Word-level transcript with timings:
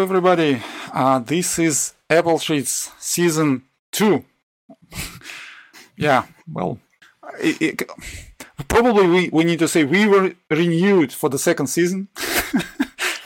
Hello, 0.00 0.08
everybody. 0.08 0.62
Uh, 0.94 1.18
this 1.18 1.58
is 1.58 1.92
Apple 2.08 2.38
Treats 2.38 2.90
Season 2.98 3.62
2. 3.92 4.24
yeah, 5.98 6.24
well, 6.50 6.78
it, 7.38 7.60
it, 7.60 7.90
probably 8.66 9.06
we, 9.06 9.28
we 9.28 9.44
need 9.44 9.58
to 9.58 9.68
say 9.68 9.84
we 9.84 10.08
were 10.08 10.32
renewed 10.48 11.12
for 11.12 11.28
the 11.28 11.38
second 11.38 11.66
season. 11.66 12.08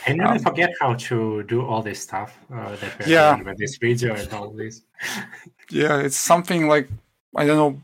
I 0.05 0.15
never 0.15 0.33
um, 0.33 0.39
forget 0.39 0.69
how 0.81 0.95
to 0.95 1.43
do 1.43 1.65
all 1.65 1.81
this 1.81 2.01
stuff 2.01 2.37
uh, 2.53 2.75
that 2.75 2.99
we're 2.99 3.07
yeah. 3.07 3.35
doing 3.35 3.47
with 3.47 3.57
this 3.57 3.77
video 3.77 4.13
and 4.13 4.33
all 4.33 4.49
this. 4.49 4.81
yeah, 5.69 5.99
it's 5.99 6.17
something 6.17 6.67
like, 6.67 6.89
I 7.37 7.45
don't 7.45 7.55
know. 7.55 7.81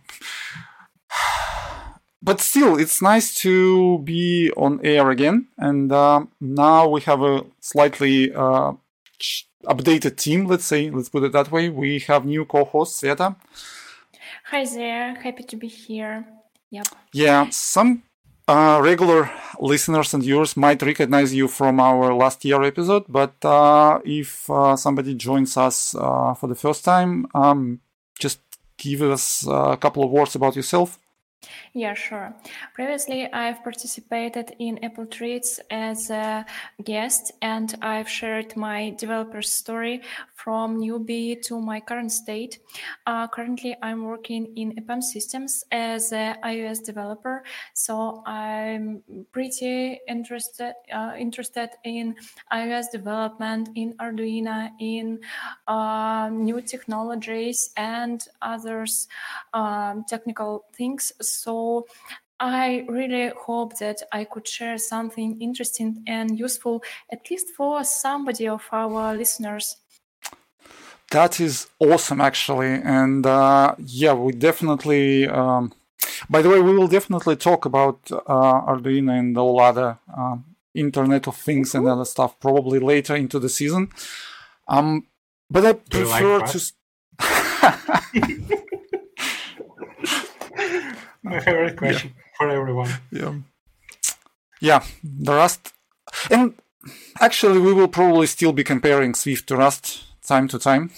But 2.24 2.40
still, 2.40 2.78
it's 2.78 3.02
nice 3.02 3.34
to 3.36 4.00
be 4.00 4.52
on 4.56 4.80
air 4.84 5.10
again. 5.10 5.48
And 5.58 5.92
uh, 5.92 6.26
now 6.40 6.88
we 6.88 7.02
have 7.02 7.22
a 7.24 7.46
slightly 7.60 8.32
uh, 8.32 8.74
updated 9.66 10.18
team, 10.18 10.46
let's 10.46 10.66
say, 10.66 10.90
let's 10.92 11.10
put 11.10 11.24
it 11.24 11.32
that 11.32 11.52
way. 11.52 11.70
We 11.70 12.00
have 12.02 12.26
new 12.26 12.46
co-host, 12.46 13.02
Sveta. 13.02 13.36
Hi 14.52 14.66
there, 14.66 15.16
happy 15.16 15.44
to 15.44 15.56
be 15.56 15.68
here. 15.68 16.26
Yep. 16.70 16.88
Yeah, 17.14 17.50
some 17.50 18.04
uh, 18.48 18.80
regular 18.84 19.30
listeners 19.60 20.14
and 20.14 20.24
viewers 20.24 20.56
might 20.56 20.82
recognize 20.82 21.34
you 21.34 21.48
from 21.48 21.80
our 21.80 22.14
last 22.14 22.44
year 22.46 22.62
episode, 22.64 23.06
but 23.08 23.34
uh, 23.44 24.00
if 24.06 24.50
uh, 24.50 24.76
somebody 24.76 25.16
joins 25.16 25.58
us 25.58 25.96
uh, 25.96 26.34
for 26.34 26.48
the 26.48 26.56
first 26.56 26.84
time, 26.84 27.26
um, 27.34 27.80
just 28.20 28.40
give 28.78 29.02
us 29.02 29.46
a 29.48 29.78
couple 29.78 30.04
of 30.04 30.12
words 30.12 30.36
about 30.36 30.56
yourself. 30.56 31.00
Yeah, 31.74 31.94
sure. 31.94 32.36
Previously, 32.74 33.32
I've 33.32 33.64
participated 33.64 34.56
in 34.60 34.84
Apple 34.84 35.06
Treats 35.06 35.60
as 35.72 36.10
a 36.10 36.46
guest, 36.84 37.32
and 37.42 37.74
I've 37.82 38.10
shared 38.10 38.56
my 38.56 38.92
developer 38.92 39.42
story 39.42 40.02
from 40.36 40.80
newbie 40.82 41.42
to 41.44 41.60
my 41.62 41.80
current 41.80 42.12
state. 42.12 42.60
Uh, 43.06 43.28
currently, 43.28 43.76
I'm 43.82 44.04
working 44.04 44.54
in 44.56 44.74
EPAM 44.76 45.02
Systems 45.02 45.64
as 45.72 46.12
an 46.12 46.38
iOS 46.44 46.84
developer, 46.84 47.44
so 47.74 48.22
I'm 48.26 49.02
pretty 49.32 50.00
interested 50.08 50.74
uh, 50.94 51.14
interested 51.18 51.70
in 51.84 52.16
iOS 52.52 52.92
development, 52.92 53.70
in 53.76 53.94
Arduino, 53.94 54.72
in 54.80 55.20
uh, 55.68 56.30
new 56.32 56.62
technologies 56.62 57.72
and 57.78 58.28
others 58.42 59.08
um, 59.54 60.04
technical 60.08 60.66
things. 60.74 61.14
So 61.34 61.86
I 62.40 62.86
really 62.90 63.32
hope 63.38 63.78
that 63.78 64.02
I 64.12 64.24
could 64.24 64.48
share 64.48 64.80
something 64.80 65.40
interesting 65.40 66.04
and 66.08 66.40
useful, 66.40 66.82
at 67.12 67.30
least 67.30 67.50
for 67.56 67.84
somebody 67.84 68.48
of 68.48 68.68
our 68.72 69.16
listeners. 69.16 69.78
That 71.12 71.40
is 71.40 71.68
awesome, 71.80 72.20
actually. 72.20 72.82
And 72.84 73.26
uh, 73.26 73.76
yeah, 73.78 74.14
we 74.14 74.32
definitely. 74.32 75.28
Um, 75.28 75.74
by 76.30 76.42
the 76.42 76.50
way, 76.50 76.62
we 76.62 76.76
will 76.76 76.88
definitely 76.88 77.36
talk 77.36 77.66
about 77.66 78.00
uh, 78.12 78.72
Arduino 78.72 79.20
and 79.20 79.38
all 79.38 79.60
other 79.60 80.00
uh, 80.18 80.38
Internet 80.74 81.28
of 81.28 81.36
Things 81.36 81.76
and 81.76 81.88
other 81.88 82.06
stuff 82.06 82.40
probably 82.40 82.80
later 82.80 83.16
into 83.16 83.40
the 83.40 83.50
season. 83.50 83.90
Um, 84.68 85.08
but 85.50 85.66
I 85.66 85.74
prefer 85.74 86.40
like 86.40 86.52
to. 86.52 88.58
My 91.32 91.40
favorite 91.40 91.78
question 91.78 92.12
yeah. 92.14 92.24
for 92.38 92.50
everyone. 92.50 92.90
Yeah. 93.12 93.36
Yeah, 94.60 94.84
the 95.04 95.34
Rust. 95.34 95.74
And 96.30 96.56
actually, 97.20 97.60
we 97.60 97.74
will 97.74 97.88
probably 97.88 98.28
still 98.28 98.52
be 98.52 98.64
comparing 98.64 99.16
Swift 99.16 99.48
to 99.48 99.56
Rust 99.56 100.04
time 100.28 100.48
to 100.50 100.60
time, 100.60 100.92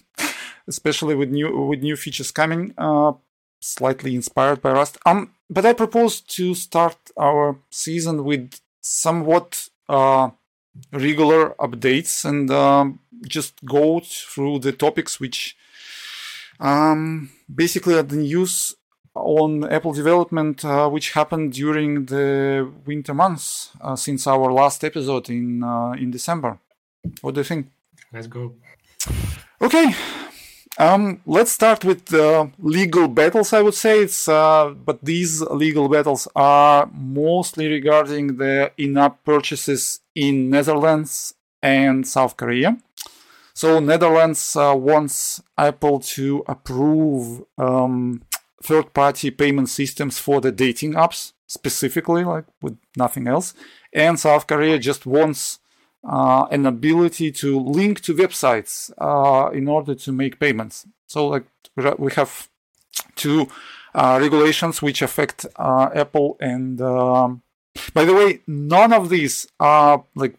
especially 0.68 1.14
with 1.14 1.30
new 1.30 1.48
with 1.68 1.82
new 1.82 1.96
features 1.96 2.30
coming, 2.30 2.74
uh, 2.78 3.12
slightly 3.60 4.14
inspired 4.14 4.60
by 4.62 4.72
Rust. 4.72 4.98
Um, 5.04 5.34
but 5.50 5.66
I 5.66 5.72
propose 5.72 6.20
to 6.36 6.54
start 6.54 6.96
our 7.16 7.58
season 7.70 8.24
with 8.24 8.58
somewhat 8.80 9.68
uh, 9.88 10.30
regular 10.92 11.50
updates 11.60 12.24
and 12.24 12.50
um, 12.50 13.00
just 13.26 13.64
go 13.64 14.00
through 14.00 14.60
the 14.60 14.72
topics 14.72 15.20
which 15.20 15.56
um, 16.60 17.30
basically 17.52 17.94
are 17.94 18.02
the 18.02 18.16
news 18.16 18.74
on 19.16 19.64
Apple 19.64 19.92
development 19.92 20.64
uh, 20.64 20.88
which 20.88 21.12
happened 21.12 21.52
during 21.52 22.06
the 22.06 22.70
winter 22.84 23.14
months 23.14 23.70
uh, 23.80 23.96
since 23.96 24.26
our 24.26 24.52
last 24.52 24.84
episode 24.84 25.30
in 25.30 25.62
uh, 25.62 25.92
in 25.92 26.10
December. 26.10 26.58
What 27.20 27.34
do 27.34 27.40
you 27.40 27.44
think? 27.44 27.66
Let's 28.12 28.26
go. 28.26 28.54
Okay. 29.60 29.94
Um, 30.78 31.22
let's 31.24 31.52
start 31.52 31.84
with 31.84 32.12
uh, 32.12 32.48
legal 32.58 33.08
battles. 33.08 33.54
I 33.54 33.62
would 33.62 33.74
say 33.74 34.00
it's, 34.00 34.28
uh, 34.28 34.74
but 34.84 35.02
these 35.02 35.40
legal 35.40 35.88
battles 35.88 36.28
are 36.36 36.90
mostly 36.92 37.66
regarding 37.68 38.36
the 38.36 38.70
in-app 38.76 39.24
purchases 39.24 40.00
in 40.14 40.50
Netherlands 40.50 41.32
and 41.62 42.06
South 42.06 42.36
Korea. 42.36 42.76
So 43.54 43.80
Netherlands 43.80 44.54
uh, 44.54 44.74
wants 44.76 45.42
Apple 45.56 46.00
to 46.00 46.44
approve 46.46 47.42
um, 47.56 48.20
third-party 48.62 49.30
payment 49.30 49.68
systems 49.68 50.18
for 50.18 50.40
the 50.40 50.52
dating 50.52 50.94
apps 50.94 51.32
specifically, 51.46 52.24
like 52.24 52.44
with 52.60 52.76
nothing 52.96 53.26
else, 53.28 53.54
and 53.92 54.18
South 54.18 54.46
Korea 54.46 54.78
just 54.78 55.06
wants 55.06 55.58
uh, 56.08 56.46
an 56.50 56.66
ability 56.66 57.32
to 57.32 57.58
link 57.58 58.00
to 58.00 58.14
websites 58.14 58.90
uh, 58.98 59.50
in 59.50 59.68
order 59.68 59.94
to 59.94 60.12
make 60.12 60.40
payments. 60.40 60.86
So, 61.06 61.28
like 61.28 61.44
we 61.98 62.12
have 62.12 62.48
two 63.14 63.48
uh, 63.94 64.18
regulations 64.20 64.82
which 64.82 65.02
affect 65.02 65.46
uh, 65.56 65.90
Apple, 65.94 66.36
and 66.40 66.80
um, 66.80 67.42
by 67.92 68.04
the 68.04 68.14
way, 68.14 68.40
none 68.46 68.92
of 68.92 69.08
these 69.08 69.46
are 69.60 70.04
like 70.14 70.36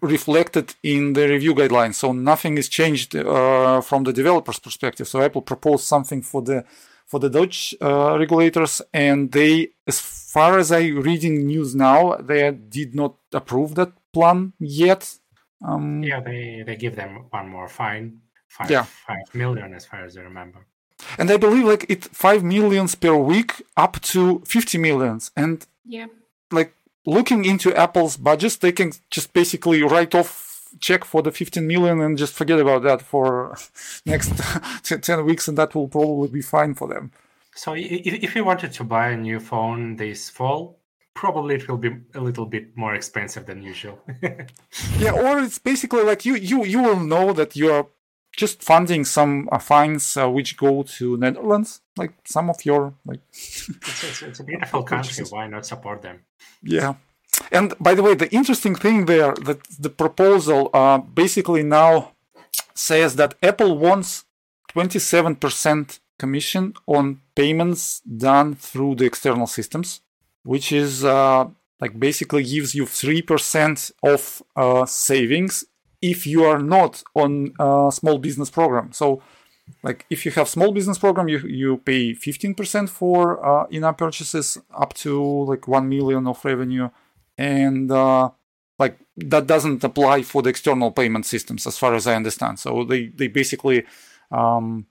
reflected 0.00 0.74
in 0.82 1.12
the 1.14 1.28
review 1.28 1.54
guidelines. 1.54 1.94
So 1.94 2.12
nothing 2.12 2.58
is 2.58 2.68
changed 2.68 3.16
uh, 3.16 3.80
from 3.80 4.04
the 4.04 4.12
developer's 4.12 4.58
perspective. 4.58 5.08
So 5.08 5.20
Apple 5.20 5.42
proposed 5.42 5.84
something 5.84 6.22
for 6.22 6.42
the 6.42 6.64
for 7.06 7.20
the 7.20 7.30
Dutch 7.30 7.74
uh, 7.80 8.16
regulators, 8.18 8.82
and 8.92 9.30
they, 9.32 9.70
as 9.86 10.00
far 10.00 10.58
as 10.58 10.72
I 10.72 10.88
reading 10.88 11.46
news 11.46 11.74
now, 11.74 12.16
they 12.16 12.50
did 12.50 12.94
not 12.94 13.14
approve 13.32 13.74
that 13.76 13.92
plan 14.12 14.52
yet. 14.58 15.18
Um, 15.64 16.02
yeah, 16.02 16.20
they, 16.20 16.62
they 16.66 16.76
give 16.76 16.96
them 16.96 17.26
one 17.30 17.48
more 17.48 17.68
fine, 17.68 18.20
five, 18.48 18.70
yeah. 18.70 18.82
five 18.82 19.34
million 19.34 19.72
as 19.74 19.86
far 19.86 20.04
as 20.04 20.16
I 20.16 20.22
remember. 20.22 20.66
And 21.18 21.30
I 21.30 21.36
believe 21.36 21.64
like 21.64 21.86
it 21.88 22.04
five 22.04 22.42
millions 22.42 22.94
per 22.94 23.14
week 23.14 23.62
up 23.76 24.00
to 24.00 24.42
fifty 24.46 24.78
millions. 24.78 25.30
And 25.36 25.66
yeah, 25.84 26.06
like 26.50 26.74
looking 27.04 27.44
into 27.44 27.74
Apple's 27.74 28.16
budgets, 28.16 28.56
they 28.56 28.72
can 28.72 28.92
just 29.10 29.32
basically 29.32 29.82
write 29.82 30.14
off 30.14 30.45
check 30.80 31.04
for 31.04 31.22
the 31.22 31.30
15 31.30 31.66
million 31.66 32.00
and 32.00 32.18
just 32.18 32.34
forget 32.34 32.60
about 32.60 32.82
that 32.82 33.02
for 33.02 33.56
next 34.06 34.32
10 34.84 35.24
weeks 35.24 35.48
and 35.48 35.58
that 35.58 35.74
will 35.74 35.88
probably 35.88 36.28
be 36.28 36.42
fine 36.42 36.74
for 36.74 36.88
them 36.88 37.10
so 37.54 37.74
if, 37.74 38.22
if 38.22 38.34
you 38.36 38.44
wanted 38.44 38.72
to 38.72 38.84
buy 38.84 39.08
a 39.08 39.16
new 39.16 39.40
phone 39.40 39.96
this 39.96 40.30
fall 40.30 40.78
probably 41.16 41.56
it 41.56 41.68
will 41.68 41.78
be 41.78 41.90
a 42.14 42.20
little 42.20 42.46
bit 42.46 42.76
more 42.76 42.94
expensive 42.94 43.46
than 43.46 43.62
usual. 43.62 43.98
yeah, 44.98 45.12
or 45.12 45.40
it's 45.40 45.58
basically 45.58 46.04
like 46.04 46.24
you 46.24 46.34
you 46.36 46.64
you 46.64 46.80
will 46.82 47.00
know 47.00 47.32
that 47.32 47.56
you 47.56 47.72
are 47.72 47.86
just 48.36 48.62
funding 48.62 49.04
some 49.04 49.48
uh, 49.50 49.58
fines 49.58 50.16
uh, 50.16 50.28
which 50.28 50.56
go 50.56 50.82
to 50.82 51.16
Netherlands, 51.16 51.80
like 51.96 52.12
some 52.24 52.50
of 52.50 52.64
your 52.64 52.94
like. 53.04 53.20
it's, 53.30 54.04
it's, 54.04 54.22
it's, 54.22 54.40
a 54.40 54.44
beautiful 54.44 54.82
country. 54.82 55.24
Why 55.30 55.48
not 55.48 55.66
support 55.66 56.02
them? 56.02 56.20
Yeah, 56.62 56.94
and 57.52 57.74
by 57.80 57.94
the 57.94 58.02
way, 58.02 58.14
the 58.14 58.32
interesting 58.32 58.74
thing 58.74 59.06
there 59.06 59.34
that 59.44 59.62
the 59.78 59.90
proposal 59.90 60.70
uh, 60.72 60.98
basically 60.98 61.62
now 61.62 62.12
says 62.74 63.16
that 63.16 63.34
Apple 63.42 63.78
wants 63.78 64.24
twenty 64.68 64.98
seven 64.98 65.36
percent 65.36 66.00
commission 66.18 66.74
on 66.86 67.20
payments 67.34 68.00
done 68.00 68.54
through 68.54 68.94
the 68.94 69.04
external 69.04 69.46
systems 69.46 70.00
which 70.46 70.72
is 70.72 71.04
uh, 71.04 71.44
like 71.80 71.98
basically 71.98 72.44
gives 72.44 72.74
you 72.74 72.84
3% 72.84 73.92
of 74.02 74.42
uh, 74.54 74.86
savings 74.86 75.64
if 76.00 76.26
you 76.26 76.44
are 76.44 76.60
not 76.60 77.02
on 77.14 77.52
a 77.58 77.90
small 77.92 78.18
business 78.18 78.48
program. 78.48 78.92
So 78.92 79.22
like 79.82 80.06
if 80.08 80.24
you 80.24 80.30
have 80.32 80.48
small 80.48 80.72
business 80.72 80.98
program, 80.98 81.28
you, 81.28 81.38
you 81.40 81.78
pay 81.78 82.14
15% 82.14 82.88
for 82.88 83.44
uh, 83.44 83.66
in-app 83.70 83.98
purchases 83.98 84.56
up 84.72 84.94
to 84.94 85.20
like 85.44 85.66
1 85.66 85.88
million 85.88 86.26
of 86.28 86.42
revenue. 86.44 86.88
And 87.38 87.90
uh, 87.90 88.30
like 88.78 88.98
that 89.16 89.46
doesn't 89.46 89.84
apply 89.84 90.22
for 90.22 90.42
the 90.42 90.50
external 90.50 90.90
payment 90.90 91.26
systems 91.26 91.66
as 91.66 91.78
far 91.78 91.94
as 91.94 92.06
I 92.06 92.14
understand. 92.14 92.58
So 92.58 92.84
they, 92.84 93.08
they 93.08 93.28
basically 93.28 93.84
um, 94.30 94.86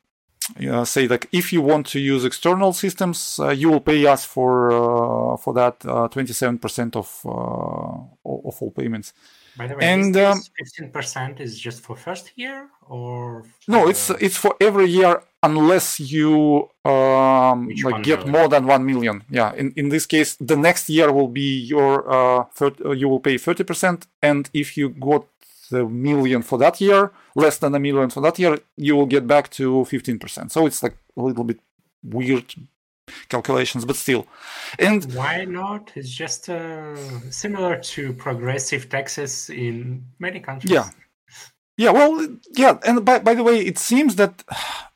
uh, 0.69 0.85
say 0.85 1.07
like 1.07 1.27
if 1.31 1.51
you 1.51 1.61
want 1.61 1.87
to 1.87 1.99
use 1.99 2.25
external 2.25 2.73
systems, 2.73 3.39
uh, 3.39 3.49
you 3.49 3.69
will 3.69 3.81
pay 3.81 4.05
us 4.05 4.25
for 4.25 4.71
uh, 4.71 5.37
for 5.37 5.53
that 5.53 5.79
27% 5.79 6.95
uh, 6.95 6.99
of 6.99 7.21
uh, 7.25 8.49
of 8.49 8.61
all 8.61 8.71
payments. 8.71 9.13
By 9.57 9.67
the 9.67 9.75
way, 9.75 9.85
And, 9.85 10.17
um, 10.17 10.41
fifteen 10.57 10.91
percent 10.91 11.39
is 11.39 11.57
just 11.57 11.81
for 11.81 11.95
first 11.95 12.31
year 12.35 12.69
or 12.87 13.45
No, 13.67 13.87
it's 13.87 14.09
it's 14.09 14.37
for 14.37 14.55
every 14.59 14.87
year 14.89 15.23
unless 15.47 15.99
you 15.99 16.69
um, 16.93 17.57
like 17.87 18.03
get 18.03 18.19
million? 18.19 18.31
more 18.35 18.47
than 18.53 18.63
one 18.75 18.83
million. 18.91 19.23
Yeah, 19.29 19.49
in, 19.61 19.67
in 19.75 19.89
this 19.89 20.05
case, 20.05 20.31
the 20.51 20.57
next 20.67 20.89
year 20.89 21.07
will 21.17 21.31
be 21.43 21.49
your 21.73 21.93
uh, 22.17 22.45
thir- 22.57 22.81
uh, 22.85 22.91
you 22.91 23.07
will 23.11 23.23
pay 23.27 23.37
thirty 23.37 23.63
percent, 23.63 24.07
and 24.21 24.49
if 24.53 24.67
you 24.77 24.89
got 24.89 25.23
the 25.71 25.83
million 25.85 26.41
for 26.41 26.57
that 26.59 26.75
year, 26.81 27.11
less 27.35 27.57
than 27.57 27.73
a 27.75 27.79
million 27.79 28.09
for 28.09 28.21
that 28.21 28.37
year, 28.39 28.53
you 28.77 28.95
will 28.97 29.09
get 29.15 29.25
back 29.27 29.49
to 29.51 29.85
fifteen 29.85 30.17
percent. 30.19 30.51
So 30.51 30.65
it's 30.65 30.81
like 30.83 30.95
a 31.17 31.21
little 31.21 31.43
bit 31.43 31.59
weird 32.03 32.53
calculations, 33.29 33.85
but 33.85 33.95
still. 33.95 34.27
And 34.79 35.03
Why 35.13 35.45
not? 35.45 35.91
It's 35.95 36.09
just 36.09 36.49
uh, 36.49 36.95
similar 37.29 37.77
to 37.93 38.13
progressive 38.13 38.89
taxes 38.89 39.49
in 39.49 40.03
many 40.19 40.39
countries. 40.39 40.71
Yeah. 40.71 40.89
Yeah, 41.77 41.91
well, 41.91 42.37
yeah, 42.53 42.77
and 42.85 43.03
by, 43.03 43.19
by 43.19 43.33
the 43.33 43.43
way, 43.43 43.59
it 43.59 43.77
seems 43.77 44.15
that 44.15 44.43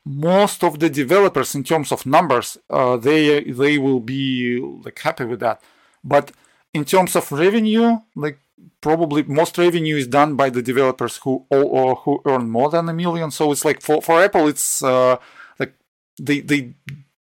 most 0.04 0.64
of 0.64 0.78
the 0.78 0.88
developers, 0.88 1.54
in 1.54 1.62
terms 1.62 1.92
of 1.92 2.06
numbers, 2.06 2.56
uh, 2.70 2.96
they 2.96 3.42
they 3.44 3.76
will 3.76 4.00
be 4.00 4.58
like 4.84 4.98
happy 4.98 5.24
with 5.24 5.40
that. 5.40 5.60
But 6.02 6.32
in 6.72 6.84
terms 6.86 7.16
of 7.16 7.30
revenue, 7.32 7.98
like 8.16 8.38
probably 8.80 9.22
most 9.24 9.58
revenue 9.58 9.96
is 9.96 10.06
done 10.06 10.36
by 10.36 10.48
the 10.48 10.62
developers 10.62 11.18
who 11.18 11.44
or, 11.50 11.96
who 11.96 12.22
earn 12.24 12.48
more 12.48 12.70
than 12.70 12.88
a 12.88 12.94
million. 12.94 13.30
So 13.30 13.52
it's 13.52 13.64
like 13.64 13.82
for 13.82 14.00
for 14.00 14.22
Apple, 14.22 14.48
it's 14.48 14.82
uh, 14.82 15.16
like 15.58 15.74
they 16.18 16.40
they 16.40 16.74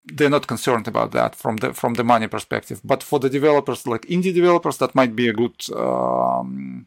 they're 0.05 0.29
not 0.29 0.45
concerned 0.47 0.87
about 0.87 1.11
that 1.13 1.35
from 1.35 1.57
the 1.57 1.73
from 1.73 1.95
the 1.95 2.03
money 2.03 2.27
perspective. 2.27 2.79
But 2.83 3.01
for 3.01 3.19
the 3.19 3.29
developers, 3.29 3.87
like 3.87 4.01
indie 4.05 4.33
developers, 4.35 4.77
that 4.77 4.93
might 4.93 5.15
be 5.15 5.27
a 5.29 5.33
good. 5.33 5.55
Um, 5.75 6.85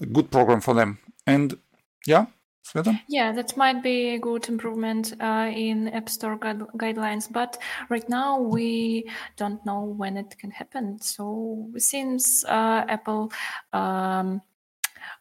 a 0.00 0.06
good 0.06 0.30
program 0.30 0.60
for 0.60 0.74
them. 0.74 0.98
And 1.26 1.58
yeah, 2.06 2.26
Sveta? 2.68 3.00
Yeah, 3.08 3.32
that 3.32 3.56
might 3.56 3.82
be 3.82 4.14
a 4.14 4.18
good 4.18 4.48
improvement 4.48 5.14
uh, 5.20 5.50
in 5.54 5.88
App 5.88 6.08
Store 6.08 6.36
guide- 6.36 6.68
guidelines, 6.76 7.30
but 7.30 7.58
right 7.88 8.08
now 8.08 8.38
we 8.40 9.08
don't 9.36 9.64
know 9.64 9.82
when 9.84 10.16
it 10.16 10.36
can 10.38 10.50
happen. 10.50 11.00
So 11.00 11.70
since 11.76 12.44
uh, 12.44 12.84
Apple, 12.88 13.32
um, 13.72 14.42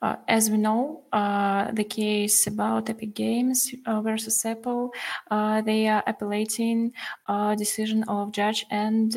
uh, 0.02 0.18
as 0.28 0.52
we 0.52 0.58
know, 0.58 1.04
uh, 1.14 1.72
the 1.72 1.84
case 1.84 2.48
about 2.48 2.90
Epic 2.90 3.14
Games 3.14 3.74
uh, 3.86 4.02
versus 4.02 4.46
Apple, 4.46 4.92
uh, 5.32 5.62
they 5.62 5.88
are 5.88 6.04
appellating 6.06 6.92
uh, 7.28 7.56
decision 7.56 8.04
of 8.04 8.32
judge 8.32 8.66
and. 8.70 9.16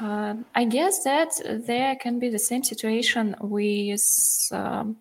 Uh, 0.00 0.34
I 0.54 0.64
guess 0.64 1.04
that 1.04 1.30
there 1.66 1.96
can 1.96 2.18
be 2.18 2.28
the 2.28 2.38
same 2.38 2.64
situation 2.64 3.36
with 3.40 4.48
um, 4.52 4.96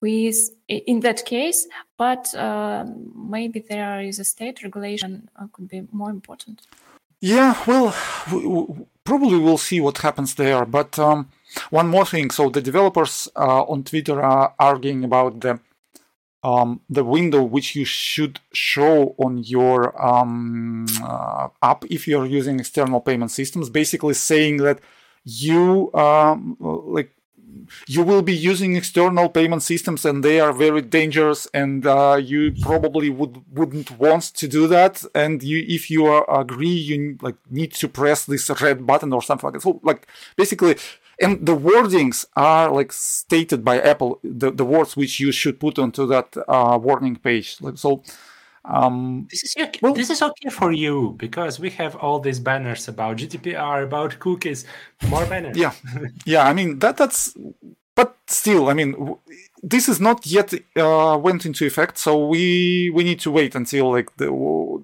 with 0.00 0.50
in 0.68 1.00
that 1.00 1.24
case, 1.24 1.66
but 1.98 2.34
uh, 2.34 2.84
maybe 3.14 3.60
there 3.60 4.00
is 4.00 4.18
a 4.18 4.24
state 4.24 4.62
regulation 4.62 5.28
uh, 5.36 5.46
could 5.52 5.68
be 5.68 5.86
more 5.92 6.10
important. 6.10 6.62
Yeah, 7.20 7.54
well, 7.66 7.94
w- 8.30 8.48
w- 8.48 8.86
probably 9.04 9.38
we'll 9.38 9.58
see 9.58 9.80
what 9.80 9.98
happens 9.98 10.34
there. 10.36 10.64
But 10.64 10.98
um, 10.98 11.28
one 11.68 11.88
more 11.88 12.06
thing. 12.06 12.30
So 12.30 12.48
the 12.48 12.62
developers 12.62 13.28
uh, 13.36 13.62
on 13.64 13.84
Twitter 13.84 14.22
are 14.22 14.54
arguing 14.58 15.04
about 15.04 15.40
the 15.40 15.60
um, 16.42 16.80
the 16.88 17.04
window 17.04 17.42
which 17.42 17.76
you 17.76 17.84
should 17.84 18.40
show 18.52 19.14
on 19.18 19.38
your 19.38 20.00
um, 20.02 20.86
uh, 21.02 21.48
app 21.62 21.84
if 21.90 22.08
you're 22.08 22.26
using 22.26 22.58
external 22.58 23.00
payment 23.00 23.30
systems, 23.30 23.68
basically 23.68 24.14
saying 24.14 24.58
that 24.58 24.80
you 25.24 25.92
um, 25.92 26.56
like 26.60 27.14
you 27.86 28.02
will 28.02 28.22
be 28.22 28.34
using 28.34 28.76
external 28.76 29.28
payment 29.28 29.62
systems 29.62 30.04
and 30.04 30.24
they 30.24 30.40
are 30.40 30.52
very 30.52 30.80
dangerous 30.82 31.46
and 31.52 31.86
uh, 31.86 32.18
you 32.20 32.52
probably 32.60 33.10
would 33.10 33.42
wouldn't 33.52 33.98
want 33.98 34.22
to 34.22 34.48
do 34.48 34.66
that. 34.66 35.04
And 35.14 35.42
you 35.42 35.64
if 35.68 35.90
you 35.90 36.06
are 36.06 36.24
agree 36.40 36.68
you 36.68 37.18
like 37.20 37.36
need 37.50 37.72
to 37.74 37.88
press 37.88 38.24
this 38.24 38.48
red 38.60 38.86
button 38.86 39.12
or 39.12 39.22
something 39.22 39.46
like 39.46 39.54
that. 39.54 39.62
So 39.62 39.80
like 39.82 40.06
basically 40.36 40.76
and 41.20 41.46
the 41.46 41.56
wordings 41.56 42.24
are 42.36 42.70
like 42.70 42.92
stated 42.92 43.64
by 43.64 43.80
apple 43.80 44.18
the, 44.24 44.50
the 44.50 44.64
words 44.64 44.96
which 44.96 45.20
you 45.20 45.30
should 45.32 45.58
put 45.60 45.78
onto 45.78 46.06
that 46.06 46.36
uh, 46.48 46.78
warning 46.82 47.16
page 47.16 47.56
like 47.60 47.78
so 47.78 48.02
um 48.64 49.26
This 49.30 49.42
is 49.44 49.56
okay. 49.56 49.78
Well- 49.82 49.94
this 49.94 50.10
is 50.10 50.20
okay 50.22 50.50
for 50.50 50.70
you 50.72 51.14
because 51.18 51.58
we 51.58 51.70
have 51.70 51.96
all 51.96 52.20
these 52.20 52.38
banners 52.40 52.88
about 52.88 53.16
GDPR, 53.16 53.82
about 53.82 54.18
cookies, 54.18 54.66
more 55.08 55.24
banners. 55.26 55.56
yeah 55.56 55.72
yeah 56.26 56.44
i 56.50 56.52
mean 56.52 56.78
that 56.80 56.96
that's 56.96 57.34
but 57.96 58.16
still 58.26 58.68
i 58.68 58.74
mean 58.74 58.92
w- 58.92 59.18
this 59.62 59.88
is 59.88 59.98
not 60.00 60.26
yet 60.26 60.52
uh, 60.76 61.18
went 61.26 61.44
into 61.46 61.64
effect 61.66 61.96
so 61.98 62.10
we 62.32 62.90
we 62.94 63.02
need 63.04 63.20
to 63.20 63.30
wait 63.30 63.54
until 63.54 63.90
like 63.96 64.10
the 64.16 64.28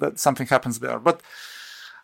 that 0.01 0.19
something 0.19 0.47
happens 0.49 0.79
there 0.81 0.99
but 0.99 1.21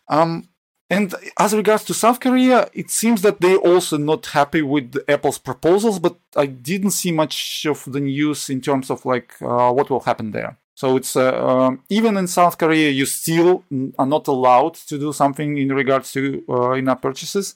um 0.09 0.47
and 0.95 1.15
as 1.37 1.53
regards 1.53 1.83
to 1.83 1.93
south 1.93 2.19
korea 2.19 2.57
it 2.73 2.89
seems 2.89 3.21
that 3.21 3.41
they 3.41 3.55
also 3.55 3.97
not 3.97 4.25
happy 4.27 4.61
with 4.61 4.87
apple's 5.07 5.39
proposals 5.49 5.97
but 5.99 6.15
i 6.35 6.45
didn't 6.45 6.91
see 6.91 7.11
much 7.11 7.65
of 7.65 7.79
the 7.93 7.99
news 7.99 8.49
in 8.49 8.59
terms 8.61 8.89
of 8.89 9.05
like 9.05 9.29
uh, 9.41 9.71
what 9.71 9.89
will 9.89 10.01
happen 10.01 10.31
there. 10.31 10.57
So 10.75 10.97
it's 10.97 11.15
uh, 11.15 11.45
um, 11.45 11.83
even 11.89 12.17
in 12.17 12.27
South 12.27 12.57
Korea, 12.57 12.89
you 12.89 13.05
still 13.05 13.63
are 13.99 14.05
not 14.05 14.27
allowed 14.27 14.75
to 14.89 14.97
do 14.97 15.13
something 15.13 15.57
in 15.57 15.69
regards 15.69 16.11
to 16.13 16.43
uh, 16.49 16.71
in-app 16.71 17.01
purchases. 17.01 17.55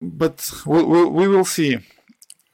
But 0.00 0.48
we, 0.64 0.82
we, 0.82 1.04
we 1.04 1.28
will 1.28 1.44
see. 1.44 1.76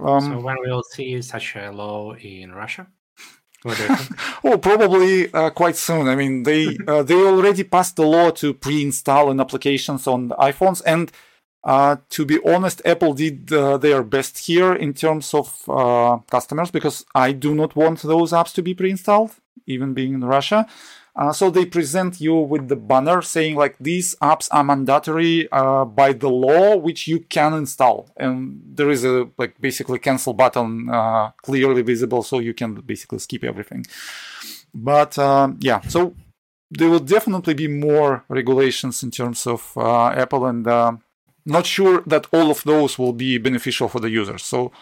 Um, 0.01 0.21
So 0.21 0.41
when 0.41 0.57
we'll 0.61 0.83
see 0.83 1.21
such 1.21 1.57
a 1.57 1.71
law 1.71 2.15
in 2.15 2.53
Russia, 2.53 2.87
what 2.87 2.91
do 3.19 3.25
you 3.25 3.54
think? 3.54 3.54
Oh, 3.65 4.59
probably 4.63 5.33
uh, 5.33 5.51
quite 5.51 5.77
soon. 5.77 6.09
I 6.09 6.17
mean, 6.17 6.43
they 6.43 6.77
uh, 6.87 7.03
they 7.03 7.15
already 7.15 7.65
passed 7.65 7.97
the 7.97 8.07
law 8.07 8.31
to 8.33 8.55
pre-install 8.55 9.31
in 9.31 9.41
applications 9.41 10.07
on 10.07 10.31
iPhones, 10.31 10.83
and 10.85 11.11
uh, 11.65 11.97
to 12.11 12.27
be 12.27 12.39
honest, 12.45 12.83
Apple 12.85 13.15
did 13.15 13.51
uh, 13.53 13.79
their 13.79 14.03
best 14.03 14.39
here 14.39 14.75
in 14.75 14.93
terms 14.93 15.33
of 15.33 15.63
uh, 15.69 16.19
customers 16.31 16.71
because 16.71 17.07
I 17.15 17.33
do 17.33 17.55
not 17.55 17.75
want 17.75 18.03
those 18.03 18.33
apps 18.33 18.53
to 18.55 18.63
be 18.63 18.75
pre-installed, 18.75 19.33
even 19.67 19.95
being 19.95 20.15
in 20.15 20.25
Russia. 20.25 20.67
Uh, 21.17 21.33
so 21.33 21.49
they 21.49 21.65
present 21.65 22.21
you 22.21 22.35
with 22.35 22.69
the 22.69 22.75
banner 22.75 23.23
saying 23.23 23.55
like 23.55 23.77
these 23.79 24.17
apps 24.17 24.49
are 24.51 24.65
mandatory 24.65 25.49
uh, 25.53 25.85
by 25.85 26.13
the 26.13 26.29
law, 26.29 26.77
which 26.77 27.06
you 27.06 27.21
can 27.21 27.55
install, 27.55 28.11
and 28.17 28.61
there 28.67 28.91
is 28.91 29.05
a 29.05 29.29
like 29.39 29.61
basically 29.61 30.01
cancel 30.01 30.33
button 30.33 30.89
uh, 30.91 31.31
clearly 31.43 31.83
visible, 31.83 32.23
so 32.25 32.41
you 32.41 32.53
can 32.53 32.75
basically 32.75 33.21
skip 33.21 33.44
everything. 33.44 33.87
But 34.75 35.17
um, 35.17 35.56
yeah, 35.61 35.83
so 35.83 36.17
there 36.73 36.91
will 36.91 36.99
definitely 36.99 37.55
be 37.55 37.69
more 37.69 38.25
regulations 38.29 39.05
in 39.05 39.13
terms 39.13 39.47
of 39.47 39.73
uh, 39.77 40.09
Apple, 40.09 40.47
and 40.47 40.67
uh, 40.67 40.97
not 41.47 41.65
sure 41.65 42.03
that 42.06 42.27
all 42.33 42.51
of 42.51 42.65
those 42.65 42.99
will 42.99 43.13
be 43.13 43.39
beneficial 43.39 43.89
for 43.89 44.01
the 44.01 44.11
users. 44.11 44.43
So 44.43 44.73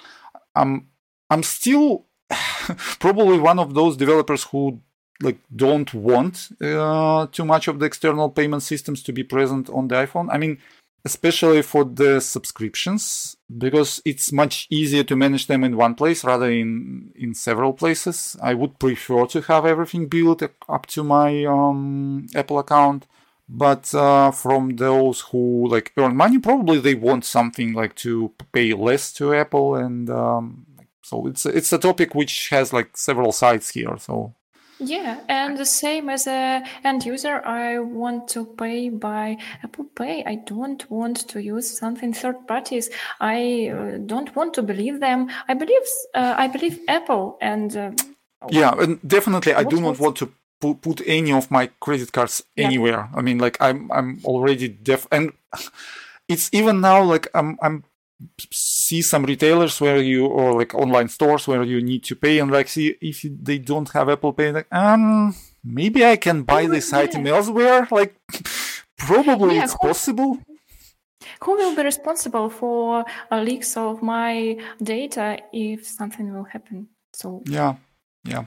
I'm 0.55 0.89
I'm 1.29 1.43
still 1.43 2.07
probably 2.99 3.39
one 3.39 3.59
of 3.59 3.75
those 3.75 3.99
developers 3.99 4.45
who 4.45 4.81
like 5.23 5.39
don't 5.55 5.93
want 5.95 6.49
uh, 6.61 7.27
too 7.33 7.45
much 7.45 7.69
of 7.69 7.79
the 7.79 7.87
external 7.87 8.31
payment 8.31 8.63
systems 8.63 9.03
to 9.05 9.13
be 9.13 9.25
present 9.25 9.71
on 9.71 9.89
the 9.89 9.95
iPhone. 9.95 10.29
I 10.31 10.39
mean, 10.39 10.59
especially 11.05 11.63
for 11.63 11.85
the 11.85 12.21
subscriptions 12.21 13.37
because 13.59 14.01
it's 14.05 14.33
much 14.33 14.67
easier 14.71 15.03
to 15.05 15.17
manage 15.17 15.47
them 15.47 15.65
in 15.65 15.77
one 15.77 15.95
place 15.95 16.25
rather 16.25 16.51
in 16.51 17.13
in 17.15 17.35
several 17.35 17.73
places. 17.73 18.37
I 18.43 18.55
would 18.55 18.79
prefer 18.79 19.27
to 19.27 19.41
have 19.43 19.67
everything 19.67 20.09
built 20.09 20.43
up 20.69 20.87
to 20.87 21.03
my 21.03 21.45
um, 21.45 22.27
Apple 22.35 22.59
account. 22.59 23.07
But 23.49 23.95
uh, 23.95 24.31
from 24.31 24.77
those 24.77 25.21
who 25.21 25.69
like 25.69 25.93
earn 25.99 26.17
money, 26.17 26.39
probably 26.39 26.79
they 26.79 26.95
want 26.95 27.25
something 27.25 27.75
like 27.75 27.95
to 27.97 28.33
pay 28.53 28.73
less 28.73 29.13
to 29.15 29.35
Apple, 29.35 29.75
and 29.75 30.09
um, 30.09 30.65
so 31.03 31.27
it's 31.27 31.45
it's 31.45 31.73
a 31.73 31.79
topic 31.79 32.15
which 32.15 32.49
has 32.49 32.73
like 32.73 32.97
several 32.97 33.33
sides 33.33 33.69
here. 33.71 33.99
So 33.99 34.35
Yeah, 34.85 35.21
and 35.29 35.57
the 35.57 35.65
same 35.65 36.09
as 36.09 36.27
a 36.27 36.63
end 36.83 37.05
user, 37.05 37.41
I 37.45 37.79
want 37.79 38.29
to 38.29 38.45
pay 38.45 38.89
by 38.89 39.37
Apple 39.63 39.85
Pay. 39.95 40.25
I 40.27 40.37
don't 40.37 40.91
want 40.91 41.29
to 41.29 41.41
use 41.41 41.79
something 41.79 42.13
third 42.13 42.47
parties. 42.49 42.91
I 43.21 43.71
uh, 43.73 43.99
don't 43.99 44.35
want 44.35 44.55
to 44.55 44.63
believe 44.63 44.99
them. 45.01 45.31
I 45.49 45.55
believe 45.55 45.83
uh, 46.15 46.35
I 46.37 46.49
believe 46.49 46.81
Apple, 46.89 47.39
and 47.41 47.77
uh, 47.77 47.91
yeah, 48.51 48.75
and 48.77 48.99
definitely 49.07 49.55
I 49.55 49.63
do 49.65 49.81
not 49.81 49.99
want 50.01 50.17
to 50.17 50.33
put, 50.61 50.81
put 50.81 51.03
any 51.07 51.33
of 51.33 51.51
my 51.51 51.71
credit 51.81 52.13
cards 52.13 52.43
Yeah. 52.57 52.67
anywhere. 52.67 53.09
I 53.15 53.23
mean, 53.23 53.39
like 53.39 53.57
I'm 53.61 53.91
I'm 53.93 54.21
already 54.25 54.69
def, 54.69 55.07
and 55.13 55.33
it's 56.29 56.51
even 56.53 56.81
now 56.81 57.03
like 57.05 57.29
I'm 57.35 57.57
I'm 57.63 57.85
see 58.51 59.03
some 59.03 59.25
retailers 59.25 59.81
where 59.81 59.99
you 59.99 60.27
or 60.27 60.59
like 60.59 60.75
online 60.75 61.09
stores 61.09 61.47
where 61.47 61.63
you 61.63 61.83
need 61.83 62.05
to 62.05 62.17
pay 62.17 62.39
and 62.39 62.51
like 62.51 62.69
see 62.69 62.97
if 63.01 63.25
they 63.43 63.59
don't 63.59 63.91
have 63.93 64.09
Apple 64.09 64.33
Pay. 64.33 64.53
Like, 64.53 64.73
um, 64.73 65.35
maybe 65.65 66.05
I 66.05 66.17
can 66.17 66.43
buy 66.43 66.67
this 66.67 66.93
yeah. 66.93 66.99
item 66.99 67.27
elsewhere. 67.27 67.89
Like, 67.91 68.17
probably 68.99 69.57
Yeah, 69.57 69.65
it's 69.65 69.75
of 69.75 69.81
possible. 69.81 70.39
Who 71.43 71.57
will 71.57 71.75
be 71.75 71.83
responsible 71.83 72.51
for 72.51 73.05
leaks 73.31 73.77
of 73.77 74.03
my 74.03 74.57
data 74.83 75.39
if 75.53 75.87
something 75.87 76.33
will 76.33 76.45
happen? 76.45 76.89
So 77.13 77.43
yeah, 77.47 77.77
yeah. 78.25 78.45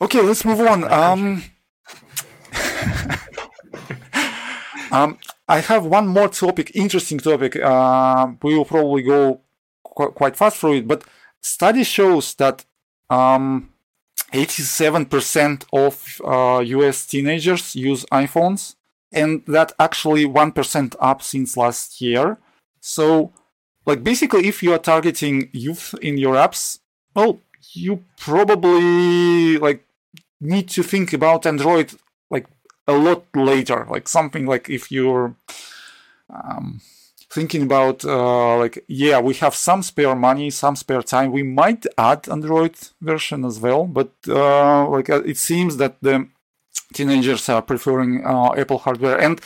Okay, 0.00 0.22
let's 0.22 0.44
move 0.44 0.60
on. 0.60 0.84
Um, 0.84 1.42
um, 4.92 5.18
I 5.48 5.60
have 5.60 5.86
one 5.86 6.08
more 6.08 6.28
topic, 6.28 6.72
interesting 6.74 7.18
topic. 7.18 7.56
Uh, 7.56 8.32
we 8.42 8.54
will 8.54 8.66
probably 8.66 9.02
go 9.02 9.40
qu- 9.82 10.10
quite 10.10 10.36
fast 10.36 10.58
through 10.58 10.74
it, 10.74 10.88
but 10.88 11.04
study 11.40 11.84
shows 11.84 12.34
that 12.34 12.66
um, 13.08 13.70
87% 14.32 15.64
of 15.72 16.20
uh, 16.24 16.60
US 16.60 17.06
teenagers 17.06 17.74
use 17.74 18.04
iPhones, 18.12 18.74
and 19.10 19.42
that 19.46 19.72
actually 19.78 20.26
1% 20.26 20.96
up 21.00 21.22
since 21.22 21.56
last 21.56 22.00
year. 22.00 22.36
So, 22.80 23.32
like, 23.86 24.04
basically, 24.04 24.48
if 24.48 24.62
you 24.62 24.74
are 24.74 24.78
targeting 24.78 25.48
youth 25.52 25.94
in 26.02 26.18
your 26.18 26.34
apps, 26.34 26.80
well, 27.14 27.40
you 27.72 28.04
probably 28.18 29.56
like 29.58 29.84
need 30.40 30.68
to 30.68 30.82
think 30.82 31.12
about 31.12 31.46
Android 31.46 31.94
a 32.88 32.94
lot 32.94 33.24
later. 33.36 33.86
Like 33.88 34.08
something 34.08 34.46
like 34.46 34.68
if 34.68 34.90
you're 34.90 35.36
um, 36.30 36.80
thinking 37.30 37.62
about 37.62 38.04
uh, 38.04 38.56
like 38.56 38.84
yeah, 38.88 39.20
we 39.20 39.34
have 39.34 39.54
some 39.54 39.82
spare 39.82 40.16
money, 40.16 40.50
some 40.50 40.74
spare 40.74 41.02
time, 41.02 41.30
we 41.30 41.42
might 41.42 41.86
add 41.96 42.28
Android 42.28 42.76
version 43.00 43.44
as 43.44 43.60
well. 43.60 43.84
But 43.84 44.12
uh, 44.26 44.88
like 44.88 45.10
uh, 45.10 45.22
it 45.22 45.36
seems 45.36 45.76
that 45.76 45.96
the 46.02 46.26
teenagers 46.94 47.48
are 47.48 47.62
preferring 47.62 48.24
uh, 48.24 48.54
Apple 48.56 48.78
hardware 48.78 49.20
and. 49.20 49.40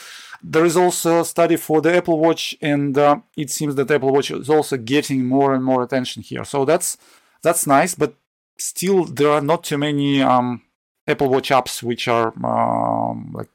There 0.45 0.65
is 0.65 0.75
also 0.75 1.21
a 1.21 1.25
study 1.25 1.55
for 1.55 1.79
the 1.79 1.95
Apple 1.95 2.19
Watch, 2.19 2.53
and 2.61 2.97
uh, 2.97 3.21
it 3.37 3.49
seems 3.49 3.75
that 3.75 3.89
Apple 3.89 4.11
Watch 4.11 4.29
is 4.29 4.49
also 4.49 4.75
getting 4.75 5.23
more 5.25 5.53
and 5.53 5.63
more 5.63 5.81
attention 5.83 6.21
here. 6.21 6.43
So 6.43 6.65
that's 6.65 6.97
that's 7.41 7.65
nice, 7.65 7.95
but 7.95 8.15
still 8.57 9.05
there 9.05 9.29
are 9.29 9.39
not 9.39 9.63
too 9.63 9.77
many 9.77 10.21
um, 10.21 10.61
Apple 11.07 11.29
Watch 11.29 11.49
apps 11.49 11.83
which 11.83 12.07
are 12.07 12.33
um, 12.45 13.31
like 13.33 13.49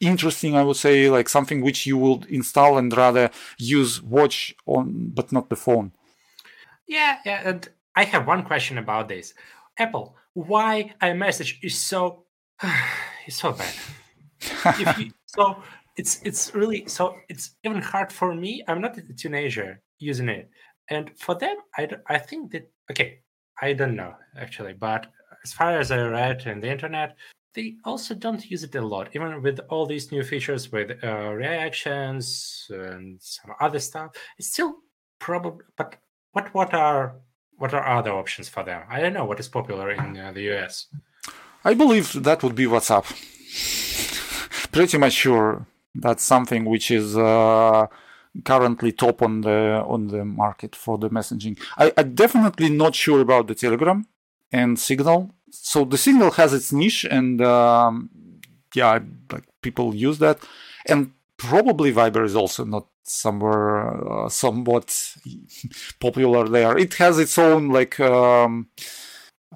interesting. 0.00 0.56
I 0.56 0.62
would 0.62 0.76
say 0.76 1.10
like 1.10 1.28
something 1.28 1.60
which 1.60 1.86
you 1.86 1.96
would 1.98 2.26
install 2.26 2.78
and 2.78 2.94
rather 2.96 3.30
use 3.58 4.02
watch 4.02 4.54
on, 4.66 5.10
but 5.14 5.32
not 5.32 5.48
the 5.48 5.56
phone. 5.56 5.92
Yeah, 6.86 7.18
yeah. 7.24 7.42
And 7.44 7.68
I 7.96 8.04
have 8.04 8.26
one 8.26 8.44
question 8.44 8.78
about 8.78 9.08
this. 9.08 9.34
Apple, 9.78 10.16
why 10.34 10.94
iMessage 11.02 11.58
is 11.62 11.78
so 11.78 12.24
is 13.26 13.36
so 13.36 13.52
bad? 13.52 13.74
you, 14.98 15.10
so 15.26 15.62
it's 15.96 16.20
it's 16.24 16.54
really 16.54 16.86
so 16.86 17.16
it's 17.28 17.56
even 17.64 17.80
hard 17.80 18.12
for 18.12 18.34
me. 18.34 18.62
I'm 18.68 18.80
not 18.80 18.98
a 18.98 19.02
teenager 19.14 19.80
using 19.98 20.28
it, 20.28 20.50
and 20.90 21.10
for 21.16 21.34
them, 21.34 21.56
I 21.76 21.88
I 22.06 22.18
think 22.18 22.52
that 22.52 22.70
okay. 22.90 23.20
I 23.62 23.72
don't 23.72 23.94
know 23.94 24.14
actually, 24.36 24.72
but 24.72 25.06
as 25.44 25.52
far 25.52 25.78
as 25.78 25.90
I 25.90 26.00
read 26.00 26.46
in 26.46 26.60
the 26.60 26.70
internet, 26.70 27.16
they 27.54 27.76
also 27.84 28.14
don't 28.14 28.50
use 28.50 28.64
it 28.64 28.74
a 28.74 28.80
lot, 28.80 29.10
even 29.14 29.42
with 29.42 29.60
all 29.68 29.86
these 29.86 30.10
new 30.10 30.24
features 30.24 30.72
with 30.72 31.02
uh, 31.04 31.30
reactions 31.32 32.66
and 32.70 33.20
some 33.22 33.52
other 33.60 33.78
stuff. 33.78 34.12
It's 34.38 34.48
still 34.48 34.76
probably, 35.20 35.64
but 35.76 35.96
what 36.32 36.52
what 36.54 36.74
are 36.74 37.16
what 37.56 37.72
are 37.74 37.86
other 37.86 38.12
options 38.12 38.48
for 38.48 38.64
them? 38.64 38.82
I 38.90 39.00
don't 39.00 39.12
know 39.12 39.24
what 39.24 39.38
is 39.38 39.48
popular 39.48 39.90
in 39.90 40.18
uh, 40.18 40.32
the 40.32 40.52
US. 40.54 40.86
I 41.64 41.74
believe 41.74 42.24
that 42.24 42.42
would 42.42 42.54
be 42.54 42.64
WhatsApp. 42.64 43.06
Pretty 44.72 44.98
much 44.98 45.12
sure 45.12 45.66
that's 45.94 46.24
something 46.24 46.64
which 46.64 46.90
is 46.90 47.16
uh, 47.16 47.86
currently 48.44 48.90
top 48.90 49.22
on 49.22 49.42
the 49.42 49.84
on 49.86 50.08
the 50.08 50.24
market 50.24 50.74
for 50.74 50.98
the 50.98 51.10
messaging. 51.10 51.56
I, 51.78 51.92
I'm 51.96 52.14
definitely 52.14 52.70
not 52.70 52.96
sure 52.96 53.20
about 53.20 53.46
the 53.46 53.54
Telegram 53.54 54.06
and 54.54 54.78
Signal. 54.78 55.34
So 55.50 55.84
the 55.84 55.98
Signal 55.98 56.30
has 56.32 56.52
its 56.52 56.72
niche, 56.72 57.04
and 57.10 57.40
um, 57.42 57.94
yeah, 58.74 59.00
like 59.32 59.44
people 59.62 59.94
use 59.94 60.18
that, 60.18 60.38
and 60.86 61.12
probably 61.36 61.92
Viber 61.92 62.24
is 62.24 62.36
also 62.36 62.64
not 62.64 62.86
somewhere 63.02 63.68
uh, 64.12 64.28
somewhat 64.28 64.88
popular 66.00 66.48
there. 66.48 66.78
It 66.78 66.94
has 66.94 67.18
its 67.18 67.36
own 67.38 67.68
like. 67.68 67.98
Um, 68.00 68.68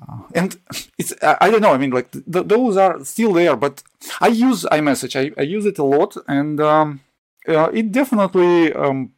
uh, 0.00 0.22
and 0.32 0.50
it's 0.96 1.12
I 1.22 1.50
don't 1.50 1.60
know. 1.60 1.74
I 1.74 1.78
mean, 1.78 1.90
like 1.90 2.12
th- 2.12 2.46
those 2.54 2.76
are 2.76 3.04
still 3.04 3.32
there, 3.32 3.56
but 3.56 3.82
I 4.20 4.28
use 4.28 4.62
iMessage. 4.78 5.14
I, 5.20 5.24
I 5.40 5.44
use 5.56 5.66
it 5.66 5.78
a 5.78 5.84
lot, 5.96 6.16
and 6.28 6.60
um, 6.60 7.00
uh, 7.48 7.70
it 7.72 7.90
definitely 7.90 8.72
um, 8.74 9.12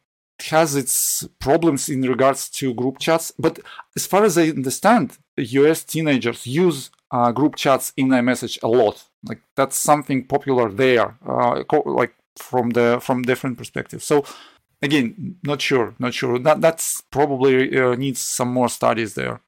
has 0.49 0.75
its 0.75 1.27
problems 1.39 1.89
in 1.89 2.01
regards 2.01 2.49
to 2.49 2.73
group 2.73 2.99
chats. 2.99 3.31
But 3.37 3.59
as 3.95 4.05
far 4.07 4.23
as 4.23 4.37
I 4.37 4.49
understand, 4.49 5.17
US 5.37 5.83
teenagers 5.83 6.45
use 6.47 6.89
uh, 7.11 7.31
group 7.31 7.55
chats 7.55 7.93
in 7.97 8.09
iMessage 8.09 8.61
a 8.63 8.67
lot. 8.67 9.03
Like 9.23 9.41
that's 9.55 9.77
something 9.77 10.25
popular 10.25 10.71
there, 10.71 11.15
uh, 11.27 11.63
like 11.85 12.15
from 12.37 12.71
the 12.71 12.99
from 13.01 13.21
different 13.23 13.57
perspectives. 13.57 14.03
So 14.03 14.25
again, 14.81 15.35
not 15.43 15.61
sure, 15.61 15.93
not 15.99 16.13
sure. 16.13 16.39
That 16.39 16.61
that's 16.61 17.01
probably 17.11 17.77
uh, 17.77 17.95
needs 17.95 18.21
some 18.21 18.51
more 18.51 18.69
studies 18.69 19.13
there. 19.13 19.41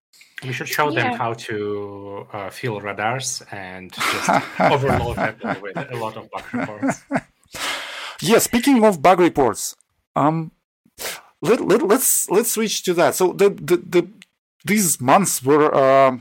We 0.44 0.52
should 0.52 0.68
show 0.68 0.90
yeah. 0.90 1.04
them 1.04 1.14
how 1.18 1.34
to 1.34 2.28
uh, 2.34 2.50
fill 2.50 2.82
radars 2.82 3.42
and 3.52 3.94
just 3.94 4.30
overload 4.60 5.16
them 5.16 5.62
with 5.62 5.78
a 5.78 5.96
lot 5.96 6.18
of 6.18 6.30
bug 6.30 6.54
reports. 6.54 7.02
Yeah, 8.22 8.40
speaking 8.40 8.86
of 8.86 9.02
bug 9.02 9.20
reports, 9.20 9.76
um, 10.16 10.54
let, 11.42 11.62
let, 11.62 11.88
let's 11.88 12.30
let's 12.30 12.52
switch 12.52 12.84
to 12.84 12.94
that. 12.94 13.16
So 13.16 13.34
the 13.34 13.50
the, 13.50 13.78
the 13.78 14.08
these 14.66 15.00
months 15.02 15.44
were 15.44 15.74
uh, 15.74 16.18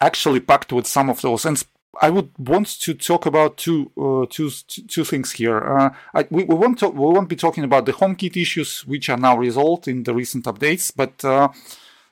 actually 0.00 0.40
packed 0.40 0.72
with 0.72 0.86
some 0.86 1.10
of 1.10 1.20
those, 1.20 1.44
and 1.44 1.62
I 2.02 2.10
would 2.10 2.30
want 2.38 2.66
to 2.80 2.94
talk 2.94 3.26
about 3.26 3.56
two 3.56 3.90
uh, 3.96 4.26
two, 4.28 4.50
two 4.88 5.04
things 5.04 5.32
here. 5.32 5.58
Uh, 5.58 5.90
I, 6.14 6.26
we, 6.30 6.44
we 6.44 6.54
won't 6.54 6.78
talk, 6.78 6.94
we 6.94 7.00
won't 7.00 7.28
be 7.28 7.36
talking 7.36 7.64
about 7.64 7.86
the 7.86 7.92
HomeKit 7.92 8.36
issues, 8.36 8.86
which 8.86 9.08
are 9.08 9.16
now 9.16 9.36
resolved 9.36 9.88
in 9.88 10.02
the 10.02 10.14
recent 10.14 10.44
updates, 10.44 10.92
but 10.94 11.24
uh, 11.24 11.48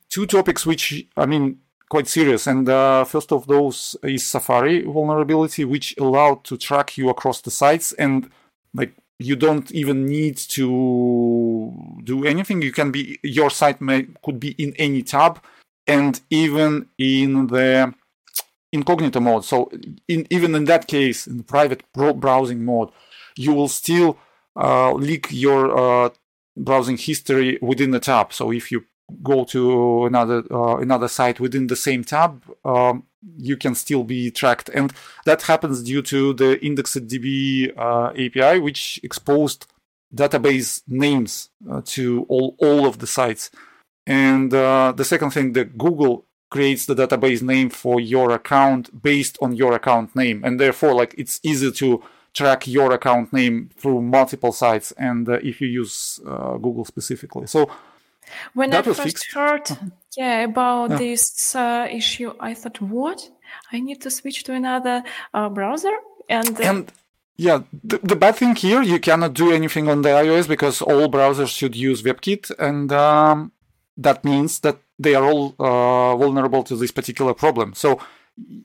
two 0.09 0.27
topics 0.27 0.67
which, 0.67 1.07
I 1.17 1.27
mean, 1.27 1.59
quite 1.89 2.09
serious. 2.09 2.47
And 2.47 2.69
uh, 2.69 3.05
first 3.05 3.33
of 3.33 3.47
those 3.47 3.97
is 4.03 4.27
Safari 4.27 4.83
vulnerability, 4.83 5.65
which 5.65 5.95
allowed 5.99 6.45
to 6.45 6.57
track 6.57 6.97
you 6.97 7.09
across 7.09 7.41
the 7.41 7.51
sites. 7.51 7.93
And 7.93 8.31
like, 8.75 8.95
you 9.25 9.37
don't 9.37 9.71
even 9.73 10.07
need 10.07 10.37
to 10.37 11.73
do 12.05 12.25
anything. 12.25 12.63
You 12.63 12.73
can 12.73 12.91
be, 12.91 13.19
your 13.23 13.51
site 13.51 13.81
may, 13.81 14.07
could 14.25 14.39
be 14.41 14.51
in 14.53 14.75
any 14.79 15.03
tab 15.03 15.43
and 15.87 16.21
even 16.31 16.89
in 16.99 17.47
the 17.49 17.95
incognito 18.73 19.21
mode. 19.21 19.45
So 19.45 19.71
in, 20.09 20.27
even 20.31 20.55
in 20.55 20.65
that 20.67 20.87
case, 20.87 21.27
in 21.27 21.39
the 21.39 21.45
private 21.45 21.85
browsing 21.93 22.65
mode, 22.65 22.91
you 23.37 23.53
will 23.53 23.69
still 23.69 24.19
uh, 24.57 24.93
leak 24.93 25.29
your 25.31 26.07
uh, 26.07 26.11
browsing 26.57 26.97
history 26.97 27.59
within 27.63 27.91
the 27.91 28.01
tab. 28.01 28.33
So 28.33 28.53
if 28.53 28.71
you 28.71 28.85
go 29.23 29.45
to 29.45 30.07
another 30.07 30.43
uh, 30.51 30.77
another 30.77 31.09
site 31.09 31.41
within 31.41 31.67
the 31.67 31.77
same 31.77 32.05
tab, 32.05 32.43
um, 32.65 33.05
you 33.37 33.57
can 33.57 33.75
still 33.75 34.05
be 34.05 34.31
tracked, 34.31 34.69
and 34.69 34.93
that 35.25 35.43
happens 35.43 35.83
due 35.83 36.03
to 36.03 36.33
the 36.35 36.59
IndexedDB 36.63 37.73
uh, 37.77 38.11
API, 38.11 38.61
which 38.61 39.01
exposed 39.03 39.67
database 40.15 40.83
names 40.87 41.51
uh, 41.71 41.81
to 41.85 42.27
all 42.29 42.57
all 42.59 42.87
of 42.87 42.99
the 42.99 43.07
sites. 43.07 43.51
And 44.07 44.53
uh, 44.53 44.93
the 44.97 45.05
second 45.05 45.31
thing, 45.31 45.53
that 45.53 45.79
Google 45.79 46.27
creates 46.51 46.87
the 46.87 46.95
database 46.95 47.41
name 47.41 47.71
for 47.71 48.01
your 48.01 48.33
account 48.33 49.03
based 49.03 49.39
on 49.41 49.55
your 49.55 49.73
account 49.75 50.15
name, 50.17 50.43
and 50.45 50.59
therefore, 50.59 50.95
like 50.95 51.15
it's 51.17 51.41
easy 51.43 51.71
to 51.73 52.03
track 52.35 52.67
your 52.67 52.93
account 52.93 53.33
name 53.33 53.71
through 53.77 54.03
multiple 54.03 54.53
sites, 54.53 54.93
and 54.93 55.29
uh, 55.29 55.39
if 55.43 55.61
you 55.61 55.69
use 55.69 56.21
uh, 56.27 56.57
Google 56.57 56.85
specifically, 56.85 57.47
so 57.47 57.71
when 58.55 58.71
that 58.71 58.81
I 58.81 58.93
first 58.93 59.03
fixed. 59.03 59.33
heard, 59.33 59.71
uh-huh. 59.71 59.87
yeah, 60.17 60.41
about 60.41 60.91
yeah. 60.91 60.99
this 60.99 61.55
uh, 61.55 61.87
issue, 61.91 62.35
I 62.41 62.55
thought, 62.55 62.81
what? 62.81 63.29
I 63.73 63.81
need 63.81 64.01
to 64.03 64.11
switch 64.11 64.45
to 64.45 64.53
another 64.55 65.03
uh, 65.35 65.49
browser, 65.49 65.93
and 66.29 66.61
uh, 66.61 66.65
and 66.65 66.93
yeah, 67.37 67.63
the, 67.83 67.99
the, 67.99 68.17
bad 68.17 68.37
thing 68.37 68.55
here, 68.55 68.83
you 68.83 68.99
cannot 69.01 69.35
do 69.35 69.51
anything 69.51 69.89
on 69.89 70.03
the 70.03 70.11
iOS 70.11 70.47
because 70.47 70.83
all 70.83 71.09
browsers 71.09 71.49
should 71.49 71.75
use 71.75 72.03
WebKit, 72.03 72.51
and 72.59 72.93
um, 72.93 73.53
that 73.97 74.25
means 74.25 74.61
that 74.61 74.79
they 74.99 75.15
are 75.15 75.25
all 75.25 75.55
uh, 75.59 76.17
vulnerable 76.17 76.63
to 76.65 76.77
this 76.77 76.91
particular 76.91 77.35
problem. 77.35 77.75
So 77.75 78.01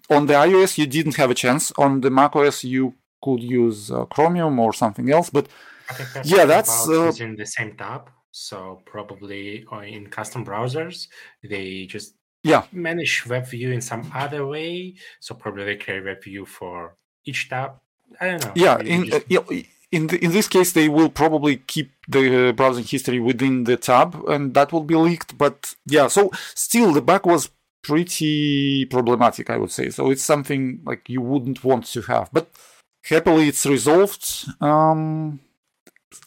on 0.10 0.28
the 0.28 0.34
iOS, 0.34 0.78
you 0.78 0.86
didn't 0.86 1.16
have 1.16 1.32
a 1.32 1.34
chance. 1.34 1.72
On 1.78 2.02
the 2.02 2.10
macOS, 2.10 2.64
you 2.64 2.94
could 3.22 3.42
use 3.42 3.92
uh, 3.92 4.06
Chromium 4.06 4.60
or 4.60 4.74
something 4.74 5.10
else, 5.12 5.30
but 5.30 5.48
yeah, 6.24 6.46
that's 6.46 6.88
uh, 6.88 7.06
using 7.06 7.36
the 7.36 7.46
same 7.46 7.76
tab. 7.76 8.10
So 8.32 8.82
probably 8.86 9.66
uh, 9.72 9.80
in 9.80 10.08
custom 10.08 10.46
browsers, 10.46 11.08
they 11.44 11.86
just 11.86 12.16
yeah 12.44 12.64
manage 12.72 13.24
WebView 13.26 13.74
in 13.74 13.82
some 13.82 14.12
other 14.14 14.46
way. 14.46 14.96
So 15.20 15.36
probably 15.36 15.66
they 15.66 15.76
create 15.76 16.04
WebView 16.04 16.48
for 16.48 16.96
each 17.26 17.50
tab. 17.50 17.72
I 18.22 18.28
don't 18.28 18.46
know. 18.46 18.54
Yeah, 18.56 18.80
in, 18.80 19.06
just... 19.06 19.32
uh, 19.32 19.54
in 19.92 20.08
the, 20.08 20.24
in 20.24 20.32
this 20.32 20.48
case, 20.48 20.74
they 20.74 20.90
will 20.90 21.10
probably 21.10 21.58
keep 21.58 21.92
the 22.08 22.54
browsing 22.56 22.84
history 22.84 23.20
within 23.20 23.64
the 23.64 23.78
tab, 23.78 24.16
and 24.28 24.54
that 24.54 24.72
will 24.72 24.84
be 24.84 24.96
leaked. 24.96 25.38
But 25.38 25.76
yeah, 25.86 26.08
so 26.08 26.32
still 26.56 26.92
the 26.94 27.02
bug 27.02 27.26
was 27.26 27.50
pretty 27.84 28.86
problematic, 28.86 29.50
I 29.50 29.58
would 29.58 29.72
say. 29.72 29.90
So 29.90 30.12
it's 30.12 30.24
something 30.24 30.82
like 30.86 31.08
you 31.10 31.22
wouldn't 31.22 31.64
want 31.64 31.86
to 31.86 32.02
have, 32.02 32.30
but 32.34 32.50
happily 33.04 33.48
it's 33.48 33.66
resolved. 33.66 34.46
Um, 34.62 35.40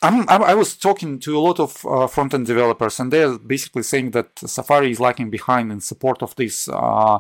I'm, 0.02 0.28
i 0.28 0.54
was 0.54 0.76
talking 0.76 1.18
to 1.20 1.38
a 1.38 1.40
lot 1.40 1.61
of 1.61 1.85
uh, 1.87 2.06
front-end 2.06 2.47
developers, 2.47 3.00
and 3.00 3.12
they're 3.12 3.38
basically 3.38 3.82
saying 3.82 4.12
that 4.12 4.38
Safari 4.38 4.90
is 4.90 5.00
lagging 5.00 5.30
behind 5.30 5.70
in 5.73 5.80
support 5.80 6.23
of 6.23 6.35
this 6.37 6.68
uh, 6.68 7.18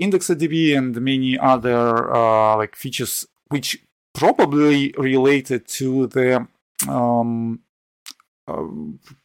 IndexedDB 0.00 0.76
and 0.76 1.00
many 1.00 1.38
other 1.38 2.14
uh, 2.14 2.56
like 2.56 2.76
features, 2.76 3.26
which 3.48 3.82
probably 4.14 4.94
related 4.96 5.66
to 5.68 6.06
the 6.08 6.46
um, 6.88 7.60
uh, 8.48 8.64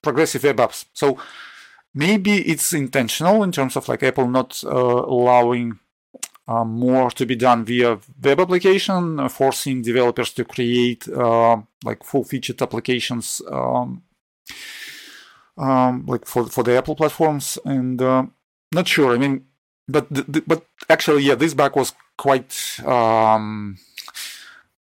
progressive 0.01 0.43
web 0.43 0.57
apps. 0.57 0.85
So 0.93 1.17
maybe 1.93 2.37
it's 2.47 2.73
intentional 2.73 3.43
in 3.43 3.51
terms 3.51 3.75
of 3.75 3.87
like 3.87 4.03
Apple 4.03 4.27
not 4.27 4.63
uh, 4.63 4.69
allowing 4.69 5.79
uh, 6.47 6.63
more 6.63 7.09
to 7.11 7.25
be 7.25 7.35
done 7.35 7.65
via 7.65 7.99
web 8.21 8.39
application, 8.39 9.19
uh, 9.19 9.29
forcing 9.29 9.81
developers 9.81 10.31
to 10.33 10.45
create 10.45 11.07
uh, 11.07 11.57
like 11.83 12.03
full-featured 12.03 12.61
applications, 12.61 13.41
um, 13.51 14.03
um, 15.57 16.05
like 16.05 16.25
for 16.25 16.45
for 16.45 16.63
the 16.63 16.77
Apple 16.77 16.95
platforms. 16.95 17.57
And 17.65 18.01
uh, 18.01 18.25
not 18.71 18.87
sure. 18.87 19.13
I 19.13 19.17
mean, 19.17 19.45
but 19.87 20.07
the, 20.13 20.23
the, 20.27 20.41
but 20.45 20.65
actually, 20.89 21.23
yeah, 21.23 21.35
this 21.35 21.53
bug 21.53 21.75
was 21.75 21.93
quite. 22.17 22.79
Um, 22.85 23.77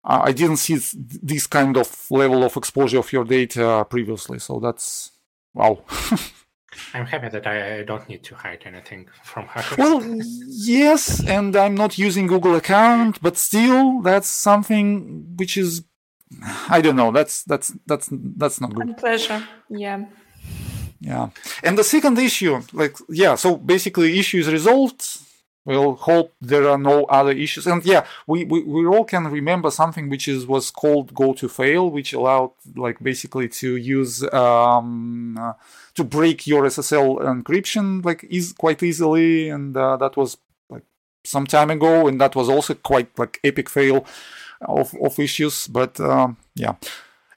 I 0.07 0.33
didn't 0.33 0.59
see 0.59 0.77
this 1.23 1.47
kind 1.47 1.79
of 1.79 2.11
level 2.11 2.45
of 2.45 2.59
exposure 2.59 2.99
of 2.99 3.11
your 3.11 3.25
data 3.25 3.87
previously, 3.89 4.39
so 4.39 4.61
that's 4.61 5.13
wow. 5.55 5.83
I'm 6.93 7.07
happy 7.07 7.29
that 7.29 7.47
I 7.47 7.83
don't 7.83 8.09
need 8.09 8.23
to 8.25 8.35
hide 8.35 8.63
anything 8.65 9.09
from 9.23 9.47
hackers. 9.47 9.79
Well, 9.79 10.03
yes, 10.49 11.25
and 11.27 11.55
I'm 11.57 11.75
not 11.75 11.99
using 11.99 12.27
Google 12.27 12.55
account, 12.55 13.21
but 13.23 13.37
still, 13.37 14.01
that's 14.03 14.29
something 14.29 15.37
which 15.37 15.57
is, 15.57 15.85
I 16.69 16.81
don't 16.81 16.97
know. 16.97 17.13
That's 17.13 17.45
that's 17.45 17.73
that's 17.87 18.09
that's 18.13 18.61
not 18.61 18.75
good. 18.75 18.97
pleasure. 18.97 19.47
Yeah. 19.69 20.05
Yeah, 21.01 21.29
and 21.63 21.77
the 21.77 21.85
second 21.85 22.19
issue, 22.19 22.63
like, 22.73 22.97
yeah, 23.11 23.35
so 23.35 23.59
basically, 23.59 24.19
issue 24.19 24.39
is 24.39 24.51
resolved 24.51 25.05
We'll 25.67 25.95
hope 25.95 26.35
there 26.43 26.69
are 26.69 26.77
no 26.77 27.05
other 27.05 27.33
issues. 27.33 27.67
And 27.67 27.83
yeah, 27.87 28.05
we, 28.27 28.45
we, 28.45 28.63
we 28.65 28.87
all 28.87 29.05
can 29.05 29.25
remember 29.29 29.71
something 29.71 30.11
which 30.11 30.29
is 30.29 30.47
was 30.47 30.71
called 30.71 31.15
goto 31.15 31.49
fail, 31.49 31.91
which 31.91 32.13
allowed 32.13 32.53
like 32.77 33.03
basically 33.03 33.49
to 33.49 33.77
use 33.77 34.23
um, 34.35 35.39
uh, 35.39 35.55
to 35.95 36.05
break 36.05 36.47
your 36.47 36.65
SSL 36.65 37.21
encryption 37.21 38.05
like 38.05 38.25
is 38.31 38.53
quite 38.53 38.83
easily, 38.83 39.49
and 39.49 39.77
uh, 39.77 39.97
that 39.97 40.17
was 40.17 40.37
like 40.69 40.85
some 41.25 41.47
time 41.47 41.71
ago, 41.71 42.09
and 42.09 42.21
that 42.21 42.35
was 42.35 42.49
also 42.49 42.75
quite 42.75 43.19
like 43.19 43.41
epic 43.45 43.69
fail 43.69 44.05
of 44.61 44.95
of 45.03 45.19
issues. 45.19 45.67
But 45.69 46.01
um, 46.01 46.37
yeah, 46.55 46.75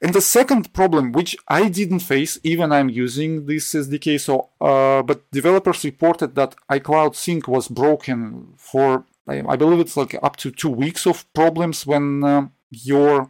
and 0.01 0.13
the 0.13 0.21
second 0.21 0.73
problem, 0.73 1.11
which 1.11 1.35
I 1.47 1.69
didn't 1.69 1.99
face, 1.99 2.39
even 2.43 2.71
I'm 2.71 2.89
using 2.89 3.45
this 3.45 3.73
SDK, 3.73 4.19
so 4.19 4.49
uh, 4.61 5.03
but 5.03 5.29
developers 5.31 5.83
reported 5.83 6.35
that 6.35 6.55
iCloud 6.69 7.15
Sync 7.15 7.47
was 7.47 7.67
broken 7.67 8.53
for 8.57 9.05
I, 9.27 9.55
believe 9.57 9.79
it's 9.79 9.97
like 9.97 10.15
up 10.23 10.37
to 10.37 10.51
two 10.51 10.69
weeks 10.69 11.05
of 11.05 11.31
problems 11.33 11.85
when 11.85 12.23
uh, 12.23 12.47
your 12.71 13.29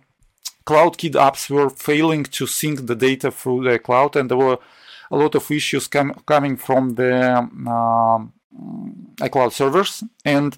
CloudKit 0.66 1.14
apps 1.14 1.50
were 1.50 1.70
failing 1.70 2.24
to 2.26 2.46
sync 2.46 2.86
the 2.86 2.96
data 2.96 3.32
through 3.32 3.64
the 3.64 3.80
cloud, 3.80 4.16
and 4.16 4.30
there 4.30 4.38
were 4.38 4.60
a 5.12 5.18
lot 5.18 5.36
of 5.36 5.50
issues 5.52 5.88
com- 5.88 6.22
coming 6.26 6.58
from 6.58 6.96
the 6.96 7.38
um, 7.38 8.34
iCloud 9.22 9.52
servers. 9.52 10.04
And 10.26 10.58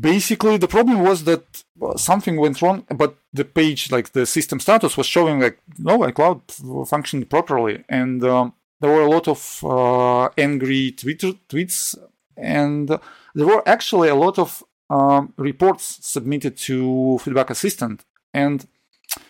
basically 0.00 0.56
the 0.56 0.68
problem 0.68 1.00
was 1.00 1.24
that 1.24 1.64
something 1.96 2.36
went 2.38 2.62
wrong 2.62 2.86
but 2.96 3.16
the 3.34 3.44
page 3.44 3.92
like 3.92 4.12
the 4.12 4.24
system 4.24 4.58
status 4.58 4.96
was 4.96 5.06
showing 5.06 5.40
like 5.40 5.58
no 5.78 5.98
iCloud 5.98 6.88
functioned 6.88 7.28
properly. 7.28 7.84
And 7.88 8.24
um, 8.24 8.54
there 8.80 8.90
were 8.90 9.02
a 9.02 9.10
lot 9.10 9.28
of 9.28 9.60
uh, 9.64 10.28
angry 10.36 10.92
Twitter 10.92 11.32
tweets. 11.48 11.96
And 12.36 12.88
there 13.34 13.46
were 13.46 13.66
actually 13.66 14.08
a 14.08 14.14
lot 14.14 14.38
of 14.38 14.62
um, 14.90 15.32
reports 15.36 15.98
submitted 16.02 16.56
to 16.58 17.18
feedback 17.18 17.50
assistant. 17.50 18.04
And 18.32 18.66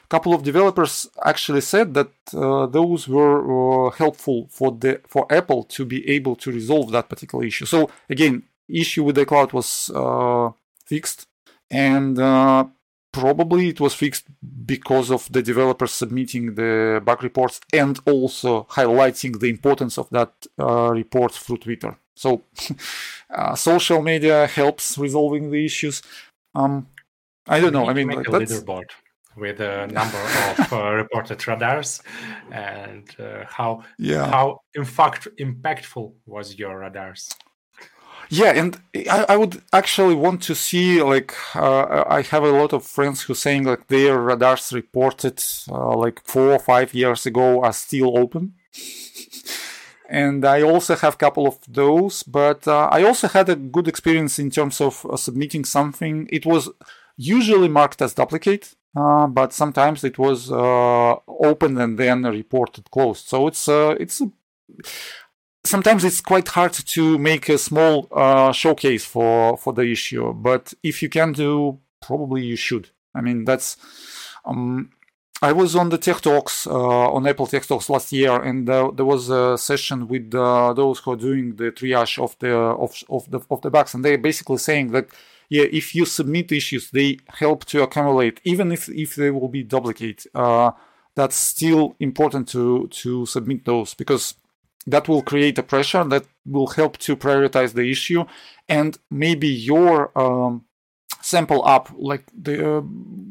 couple 0.09 0.35
of 0.35 0.42
developers 0.42 1.09
actually 1.25 1.61
said 1.61 1.94
that 1.94 2.12
uh, 2.35 2.66
those 2.66 3.09
were 3.09 3.87
uh, 3.87 3.90
helpful 3.90 4.47
for 4.51 4.70
the 4.70 5.01
for 5.09 5.27
apple 5.31 5.64
to 5.64 5.85
be 5.85 6.09
able 6.09 6.37
to 6.37 6.53
resolve 6.53 6.90
that 6.92 7.09
particular 7.09 7.44
issue 7.44 7.66
so 7.66 7.90
again 8.09 8.42
issue 8.68 9.05
with 9.05 9.16
the 9.16 9.27
cloud 9.27 9.53
was 9.53 9.90
uh, 9.94 10.51
fixed, 10.85 11.27
and 11.70 12.18
uh, 12.18 12.66
probably 13.12 13.68
it 13.68 13.81
was 13.81 13.94
fixed 13.94 14.27
because 14.66 15.11
of 15.11 15.31
the 15.33 15.42
developers 15.42 15.92
submitting 15.92 16.55
the 16.55 17.01
bug 17.05 17.23
reports 17.23 17.61
and 17.73 18.01
also 18.07 18.64
highlighting 18.70 19.38
the 19.40 19.49
importance 19.49 19.99
of 19.99 20.09
that 20.11 20.33
uh, 20.59 20.90
report 20.90 21.33
through 21.33 21.59
Twitter. 21.59 21.97
So, 22.16 22.42
uh, 23.31 23.55
social 23.55 24.03
media 24.03 24.47
helps 24.47 24.99
resolving 24.99 25.51
the 25.51 25.64
issues. 25.64 26.03
Um, 26.55 26.88
I 27.47 27.61
don't 27.61 27.73
know. 27.73 27.87
I 27.87 27.92
mean, 27.92 28.09
like, 28.09 28.27
a 28.27 28.31
leaderboard 28.31 28.90
with 29.37 29.61
a 29.61 29.87
number 29.88 30.18
of 30.18 30.73
uh, 30.73 30.92
reported 31.03 31.47
radars 31.47 32.01
and 32.51 33.09
uh, 33.18 33.44
how 33.49 33.83
yeah. 33.99 34.27
how 34.27 34.61
in 34.75 34.85
fact 34.85 35.29
impactful 35.38 36.12
was 36.27 36.59
your 36.59 36.81
radars? 36.81 37.31
Yeah 38.31 38.53
and 38.53 38.81
I, 38.94 39.27
I, 39.29 39.37
would 39.37 39.61
actually 39.73 40.14
want 40.14 40.42
to 40.44 40.55
see 40.55 41.03
like 41.03 41.35
uh, 41.55 42.05
i 42.09 42.23
have 42.23 42.42
a 42.42 42.51
lot 42.51 42.73
of 42.73 42.83
friends 42.83 43.20
who 43.23 43.35
saying 43.35 43.64
like 43.64 43.87
their 43.88 44.18
radars 44.18 44.73
reported 44.73 45.42
uh, 45.70 45.94
like 45.97 46.23
four 46.25 46.53
or 46.53 46.59
five 46.59 46.94
years 46.94 47.27
ago 47.27 47.62
are 47.62 47.73
still 47.73 48.18
open. 48.18 48.55
And 50.07 50.44
i 50.44 50.62
also 50.62 50.97
have 50.97 51.14
a 51.14 51.16
couple 51.16 51.47
of 51.47 51.59
those 51.66 52.23
but 52.23 52.68
uh, 52.68 52.88
i 52.92 53.03
also 53.03 53.27
had 53.27 53.49
a 53.49 53.57
good 53.57 53.88
experience 53.88 54.38
in 54.38 54.51
terms 54.51 54.81
of 54.81 55.05
uh, 55.07 55.16
submitting 55.16 55.64
something. 55.64 56.29
It 56.31 56.44
was 56.47 56.68
usually 57.16 57.68
marked 57.68 58.03
as 58.03 58.14
duplicate 58.14 58.75
uh, 58.96 59.26
but 59.26 59.52
sometimes 59.52 60.04
it 60.04 60.18
was 60.18 60.50
uh, 60.52 61.16
open 61.26 61.78
and 61.78 61.98
then 61.98 62.22
reported 62.22 62.90
closed. 62.90 63.26
So 63.26 63.46
it's 63.46 63.68
it's 63.68 64.22
sometimes 65.64 66.04
it's 66.04 66.20
quite 66.20 66.48
hard 66.48 66.72
to 66.72 67.18
make 67.18 67.48
a 67.48 67.59
small 67.59 68.09
uh, 68.12 68.52
showcase 68.52 69.04
for 69.04 69.57
for 69.57 69.72
the 69.72 69.83
issue. 69.83 70.33
But 70.33 70.74
if 70.83 71.02
you 71.02 71.09
can 71.09 71.33
do 71.33 71.80
probably 72.00 72.44
you 72.44 72.57
should. 72.57 72.90
I 73.14 73.20
mean 73.20 73.44
that's 73.44 73.76
um, 74.44 74.90
i 75.42 75.52
was 75.52 75.74
on 75.74 75.88
the 75.88 75.98
tech 75.98 76.20
talks 76.20 76.66
uh, 76.66 77.12
on 77.16 77.26
apple 77.26 77.46
tech 77.46 77.66
talks 77.66 77.88
last 77.88 78.12
year 78.12 78.35
and 78.42 78.68
uh, 78.68 78.90
there 78.94 79.04
was 79.04 79.30
a 79.30 79.57
session 79.59 80.09
with 80.09 80.35
uh, 80.35 80.72
those 80.72 80.98
who 81.00 81.12
are 81.12 81.16
doing 81.16 81.57
the 81.57 81.70
triage 81.70 82.18
of 82.22 82.37
the 82.40 82.52
of, 82.52 82.90
of 83.09 83.30
the 83.30 83.40
of 83.50 83.61
the 83.62 83.70
bugs. 83.70 83.94
And 83.94 84.04
they're 84.04 84.18
basically 84.18 84.59
saying 84.59 84.92
that 84.92 85.07
yeah 85.48 85.64
if 85.72 85.94
you 85.94 86.04
submit 86.04 86.52
issues 86.52 86.90
they 86.90 87.18
help 87.28 87.64
to 87.64 87.83
accumulate 87.83 88.40
even 88.44 88.72
if 88.72 88.88
if 88.88 89.14
they 89.14 89.30
will 89.30 89.48
be 89.48 89.62
duplicate 89.62 90.26
uh, 90.35 90.70
that's 91.14 91.37
still 91.37 91.94
important 92.00 92.48
to 92.48 92.88
to 92.88 93.26
submit 93.26 93.64
those 93.64 93.94
because 93.94 94.35
that 94.87 95.09
will 95.09 95.22
create 95.22 95.59
a 95.59 95.62
pressure 95.62 96.04
that 96.04 96.24
will 96.46 96.66
help 96.68 96.98
to 96.98 97.16
prioritize 97.16 97.72
the 97.72 97.90
issue. 97.90 98.24
And 98.68 98.98
maybe 99.11 99.48
your 99.48 100.16
um, 100.18 100.64
sample 101.22 101.66
app 101.66 101.90
like 101.96 102.24
the 102.37 102.78
uh, 102.78 102.83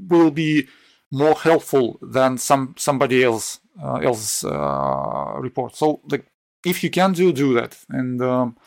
will 0.08 0.32
be 0.32 0.68
more 1.12 1.36
helpful 1.36 2.00
than 2.02 2.38
some 2.38 2.74
somebody 2.78 3.24
else 3.24 3.60
uh, 3.82 3.98
else 3.98 4.44
uh, 4.44 5.34
report. 5.38 5.76
So 5.76 6.02
like 6.10 6.26
if 6.66 6.84
you 6.84 6.90
can 6.90 7.14
do 7.14 7.32
do 7.32 7.54
that. 7.54 7.78
And 7.90 8.22
um, 8.22 8.58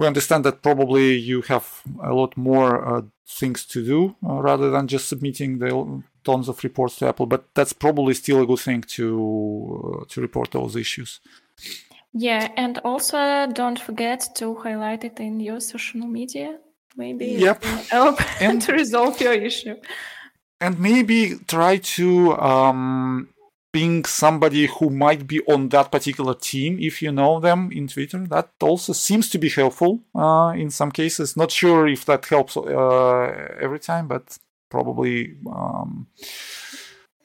we 0.00 0.06
understand 0.06 0.42
that 0.44 0.62
probably 0.62 1.06
you 1.30 1.42
have 1.42 1.66
a 2.02 2.12
lot 2.20 2.36
more 2.36 2.70
uh, 2.90 3.02
things 3.40 3.64
to 3.66 3.78
do 3.84 4.00
uh, 4.28 4.40
rather 4.48 4.68
than 4.74 4.88
just 4.88 5.08
submitting 5.08 5.58
the 5.58 5.70
tons 6.24 6.48
of 6.48 6.64
reports 6.64 6.96
to 6.96 7.06
apple 7.06 7.26
but 7.26 7.42
that's 7.54 7.74
probably 7.84 8.14
still 8.14 8.42
a 8.42 8.46
good 8.46 8.62
thing 8.68 8.80
to 8.82 9.06
uh, 10.02 10.04
to 10.08 10.20
report 10.20 10.50
those 10.50 10.74
issues 10.74 11.20
yeah, 12.12 12.48
and 12.56 12.78
also 12.78 13.46
don't 13.52 13.78
forget 13.78 14.28
to 14.36 14.56
highlight 14.56 15.04
it 15.04 15.20
in 15.20 15.38
your 15.38 15.60
social 15.60 16.00
media. 16.00 16.58
Maybe 16.96 17.26
yep. 17.26 17.62
help 17.90 18.20
and, 18.42 18.60
to 18.66 18.72
resolve 18.72 19.20
your 19.20 19.32
issue. 19.32 19.76
And 20.60 20.78
maybe 20.80 21.38
try 21.46 21.78
to 21.78 22.36
um, 22.36 23.28
ping 23.72 24.04
somebody 24.04 24.66
who 24.66 24.90
might 24.90 25.26
be 25.26 25.40
on 25.42 25.68
that 25.68 25.92
particular 25.92 26.34
team 26.34 26.78
if 26.80 27.00
you 27.02 27.12
know 27.12 27.40
them 27.40 27.70
in 27.72 27.86
Twitter. 27.86 28.26
That 28.26 28.50
also 28.60 28.92
seems 28.92 29.30
to 29.30 29.38
be 29.38 29.48
helpful 29.48 30.00
uh, 30.14 30.52
in 30.56 30.70
some 30.70 30.90
cases. 30.90 31.36
Not 31.36 31.50
sure 31.50 31.86
if 31.88 32.04
that 32.06 32.26
helps 32.26 32.56
uh, 32.56 33.56
every 33.60 33.78
time, 33.78 34.08
but 34.08 34.38
probably 34.70 35.36
um, 35.46 36.06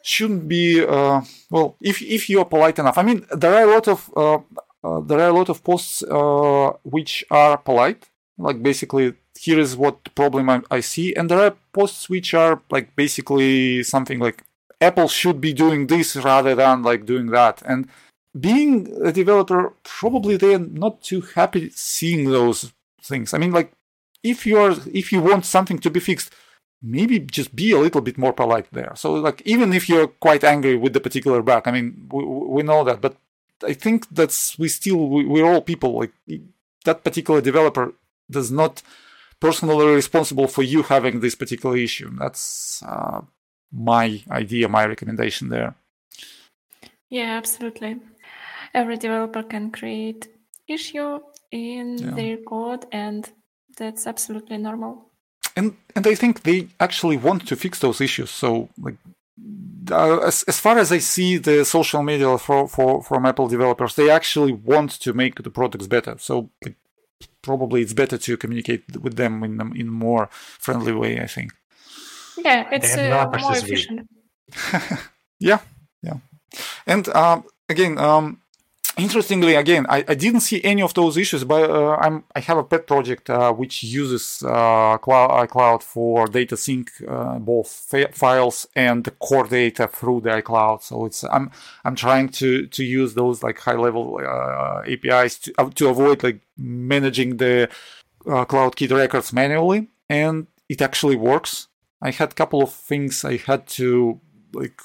shouldn't 0.03 0.47
be 0.47 0.84
uh, 0.86 1.21
well 1.49 1.77
if 1.81 2.01
if 2.01 2.29
you 2.29 2.39
are 2.39 2.45
polite 2.45 2.79
enough. 2.79 2.97
I 2.97 3.03
mean, 3.03 3.25
there 3.31 3.53
are 3.55 3.63
a 3.63 3.73
lot 3.73 3.88
of 3.88 4.12
uh, 4.15 4.39
uh, 4.84 4.99
there 5.01 5.19
are 5.19 5.29
a 5.29 5.34
lot 5.34 5.49
of 5.49 5.63
posts 5.63 6.03
uh, 6.03 6.71
which 6.84 7.23
are 7.31 7.58
polite, 7.58 8.10
like 8.38 8.62
basically 8.62 9.13
here 9.38 9.60
is 9.60 9.75
what 9.75 10.13
problem 10.15 10.49
I, 10.49 10.62
I 10.69 10.79
see, 10.81 11.13
and 11.15 11.29
there 11.29 11.39
are 11.39 11.55
posts 11.73 12.10
which 12.10 12.34
are 12.34 12.62
like 12.69 12.95
basically 12.95 13.84
something 13.84 14.19
like 14.19 14.43
Apple 14.82 15.08
should 15.08 15.40
be 15.42 15.54
doing 15.54 15.88
this 15.88 16.16
rather 16.16 16.56
than 16.56 16.84
like 16.84 17.06
doing 17.06 17.28
that, 17.28 17.62
and 17.66 17.88
being 18.40 18.94
a 19.04 19.12
developer, 19.12 19.74
probably 19.84 20.38
they're 20.38 20.60
not 20.60 21.02
too 21.02 21.22
happy 21.22 21.70
seeing 21.70 22.30
those 22.30 22.74
things. 23.02 23.34
I 23.34 23.38
mean, 23.38 23.52
like 23.52 23.72
if 24.24 24.46
you 24.46 24.58
are 24.58 24.76
if 24.94 25.12
you 25.12 25.22
want 25.22 25.46
something 25.46 25.80
to 25.80 25.90
be 25.90 26.00
fixed, 26.00 26.34
maybe 26.82 27.20
just 27.20 27.56
be 27.56 27.72
a 27.72 27.80
little 27.80 28.02
bit 28.02 28.18
more 28.18 28.34
polite 28.34 28.68
there. 28.72 28.94
So 28.96 29.14
like 29.14 29.42
even 29.46 29.74
if 29.74 29.88
you're 29.88 30.08
quite 30.08 30.44
angry 30.44 30.76
with 30.76 30.94
the 30.94 31.00
particular 31.00 31.42
bug, 31.42 31.68
I 31.68 31.72
mean 31.72 32.08
we, 32.12 32.24
we 32.26 32.64
know 32.64 32.84
that, 32.84 33.02
but 33.02 33.16
I 33.64 33.74
think 33.74 34.08
that's 34.10 34.60
we 34.60 34.68
still 34.68 35.08
we, 35.08 35.26
we're 35.26 35.46
all 35.46 35.62
people. 35.62 36.00
Like 36.00 36.14
that 36.84 37.04
particular 37.04 37.42
developer 37.42 37.94
does 38.30 38.52
not 38.52 38.82
personally 39.40 39.86
responsible 39.86 40.48
for 40.48 40.64
you 40.64 40.84
having 40.84 41.20
this 41.20 41.36
particular 41.36 41.78
issue. 41.78 42.12
That's 42.18 42.82
uh, 42.84 43.22
my 43.71 44.21
idea, 44.30 44.67
my 44.67 44.86
recommendation 44.86 45.49
there. 45.49 45.75
Yeah, 47.10 47.38
absolutely. 47.38 47.97
Every 48.73 48.97
developer 48.97 49.43
can 49.43 49.71
create 49.71 50.28
issue 50.67 51.19
in 51.51 51.97
yeah. 51.97 52.12
their 52.12 52.38
code, 52.38 52.86
and 52.91 53.30
that's 53.78 54.08
absolutely 54.08 54.58
normal. 54.58 55.10
And 55.56 55.78
and 55.95 56.06
I 56.08 56.15
think 56.15 56.43
they 56.43 56.67
actually 56.80 57.17
want 57.17 57.47
to 57.47 57.56
fix 57.56 57.80
those 57.80 58.01
issues. 58.01 58.30
So 58.30 58.69
like 58.78 58.97
uh, 59.91 60.17
as, 60.19 60.43
as 60.43 60.60
far 60.60 60.78
as 60.78 60.91
I 60.91 60.99
see 60.99 61.38
the 61.38 61.63
social 61.65 62.04
media 62.04 62.38
for, 62.38 62.67
for 62.67 63.04
from 63.04 63.25
Apple 63.25 63.47
developers, 63.47 63.95
they 63.95 64.10
actually 64.10 64.54
want 64.54 64.91
to 65.01 65.13
make 65.13 65.41
the 65.41 65.49
products 65.49 65.88
better. 65.88 66.15
So 66.17 66.49
like, 66.63 66.75
probably 67.41 67.82
it's 67.82 67.93
better 67.93 68.17
to 68.17 68.38
communicate 68.38 68.84
with 68.99 69.15
them 69.15 69.43
in 69.43 69.62
a, 69.62 69.65
in 69.73 69.89
more 69.89 70.30
friendly 70.32 70.93
way. 70.93 71.19
I 71.19 71.28
think. 71.28 71.54
Yeah, 72.38 72.69
it's 72.71 72.98
uh, 72.98 73.32
more 73.39 73.58
efficient. 73.58 74.10
yeah, 75.39 75.60
yeah, 76.02 76.17
and 76.86 77.08
um, 77.10 77.43
again, 77.69 77.98
um, 77.98 78.41
interestingly, 78.98 79.56
again, 79.56 79.86
I, 79.89 80.04
I, 80.08 80.15
didn't 80.15 80.41
see 80.41 80.63
any 80.63 80.82
of 80.82 80.93
those 80.93 81.17
issues, 81.17 81.43
but 81.43 81.69
uh, 81.69 81.95
I'm 81.95 82.24
I 82.36 82.39
have 82.41 82.58
a 82.58 82.63
pet 82.63 82.88
project 82.88 83.30
uh, 83.30 83.52
which 83.54 83.84
uses 83.84 84.43
uh, 84.45 84.98
cloud, 84.98 85.50
iCloud 85.50 85.84
for 85.84 86.28
data 86.28 86.58
sync 86.58 86.91
uh, 87.08 87.39
both 87.39 87.69
fa- 87.69 88.12
files 88.12 88.67
and 88.76 89.04
the 89.04 89.12
core 89.12 89.48
data 89.48 89.88
through 89.88 90.21
the 90.21 90.30
iCloud. 90.30 90.82
So 90.82 91.06
it's 91.06 91.24
I'm 91.24 91.52
I'm 91.84 91.95
trying 91.95 92.30
to 92.30 92.67
to 92.67 92.84
use 92.84 93.13
those 93.13 93.43
like 93.43 93.60
high 93.60 93.76
level 93.76 94.19
uh, 94.24 94.82
APIs 94.88 95.39
to 95.39 95.54
uh, 95.58 95.69
to 95.71 95.89
avoid 95.89 96.24
like 96.24 96.41
managing 96.58 97.38
the 97.38 97.69
CloudKit 98.26 98.91
records 98.91 99.34
manually, 99.34 99.88
and 100.10 100.48
it 100.69 100.82
actually 100.82 101.15
works. 101.15 101.67
I 102.01 102.12
had 102.12 102.31
a 102.31 102.36
couple 102.36 102.62
of 102.62 102.71
things 102.71 103.23
I 103.25 103.38
had 103.38 103.67
to 103.79 104.19
like 104.53 104.79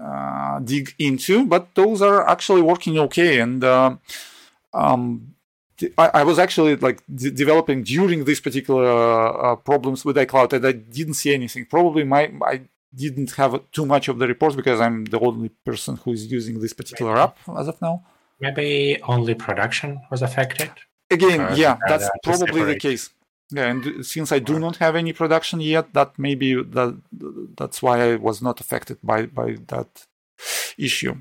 uh, 0.00 0.60
dig 0.60 0.94
into, 0.98 1.46
but 1.46 1.74
those 1.74 2.02
are 2.02 2.26
actually 2.28 2.62
working 2.62 2.98
okay. 2.98 3.40
And 3.40 3.62
uh, 3.62 3.96
um, 4.74 5.34
I, 5.96 6.10
I, 6.14 6.22
was 6.24 6.38
actually 6.38 6.76
like 6.76 7.02
d- 7.12 7.30
developing 7.30 7.82
during 7.82 8.24
these 8.24 8.40
particular 8.40 8.86
uh, 8.86 9.56
problems 9.56 10.04
with 10.04 10.16
iCloud, 10.16 10.52
and 10.54 10.66
I 10.66 10.72
didn't 10.72 11.14
see 11.14 11.34
anything. 11.34 11.66
Probably 11.66 12.04
my 12.04 12.32
I 12.42 12.62
didn't 12.94 13.32
have 13.32 13.60
too 13.72 13.86
much 13.86 14.08
of 14.08 14.18
the 14.18 14.26
reports 14.26 14.56
because 14.56 14.80
I'm 14.80 15.04
the 15.04 15.20
only 15.20 15.50
person 15.64 15.96
who 15.96 16.12
is 16.12 16.30
using 16.30 16.60
this 16.60 16.72
particular 16.72 17.12
Maybe. 17.12 17.22
app 17.22 17.38
as 17.58 17.68
of 17.68 17.80
now. 17.82 18.04
Maybe 18.40 19.00
only 19.02 19.34
production 19.34 20.00
was 20.10 20.22
affected. 20.22 20.70
Again, 21.10 21.56
yeah, 21.56 21.78
that's 21.88 22.08
probably 22.22 22.64
the 22.64 22.78
case. 22.78 23.10
Yeah, 23.50 23.70
and 23.70 24.04
since 24.04 24.30
I 24.30 24.40
do 24.40 24.58
not 24.58 24.76
have 24.76 24.94
any 24.94 25.14
production 25.14 25.60
yet, 25.60 25.94
that 25.94 26.18
maybe 26.18 26.54
that 26.54 27.00
that's 27.56 27.82
why 27.82 28.12
I 28.12 28.16
was 28.16 28.42
not 28.42 28.60
affected 28.60 28.98
by 29.02 29.24
by 29.26 29.56
that 29.68 30.06
issue. 30.76 31.14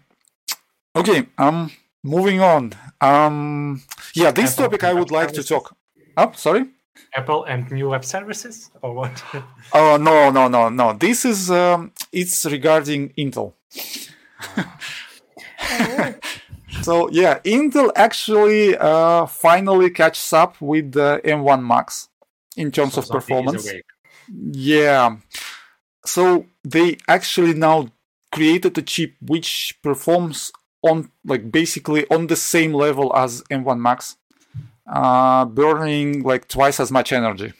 Okay, 0.93 1.27
um, 1.37 1.71
moving 2.03 2.41
on. 2.41 2.73
Um, 2.99 3.83
yeah, 4.13 4.31
this 4.31 4.53
Apple 4.53 4.65
topic 4.65 4.83
I 4.83 4.93
would 4.93 5.11
like 5.11 5.29
services. 5.29 5.45
to 5.45 5.53
talk. 5.53 5.77
Up, 6.17 6.33
oh, 6.33 6.37
sorry. 6.37 6.65
Apple 7.15 7.45
and 7.45 7.71
new 7.71 7.89
web 7.89 8.03
services, 8.03 8.71
or 8.81 8.93
what? 8.93 9.23
oh 9.73 9.95
no, 9.95 10.29
no, 10.29 10.49
no, 10.49 10.67
no. 10.67 10.93
This 10.93 11.23
is 11.23 11.49
um, 11.49 11.93
it's 12.11 12.45
regarding 12.45 13.09
Intel. 13.17 13.53
oh. 14.57 16.15
so 16.81 17.09
yeah, 17.09 17.39
Intel 17.45 17.89
actually 17.95 18.75
uh, 18.77 19.27
finally 19.27 19.91
catches 19.91 20.33
up 20.33 20.59
with 20.59 20.91
the 20.91 21.21
M1 21.23 21.65
Max 21.65 22.09
in 22.57 22.71
terms 22.71 22.95
so 22.95 23.01
of 23.01 23.09
performance. 23.09 23.71
Yeah. 24.29 25.17
So 26.05 26.45
they 26.63 26.97
actually 27.07 27.53
now 27.53 27.89
created 28.33 28.77
a 28.77 28.81
chip 28.81 29.13
which 29.21 29.77
performs 29.81 30.51
on 30.81 31.09
like 31.25 31.51
basically 31.51 32.05
on 32.09 32.27
the 32.27 32.35
same 32.35 32.73
level 32.73 33.15
as 33.15 33.41
M1 33.43 33.79
Max, 33.79 34.17
uh, 34.91 35.45
burning 35.45 36.23
like 36.23 36.47
twice 36.47 36.79
as 36.79 36.91
much 36.91 37.13
energy. 37.13 37.53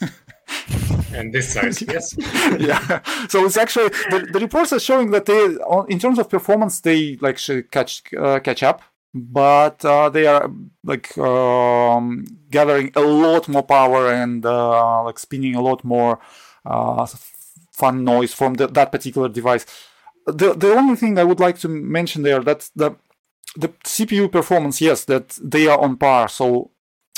and 1.12 1.32
this 1.32 1.52
size, 1.52 1.82
yes. 1.82 2.14
yeah. 2.58 3.00
So 3.28 3.44
it's 3.44 3.56
actually 3.56 3.88
the, 4.10 4.28
the, 4.32 4.40
reports 4.40 4.72
are 4.72 4.80
showing 4.80 5.10
that 5.10 5.26
they, 5.26 5.56
in 5.88 5.98
terms 5.98 6.18
of 6.18 6.28
performance, 6.28 6.80
they 6.80 7.16
like 7.20 7.38
catch 7.70 8.02
uh, 8.14 8.40
catch 8.40 8.62
up 8.62 8.82
but 9.16 9.84
uh, 9.84 10.08
they 10.08 10.26
are 10.26 10.50
like 10.84 11.16
um, 11.18 12.24
gathering 12.50 12.92
a 12.94 13.00
lot 13.00 13.48
more 13.48 13.62
power 13.62 14.10
and 14.12 14.44
uh, 14.44 15.02
like 15.04 15.18
spinning 15.18 15.54
a 15.54 15.62
lot 15.62 15.84
more 15.84 16.18
uh, 16.64 17.06
fun 17.72 18.04
noise 18.04 18.32
from 18.32 18.54
the, 18.54 18.66
that 18.68 18.92
particular 18.92 19.28
device. 19.28 19.66
The 20.26 20.54
the 20.54 20.74
only 20.74 20.96
thing 20.96 21.18
I 21.18 21.24
would 21.24 21.40
like 21.40 21.58
to 21.60 21.68
mention 21.68 22.22
there 22.22 22.40
that 22.40 22.70
the 22.74 22.92
the 23.56 23.68
CPU 23.84 24.30
performance, 24.30 24.80
yes, 24.80 25.04
that 25.04 25.38
they 25.42 25.66
are 25.66 25.78
on 25.78 25.96
par, 25.96 26.28
so 26.28 26.70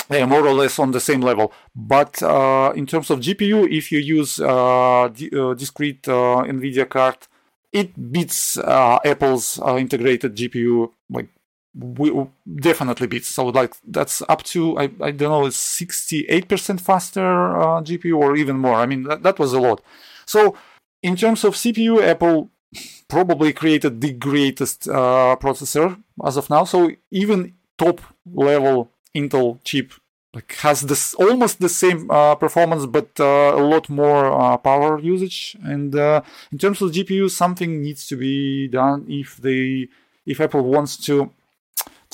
they 0.08 0.22
are 0.22 0.26
more 0.26 0.46
or 0.46 0.52
less 0.54 0.78
on 0.78 0.92
the 0.92 1.00
same 1.00 1.20
level. 1.20 1.52
But 1.74 2.22
uh, 2.22 2.72
in 2.76 2.87
terms 2.87 3.11
of 3.11 3.20
GPU, 3.20 3.70
if 3.70 3.90
you 3.90 3.98
use 3.98 4.38
uh, 4.40 5.08
d- 5.12 5.30
uh, 5.32 5.54
discrete 5.54 6.02
NVIDIA 6.02 6.88
card, 6.88 7.16
it 7.72 8.12
beats 8.12 8.56
Apple's 8.58 9.58
integrated 9.58 10.37
GPU 10.37 10.92
like 11.11 11.28
we 11.79 12.27
definitely 12.57 13.07
beats. 13.07 13.29
So 13.29 13.47
like 13.47 13.75
that's 13.87 14.23
up 14.29 14.43
to 14.45 14.79
I, 14.79 14.91
I 15.01 15.11
don't 15.12 15.31
know, 15.31 15.47
it's 15.47 15.81
68% 15.81 16.81
faster 16.81 17.57
uh, 17.57 17.81
GPU 17.83 18.17
or 18.17 18.37
even 18.37 18.59
more. 18.59 18.75
I 18.75 18.87
mean 18.87 19.05
that, 19.05 19.23
that 19.23 19.38
was 19.38 19.53
a 19.53 19.61
lot. 19.61 19.81
So 20.27 20.57
in 21.03 21.17
terms 21.17 21.45
of 21.45 21.55
CPU, 21.55 22.03
Apple 22.03 22.51
probably 23.09 23.53
created 23.53 24.01
the 24.01 24.12
greatest 24.12 24.88
uh, 24.88 25.37
processor 25.41 26.03
as 26.25 26.37
of 26.37 26.51
now. 26.51 26.64
So 26.64 26.91
even 27.11 27.55
top 27.79 28.01
level 28.27 28.91
Intel 29.14 29.59
chip 29.64 29.93
like 30.35 30.53
has 30.57 30.83
this 30.83 31.14
almost 31.14 31.61
the 31.61 31.69
same 31.69 32.11
uh, 32.11 32.35
performance 32.35 32.85
but 32.85 33.09
uh, 33.19 33.55
a 33.57 33.62
lot 33.62 33.88
more 33.88 34.27
uh, 34.33 34.57
power 34.57 34.99
usage. 34.99 35.57
And 35.62 35.95
uh, 35.95 36.23
in 36.53 36.59
terms 36.59 36.83
of 36.83 36.91
GPU, 36.91 37.31
something 37.31 37.81
needs 37.81 38.07
to 38.09 38.17
be 38.17 38.69
done 38.69 39.07
if 39.09 39.37
they 39.37 39.88
if 40.27 40.41
Apple 40.41 40.62
wants 40.62 40.97
to 41.07 41.31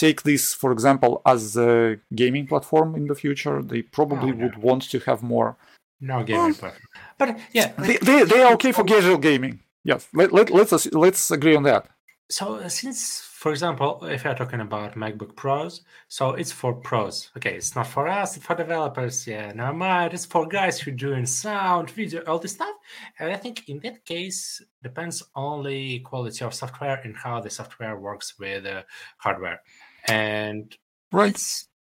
take 0.04 0.22
this, 0.22 0.54
for 0.62 0.70
example, 0.76 1.12
as 1.34 1.56
a 1.56 1.72
gaming 2.14 2.46
platform 2.46 2.88
in 2.94 3.04
the 3.10 3.14
future, 3.24 3.56
they 3.62 3.82
probably 3.98 4.30
oh, 4.32 4.36
no. 4.36 4.40
would 4.42 4.56
want 4.68 4.82
to 4.92 4.98
have 5.08 5.20
more. 5.22 5.56
No 6.00 6.22
gaming 6.22 6.54
platform, 6.54 6.88
but 7.20 7.28
yeah, 7.58 7.68
they, 7.78 7.96
they, 8.08 8.24
they 8.24 8.40
are 8.42 8.52
okay 8.54 8.72
for 8.72 8.84
casual 8.84 9.18
gaming. 9.28 9.54
Yes, 9.84 10.08
let, 10.12 10.32
let, 10.32 10.50
let's 10.50 10.72
let's 11.04 11.30
agree 11.30 11.56
on 11.56 11.64
that. 11.70 11.82
So 12.30 12.44
uh, 12.56 12.68
since, 12.68 13.20
for 13.20 13.50
example, 13.52 14.04
if 14.04 14.24
you're 14.24 14.34
talking 14.34 14.60
about 14.60 14.96
MacBook 14.96 15.36
Pros, 15.36 15.82
so 16.08 16.30
it's 16.40 16.52
for 16.52 16.72
pros. 16.72 17.30
Okay, 17.36 17.54
it's 17.54 17.76
not 17.76 17.86
for 17.86 18.08
us, 18.08 18.36
it's 18.36 18.46
for 18.46 18.56
developers. 18.56 19.26
Yeah, 19.26 19.52
never 19.52 19.74
mind. 19.74 20.14
It's 20.14 20.24
for 20.24 20.46
guys 20.48 20.80
who 20.80 20.90
doing 20.90 21.26
sound, 21.26 21.90
video, 21.90 22.22
all 22.26 22.38
this 22.38 22.52
stuff. 22.52 22.76
And 23.18 23.30
I 23.30 23.36
think 23.36 23.68
in 23.68 23.78
that 23.80 24.04
case, 24.04 24.62
depends 24.82 25.22
only 25.34 26.00
quality 26.00 26.44
of 26.44 26.54
software 26.54 27.00
and 27.04 27.14
how 27.14 27.40
the 27.40 27.50
software 27.50 27.96
works 27.98 28.38
with 28.38 28.64
uh, 28.66 28.82
hardware 29.18 29.60
and 30.08 30.76
right 31.12 31.40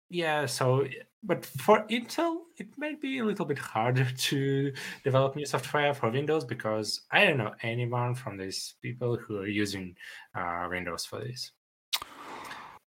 yeah 0.10 0.46
so 0.46 0.86
but 1.24 1.46
for 1.46 1.86
intel 1.88 2.38
it 2.58 2.68
might 2.78 3.02
be 3.02 3.20
a 3.20 3.26
little 3.26 3.46
bit 3.46 3.58
harder 3.58 4.08
to 4.18 4.72
develop 5.04 5.36
new 5.36 5.46
software 5.46 5.94
for 5.94 6.10
windows 6.10 6.46
because 6.46 7.02
i 7.12 7.26
don't 7.26 7.38
know 7.38 7.54
anyone 7.62 8.16
from 8.16 8.38
these 8.38 8.76
people 8.82 9.18
who 9.18 9.40
are 9.40 9.48
using 9.48 9.96
uh, 10.36 10.68
windows 10.70 11.06
for 11.06 11.20
this 11.20 11.52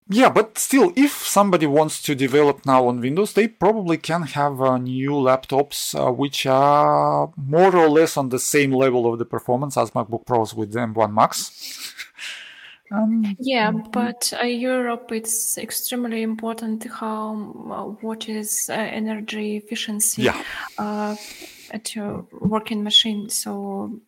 yeah, 0.07 0.29
but 0.29 0.59
still, 0.59 0.93
if 0.97 1.13
somebody 1.13 1.67
wants 1.67 2.03
to 2.03 2.15
develop 2.15 2.67
now 2.67 2.89
on 2.89 3.01
Windows, 3.01 3.33
they 3.33 3.49
probably 3.49 3.97
can 3.97 4.23
have 4.23 4.61
uh, 4.61 4.77
new 4.77 5.13
laptops 5.13 5.95
uh, 5.99 6.13
which 6.13 6.45
are 6.45 7.33
more 7.39 7.75
or 7.75 7.89
less 7.89 8.19
on 8.19 8.29
the 8.29 8.39
same 8.39 8.71
level 8.73 9.11
of 9.11 9.19
the 9.19 9.25
performance 9.25 9.79
as 9.79 9.93
MacBook 9.93 10.27
Pros 10.27 10.53
with 10.53 10.73
the 10.73 10.81
M1 10.81 11.15
Max. 11.15 11.84
Um, 12.91 13.37
yeah, 13.39 13.71
but 13.71 14.33
uh, 14.41 14.45
Europe, 14.45 15.11
it's 15.13 15.59
extremely 15.59 16.23
important 16.23 16.87
how 16.91 17.35
uh, 17.71 17.85
what 18.07 18.29
is 18.29 18.69
uh, 18.71 18.75
energy 18.75 19.57
efficiency 19.57 20.23
yeah. 20.23 20.43
Uh, 20.79 21.17
at 21.71 21.95
your 21.95 22.27
working 22.33 22.83
machine. 22.83 23.29
So 23.31 24.01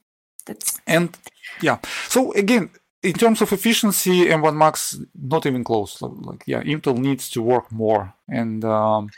that's 0.45 0.81
and 0.87 1.17
yeah. 1.63 1.79
So 2.09 2.33
again, 2.33 2.71
in 3.03 3.15
terms 3.15 3.41
of 3.41 3.53
efficiency, 3.53 4.27
M1 4.27 4.57
Max 4.57 4.99
not 5.15 5.47
even 5.47 5.65
close. 5.65 6.01
Like 6.03 6.45
yeah, 6.47 6.63
Intel 6.63 6.99
needs 6.99 7.31
to 7.31 7.43
work 7.43 7.73
more, 7.73 8.15
and 8.29 8.65
um, 8.65 9.11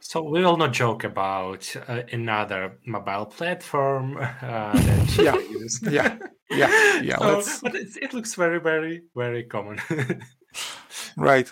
so 0.00 0.22
we 0.22 0.42
will 0.42 0.58
not 0.58 0.72
joke 0.72 1.04
about 1.04 1.74
uh, 1.88 2.02
another 2.12 2.76
mobile 2.84 3.24
platform. 3.24 4.18
Uh, 4.18 4.78
yeah. 5.18 5.36
yeah, 5.90 6.18
yeah, 6.56 7.00
yeah, 7.02 7.40
so, 7.40 7.42
but 7.62 7.74
it, 7.74 7.96
it 8.00 8.12
looks 8.14 8.34
very, 8.34 8.60
very, 8.60 9.02
very 9.14 9.44
common. 9.44 9.80
right. 11.16 11.50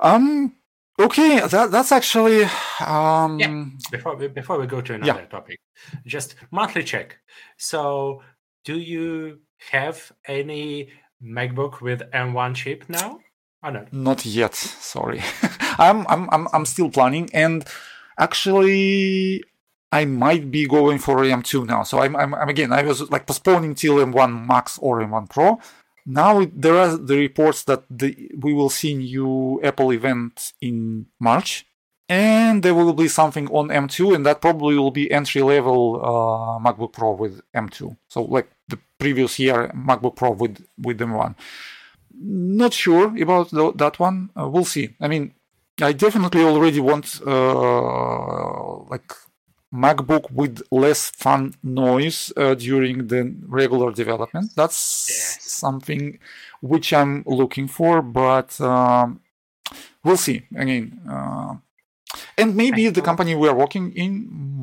Um. 0.00 0.54
Okay, 0.98 1.40
that, 1.40 1.70
that's 1.70 1.92
actually. 1.92 2.44
Um, 2.86 3.38
yeah. 3.40 3.64
Before 3.90 4.16
we, 4.16 4.28
before 4.28 4.58
we 4.60 4.66
go 4.66 4.80
to 4.82 4.94
another 4.94 5.20
Yeah. 5.22 5.26
topic, 5.26 5.58
just 6.06 6.34
monthly 6.50 6.82
check. 6.84 7.16
So, 7.56 8.22
do 8.64 8.78
you 8.78 9.40
have 9.70 10.12
any 10.26 10.90
MacBook 11.22 11.80
with 11.80 12.02
M1 12.12 12.54
chip 12.54 12.84
now? 12.88 13.20
Or 13.62 13.70
not? 13.70 13.92
Not 13.92 14.26
yet. 14.26 14.54
Sorry, 14.54 15.22
I'm 15.78 16.06
I'm 16.08 16.28
I'm 16.32 16.48
I'm 16.52 16.66
still 16.66 16.90
planning, 16.90 17.30
and 17.32 17.64
actually, 18.18 19.42
I 19.92 20.04
might 20.04 20.50
be 20.50 20.66
going 20.66 20.98
for 20.98 21.16
M2 21.18 21.66
now. 21.66 21.82
So 21.82 22.00
I'm 22.00 22.14
I'm, 22.16 22.34
I'm 22.34 22.48
again. 22.48 22.72
I 22.72 22.82
was 22.82 23.10
like 23.10 23.26
postponing 23.26 23.74
till 23.74 23.96
M1 23.96 24.46
Max 24.46 24.78
or 24.78 25.00
M1 25.00 25.28
Pro. 25.28 25.58
Now 26.06 26.46
there 26.52 26.76
are 26.76 26.96
the 26.96 27.16
reports 27.16 27.64
that 27.64 27.84
the 27.90 28.30
we 28.38 28.52
will 28.52 28.70
see 28.70 28.94
new 28.94 29.60
Apple 29.62 29.92
event 29.92 30.52
in 30.60 31.06
March, 31.18 31.66
and 32.08 32.62
there 32.62 32.74
will 32.74 32.92
be 32.92 33.08
something 33.08 33.48
on 33.48 33.68
M2, 33.68 34.14
and 34.14 34.24
that 34.26 34.40
probably 34.40 34.76
will 34.76 34.90
be 34.90 35.10
entry 35.10 35.42
level 35.42 36.00
uh, 36.02 36.58
MacBook 36.58 36.92
Pro 36.92 37.12
with 37.12 37.42
M2. 37.54 37.96
So 38.08 38.22
like 38.22 38.50
the 38.68 38.78
previous 38.98 39.38
year 39.38 39.72
MacBook 39.74 40.16
Pro 40.16 40.30
with 40.30 40.64
with 40.78 40.98
M1 40.98 41.34
not 42.20 42.72
sure 42.72 43.16
about 43.20 43.50
tho- 43.50 43.72
that 43.72 43.98
one. 43.98 44.30
Uh, 44.38 44.48
we'll 44.48 44.64
see. 44.64 44.94
I 45.00 45.08
mean, 45.08 45.34
I 45.80 45.92
definitely 45.92 46.42
already 46.42 46.80
want 46.80 47.20
uh, 47.26 48.76
like 48.90 49.12
MacBook 49.72 50.30
with 50.32 50.62
less 50.70 51.10
fan 51.10 51.54
noise 51.62 52.32
uh, 52.36 52.54
during 52.54 53.06
the 53.06 53.34
regular 53.46 53.92
development. 53.92 54.50
That's 54.56 54.76
something 55.40 56.18
which 56.60 56.92
I'm 56.92 57.22
looking 57.26 57.68
for, 57.68 58.02
but 58.02 58.60
um, 58.60 59.20
we'll 60.04 60.16
see. 60.16 60.42
Again, 60.56 61.00
uh, 61.08 61.56
and 62.40 62.56
maybe 62.56 62.88
the 62.88 63.02
company 63.02 63.34
we 63.34 63.48
are 63.48 63.54
working 63.54 63.92
in 63.92 64.12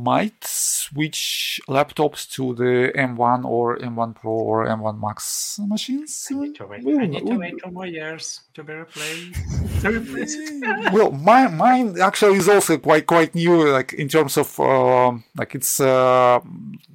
might 0.03 0.41
switch 0.43 1.59
laptops 1.67 2.29
to 2.35 2.53
the 2.55 2.91
M1 2.95 3.43
or 3.45 3.77
M1 3.77 4.15
Pro 4.15 4.31
or 4.31 4.65
M1 4.65 4.95
Max 5.01 5.59
machines. 5.67 6.27
I 6.31 6.35
need 6.35 6.55
to 6.55 6.65
wait. 6.65 6.83
We'll- 6.83 7.01
I 7.01 7.07
need 7.07 7.25
to 7.27 7.35
wait 7.37 7.55
two 7.63 7.71
more 7.71 7.85
years 7.85 8.41
to 8.55 8.63
be 8.63 8.73
replaced. 8.73 9.35
to 9.81 9.87
replace 9.99 10.33
it. 10.35 10.93
well, 10.93 11.11
my, 11.11 11.47
mine 11.47 11.99
actually 11.99 12.37
is 12.37 12.47
also 12.49 12.77
quite 12.77 13.05
quite 13.07 13.35
new, 13.35 13.69
like 13.69 13.93
in 13.93 14.07
terms 14.07 14.37
of 14.37 14.59
um 14.59 15.23
like 15.39 15.55
it's 15.55 15.79
uh, 15.79 16.39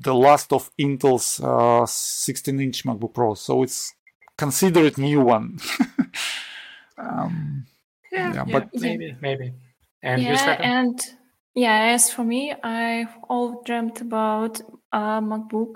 the 0.01 0.15
last 0.15 0.53
of 0.53 0.71
Intel's 0.79 1.41
uh, 1.41 1.85
16-inch 1.87 2.85
MacBook 2.85 3.13
Pro, 3.15 3.35
so 3.35 3.63
it's 3.63 3.95
considered 4.39 4.97
new 4.99 5.21
one. 5.21 5.59
um, 6.99 7.67
yeah, 8.11 8.33
Yeah, 8.35 8.45
yeah, 8.47 8.53
but- 8.53 8.69
maybe, 8.75 9.17
maybe. 9.21 9.53
And 10.03 10.23
yeah, 10.23 10.59
and 10.61 11.01
yeah, 11.55 11.93
as 11.95 12.11
for 12.11 12.25
me, 12.25 12.55
I've 12.63 13.15
all 13.29 13.63
dreamt 13.65 14.01
about 14.01 14.61
a 14.93 15.21
MacBook 15.23 15.75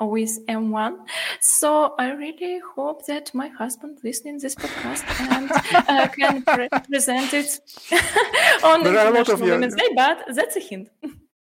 with 0.00 0.44
M1. 0.46 0.96
So 1.40 1.94
I 1.98 2.12
really 2.12 2.60
hope 2.74 3.06
that 3.06 3.32
my 3.34 3.48
husband 3.48 3.98
listening 4.02 4.38
this 4.38 4.54
podcast 4.54 5.04
and 5.30 5.50
uh, 5.88 6.08
can 6.18 6.42
pre- 6.42 6.68
present 6.88 7.32
it 7.34 7.60
on 8.64 8.82
There 8.82 8.98
are 8.98 9.08
a 9.08 9.10
lot 9.10 9.28
of- 9.28 9.40
International 9.40 9.50
Women's 9.50 9.74
Day. 9.74 9.88
But 9.94 10.24
that's 10.34 10.56
a 10.56 10.60
hint. 10.60 10.88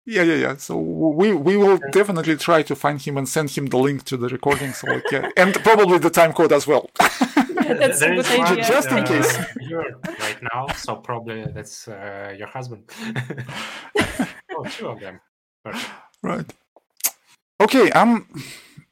Yeah, 0.04 0.22
yeah, 0.22 0.34
yeah. 0.34 0.56
So 0.56 0.76
we 0.78 1.32
we 1.32 1.56
will 1.56 1.78
definitely 1.92 2.36
try 2.36 2.62
to 2.62 2.74
find 2.74 3.00
him 3.00 3.16
and 3.16 3.28
send 3.28 3.50
him 3.50 3.66
the 3.66 3.76
link 3.76 4.04
to 4.04 4.16
the 4.16 4.28
recording. 4.28 4.72
So 4.72 4.88
like, 4.88 5.10
yeah, 5.12 5.28
and 5.36 5.54
probably 5.62 5.98
the 5.98 6.10
time 6.10 6.32
code 6.32 6.52
as 6.52 6.66
well. 6.66 6.90
That's 6.98 8.02
a 8.02 8.08
good 8.08 8.18
is 8.18 8.38
one, 8.38 8.46
idea. 8.48 8.64
Just 8.64 8.90
in 8.90 8.98
uh, 8.98 9.06
case. 9.06 9.38
viewer 9.58 10.00
right 10.04 10.38
now, 10.52 10.66
so 10.74 10.96
probably 10.96 11.44
that's 11.44 11.86
uh, 11.86 12.34
your 12.36 12.48
husband. 12.48 12.90
oh, 14.56 14.64
two 14.64 14.88
of 14.88 15.00
them. 15.00 15.20
Perfect. 15.64 15.90
Right. 16.22 16.52
Okay. 17.60 17.90
Um. 17.92 18.26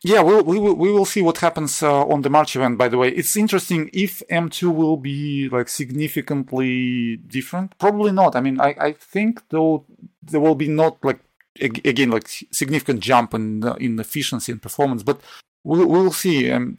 Yeah. 0.02 0.22
We'll, 0.22 0.44
we 0.44 0.58
will. 0.58 0.74
We 0.74 0.92
will 0.92 1.04
see 1.04 1.22
what 1.22 1.38
happens 1.38 1.82
uh, 1.82 2.06
on 2.06 2.22
the 2.22 2.30
March 2.30 2.54
event. 2.54 2.78
By 2.78 2.88
the 2.88 2.98
way, 2.98 3.08
it's 3.08 3.36
interesting 3.36 3.90
if 3.92 4.22
M2 4.30 4.72
will 4.72 4.96
be 4.96 5.48
like 5.48 5.68
significantly 5.68 7.16
different. 7.16 7.76
Probably 7.78 8.12
not. 8.12 8.36
I 8.36 8.40
mean, 8.40 8.60
I 8.60 8.76
I 8.78 8.92
think 8.92 9.42
though 9.48 9.86
there 10.22 10.40
will 10.40 10.54
be 10.54 10.68
not 10.68 11.02
like 11.04 11.20
again 11.61 12.11
like 12.11 12.28
significant 12.50 13.00
jump 13.00 13.35
in 13.35 13.62
in 13.78 13.98
efficiency 13.98 14.52
and 14.52 14.62
performance, 14.62 15.02
but 15.02 15.20
we'll 15.64 15.87
we'll 15.87 16.12
see 16.12 16.50
um, 16.50 16.76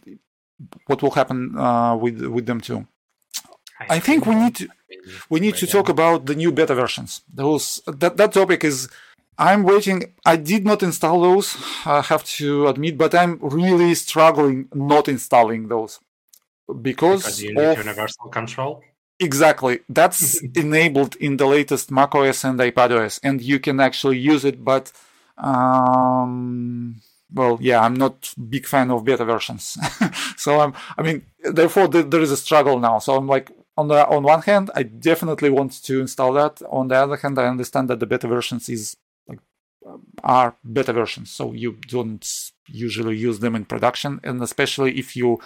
what 0.87 1.01
will 1.01 1.11
happen 1.11 1.57
uh, 1.57 1.95
with 1.95 2.21
with 2.21 2.47
M2. 2.47 2.87
I 3.89 3.99
think 3.99 4.25
we 4.25 4.35
need 4.35 4.55
to 4.55 4.69
we 5.29 5.39
need 5.39 5.55
to 5.55 5.67
talk 5.67 5.89
about 5.89 6.25
the 6.25 6.35
new 6.35 6.51
beta 6.51 6.75
versions. 6.75 7.21
Those 7.33 7.81
that 7.87 8.17
that 8.17 8.33
topic 8.33 8.63
is. 8.63 8.89
I'm 9.37 9.63
waiting. 9.63 10.13
I 10.23 10.35
did 10.35 10.65
not 10.65 10.83
install 10.83 11.21
those. 11.21 11.57
I 11.85 12.01
have 12.01 12.23
to 12.37 12.67
admit, 12.67 12.95
but 12.97 13.15
I'm 13.15 13.39
really 13.41 13.95
struggling 13.95 14.67
not 14.73 15.07
installing 15.07 15.67
those 15.67 15.99
because, 16.81 17.23
because 17.23 17.41
you 17.41 17.55
need 17.55 17.63
of 17.63 17.77
universal 17.77 18.29
control. 18.29 18.83
Exactly 19.21 19.79
that's 19.87 20.41
enabled 20.55 21.15
in 21.17 21.37
the 21.37 21.45
latest 21.45 21.91
macOS 21.91 22.43
and 22.43 22.59
iPadOS, 22.59 23.19
and 23.23 23.41
you 23.41 23.59
can 23.59 23.79
actually 23.79 24.17
use 24.17 24.43
it. 24.43 24.63
But 24.65 24.91
um, 25.37 27.01
well, 27.33 27.57
yeah, 27.61 27.81
I'm 27.81 27.93
not 27.93 28.33
big 28.49 28.65
fan 28.65 28.91
of 28.91 29.05
beta 29.05 29.25
versions, 29.25 29.77
so 30.37 30.59
I'm. 30.59 30.73
I 30.97 31.01
mean, 31.01 31.25
therefore, 31.43 31.87
th- 31.87 32.07
there 32.09 32.21
is 32.21 32.31
a 32.31 32.37
struggle 32.37 32.79
now. 32.79 32.99
So 32.99 33.15
I'm 33.15 33.27
like, 33.27 33.51
on 33.77 33.87
the 33.87 34.07
on 34.07 34.23
one 34.23 34.41
hand, 34.41 34.71
I 34.75 34.83
definitely 34.83 35.49
want 35.49 35.83
to 35.83 36.01
install 36.01 36.33
that. 36.33 36.61
On 36.69 36.87
the 36.87 36.95
other 36.95 37.15
hand, 37.15 37.39
I 37.39 37.45
understand 37.47 37.89
that 37.89 37.99
the 37.99 38.05
beta 38.05 38.27
versions 38.27 38.67
is 38.69 38.97
like 39.27 39.39
are 40.23 40.55
beta 40.69 40.93
versions, 40.93 41.31
so 41.31 41.53
you 41.53 41.77
don't 41.87 42.51
usually 42.67 43.17
use 43.17 43.39
them 43.39 43.55
in 43.55 43.65
production, 43.65 44.19
and 44.23 44.41
especially 44.41 44.97
if 44.97 45.15
you 45.15 45.39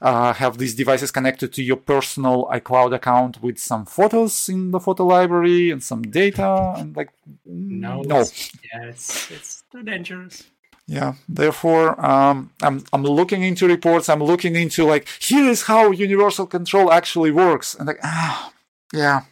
uh, 0.00 0.32
have 0.34 0.58
these 0.58 0.74
devices 0.74 1.10
connected 1.10 1.52
to 1.54 1.62
your 1.62 1.76
personal 1.76 2.46
iCloud 2.52 2.94
account 2.94 3.42
with 3.42 3.58
some 3.58 3.84
photos 3.86 4.48
in 4.48 4.70
the 4.70 4.80
photo 4.80 5.04
library 5.06 5.70
and 5.70 5.82
some 5.82 6.02
data, 6.02 6.74
and 6.78 6.96
like 6.96 7.10
No, 7.46 8.02
no, 8.02 8.20
it's- 8.20 8.50
yeah, 8.72 8.84
it's 8.88 9.30
it's 9.30 9.64
too 9.72 9.82
dangerous. 9.82 10.44
yeah. 10.86 11.14
Therefore, 11.28 11.86
um, 12.04 12.50
I'm 12.62 12.84
I'm 12.92 13.02
looking 13.02 13.42
into 13.42 13.66
reports. 13.66 14.08
I'm 14.08 14.22
looking 14.22 14.54
into 14.56 14.84
like 14.84 15.08
here 15.20 15.48
is 15.50 15.62
how 15.62 15.90
universal 15.90 16.46
control 16.46 16.92
actually 16.92 17.30
works, 17.32 17.74
and 17.74 17.86
like 17.88 17.98
ah, 18.04 18.52
yeah, 18.92 19.22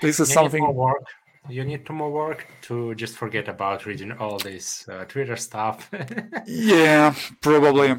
this 0.00 0.20
is 0.20 0.28
You 0.28 0.34
something. 0.34 0.62
Need 0.62 0.74
more 0.74 0.92
work. 0.92 1.04
You 1.48 1.64
need 1.64 1.84
to 1.86 1.92
more 1.92 2.12
work 2.12 2.46
to 2.68 2.94
just 2.94 3.16
forget 3.16 3.48
about 3.48 3.84
reading 3.84 4.12
all 4.12 4.38
this 4.38 4.86
uh, 4.88 5.04
Twitter 5.06 5.36
stuff. 5.36 5.90
Yeah, 6.46 7.14
probably. 7.40 7.96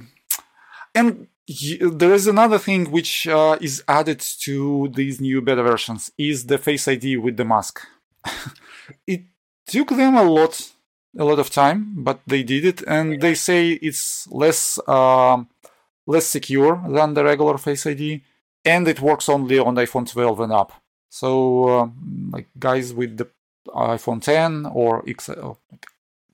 And 0.95 1.27
there 1.47 2.13
is 2.13 2.27
another 2.27 2.57
thing 2.57 2.89
which 2.91 3.27
uh, 3.27 3.57
is 3.59 3.83
added 3.87 4.19
to 4.19 4.89
these 4.95 5.19
new 5.19 5.41
beta 5.41 5.63
versions 5.63 6.11
is 6.17 6.45
the 6.45 6.57
Face 6.57 6.87
ID 6.87 7.17
with 7.17 7.37
the 7.37 7.45
mask. 7.45 7.81
it 9.07 9.23
took 9.67 9.89
them 9.89 10.15
a 10.15 10.23
lot, 10.23 10.71
a 11.17 11.23
lot 11.23 11.39
of 11.39 11.49
time, 11.49 11.93
but 11.97 12.21
they 12.25 12.43
did 12.43 12.65
it, 12.65 12.81
and 12.87 13.21
they 13.21 13.35
say 13.35 13.71
it's 13.71 14.27
less, 14.31 14.79
um, 14.87 15.49
less 16.07 16.25
secure 16.27 16.81
than 16.87 17.13
the 17.13 17.23
regular 17.23 17.57
Face 17.57 17.85
ID, 17.85 18.23
and 18.63 18.87
it 18.87 19.01
works 19.01 19.27
only 19.27 19.59
on 19.59 19.75
iPhone 19.75 20.09
12 20.09 20.39
and 20.39 20.53
up. 20.53 20.71
So, 21.09 21.81
um, 21.81 22.31
like 22.33 22.47
guys 22.57 22.93
with 22.93 23.17
the 23.17 23.27
iPhone 23.67 24.21
10 24.21 24.67
or 24.73 25.03
X, 25.07 25.29
uh, 25.29 25.53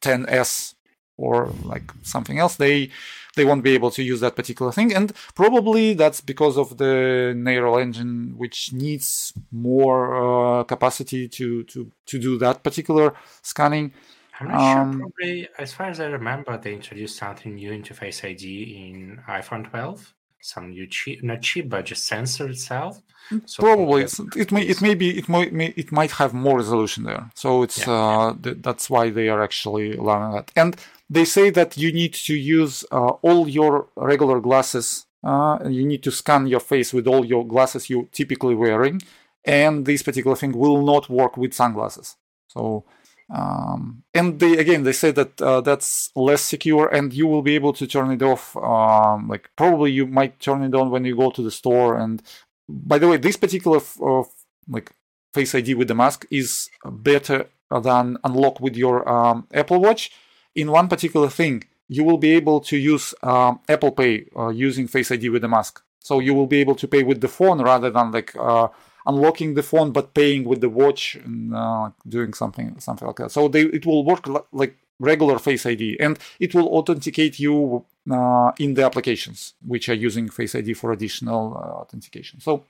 10s 0.02 0.76
or 1.18 1.52
like 1.64 1.92
something 2.04 2.40
else, 2.40 2.56
they 2.56 2.92
they 3.40 3.46
won't 3.46 3.64
be 3.64 3.74
able 3.74 3.92
to 3.92 4.04
use 4.04 4.20
that 4.20 4.36
particular 4.36 4.72
thing. 4.74 4.94
And 4.94 5.14
probably 5.34 5.94
that's 5.94 6.20
because 6.20 6.58
of 6.58 6.78
the 6.78 7.34
neural 7.36 7.78
engine, 7.78 8.34
which 8.38 8.74
needs 8.74 9.34
more 9.50 10.60
uh, 10.60 10.64
capacity 10.66 11.30
to, 11.30 11.64
to, 11.64 11.90
to 12.08 12.20
do 12.20 12.38
that 12.40 12.64
particular 12.64 13.14
scanning. 13.42 13.94
I'm 14.40 14.48
not 14.50 14.60
um, 14.60 14.92
sure. 14.92 15.00
Probably, 15.00 15.50
as 15.58 15.74
far 15.74 15.88
as 15.88 16.00
I 16.02 16.08
remember, 16.08 16.58
they 16.58 16.74
introduced 16.74 17.18
something 17.18 17.56
new 17.56 17.72
into 17.72 17.94
Face 17.94 18.24
ID 18.26 18.46
in 18.86 19.22
iPhone 19.28 19.70
12. 19.70 20.14
Some 20.42 20.70
new 20.70 20.88
chip, 20.88 21.22
not 21.22 21.42
chip, 21.42 21.70
but 21.70 21.86
just 21.86 22.08
sensor 22.08 22.48
itself. 22.50 23.02
So 23.46 23.62
probably 23.62 24.04
it 24.36 24.52
may 24.52 24.64
it 24.64 24.82
may 24.82 24.96
be 24.96 25.18
it 25.18 25.30
might 25.30 25.54
it 25.54 25.92
might 25.92 26.12
have 26.12 26.34
more 26.34 26.58
resolution 26.58 27.04
there. 27.04 27.30
So 27.36 27.64
it's 27.64 27.80
yeah, 27.80 27.94
uh, 27.94 28.28
yeah. 28.28 28.36
Th- 28.44 28.58
that's 28.62 28.90
why 28.90 29.10
they 29.10 29.30
are 29.30 29.42
actually 29.44 29.96
allowing 29.96 30.34
that. 30.34 30.52
And 30.56 30.76
they 31.10 31.26
say 31.26 31.50
that 31.52 31.78
you 31.78 31.92
need 31.92 32.14
to 32.14 32.36
use 32.36 32.86
uh, 32.92 33.14
all 33.22 33.48
your 33.48 33.88
regular 33.96 34.40
glasses. 34.40 35.06
Uh, 35.24 35.60
you 35.68 35.86
need 35.86 36.02
to 36.04 36.12
scan 36.12 36.48
your 36.48 36.62
face 36.62 36.94
with 36.94 37.06
all 37.06 37.26
your 37.26 37.46
glasses 37.46 37.90
you 37.90 38.08
typically 38.12 38.56
wearing, 38.56 39.02
and 39.44 39.86
this 39.86 40.02
particular 40.02 40.36
thing 40.36 40.54
will 40.54 40.82
not 40.82 41.10
work 41.10 41.36
with 41.36 41.54
sunglasses. 41.54 42.16
So, 42.48 42.86
um, 43.30 44.04
and 44.14 44.40
they 44.40 44.58
again 44.58 44.84
they 44.84 44.92
say 44.92 45.12
that 45.12 45.42
uh, 45.42 45.62
that's 45.62 46.12
less 46.16 46.42
secure, 46.42 46.88
and 46.88 47.14
you 47.14 47.28
will 47.28 47.42
be 47.42 47.56
able 47.56 47.74
to 47.74 47.86
turn 47.88 48.12
it 48.12 48.22
off. 48.22 48.56
Um, 48.58 49.28
like 49.28 49.50
probably 49.56 49.92
you 49.92 50.08
might 50.08 50.40
turn 50.40 50.64
it 50.64 50.74
on 50.74 50.90
when 50.90 51.06
you 51.06 51.16
go 51.16 51.30
to 51.32 51.42
the 51.42 51.52
store. 51.52 51.96
And 51.98 52.22
by 52.68 52.98
the 52.98 53.08
way, 53.08 53.18
this 53.18 53.38
particular 53.38 53.78
f- 53.78 54.02
uh, 54.02 54.24
like 54.68 54.92
Face 55.34 55.54
ID 55.54 55.76
with 55.76 55.88
the 55.88 55.96
mask 55.96 56.26
is 56.32 56.70
better 56.84 57.46
than 57.70 58.18
unlock 58.24 58.60
with 58.60 58.76
your 58.76 59.08
um, 59.08 59.48
Apple 59.54 59.80
Watch 59.80 60.12
in 60.56 60.72
one 60.72 60.88
particular 60.88 61.30
thing, 61.30 61.64
you 61.88 62.04
will 62.04 62.18
be 62.18 62.32
able 62.36 62.60
to 62.62 62.78
use 62.78 63.14
um, 63.24 63.60
Apple 63.68 63.92
Pay 63.92 64.26
uh, 64.36 64.50
using 64.50 64.88
Face 64.88 65.12
ID 65.12 65.30
with 65.30 65.42
the 65.42 65.48
mask. 65.48 65.82
So 66.00 66.20
you 66.20 66.34
will 66.34 66.48
be 66.48 66.60
able 66.60 66.76
to 66.76 66.88
pay 66.88 67.04
with 67.04 67.22
the 67.22 67.28
phone 67.28 67.62
rather 67.62 67.90
than 67.90 68.12
like 68.12 68.36
uh, 68.36 68.70
unlocking 69.06 69.54
the 69.54 69.64
phone 69.64 69.92
but 69.92 70.14
paying 70.14 70.44
with 70.44 70.62
the 70.62 70.70
watch 70.70 71.16
and 71.16 71.56
uh, 71.56 71.90
doing 72.08 72.34
something 72.34 72.80
something 72.80 73.08
like 73.08 73.18
that. 73.18 73.32
So 73.32 73.48
they, 73.48 73.64
it 73.64 73.86
will 73.86 74.04
work 74.04 74.26
like 74.52 74.76
regular 75.00 75.40
Face 75.40 75.66
ID 75.66 75.98
and 76.00 76.20
it 76.40 76.54
will 76.54 76.68
authenticate 76.70 77.40
you 77.40 77.86
uh, 78.12 78.52
in 78.60 78.74
the 78.74 78.84
applications 78.84 79.54
which 79.66 79.90
are 79.90 79.94
using 79.94 80.30
Face 80.30 80.56
ID 80.56 80.74
for 80.74 80.92
additional 80.92 81.56
uh, 81.56 81.82
authentication. 81.82 82.40
So 82.42 82.66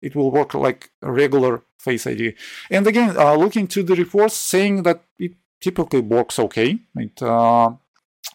it 0.00 0.14
will 0.14 0.30
work 0.30 0.54
like 0.54 0.90
a 1.02 1.10
regular 1.10 1.62
Face 1.78 2.06
ID. 2.06 2.34
And 2.70 2.86
again, 2.86 3.16
uh, 3.16 3.34
looking 3.34 3.66
to 3.68 3.82
the 3.82 3.94
reports 3.94 4.34
saying 4.34 4.82
that 4.84 5.02
it 5.18 5.32
typically 5.60 6.00
works 6.00 6.38
okay. 6.38 6.78
It, 6.96 7.22
uh, 7.22 7.72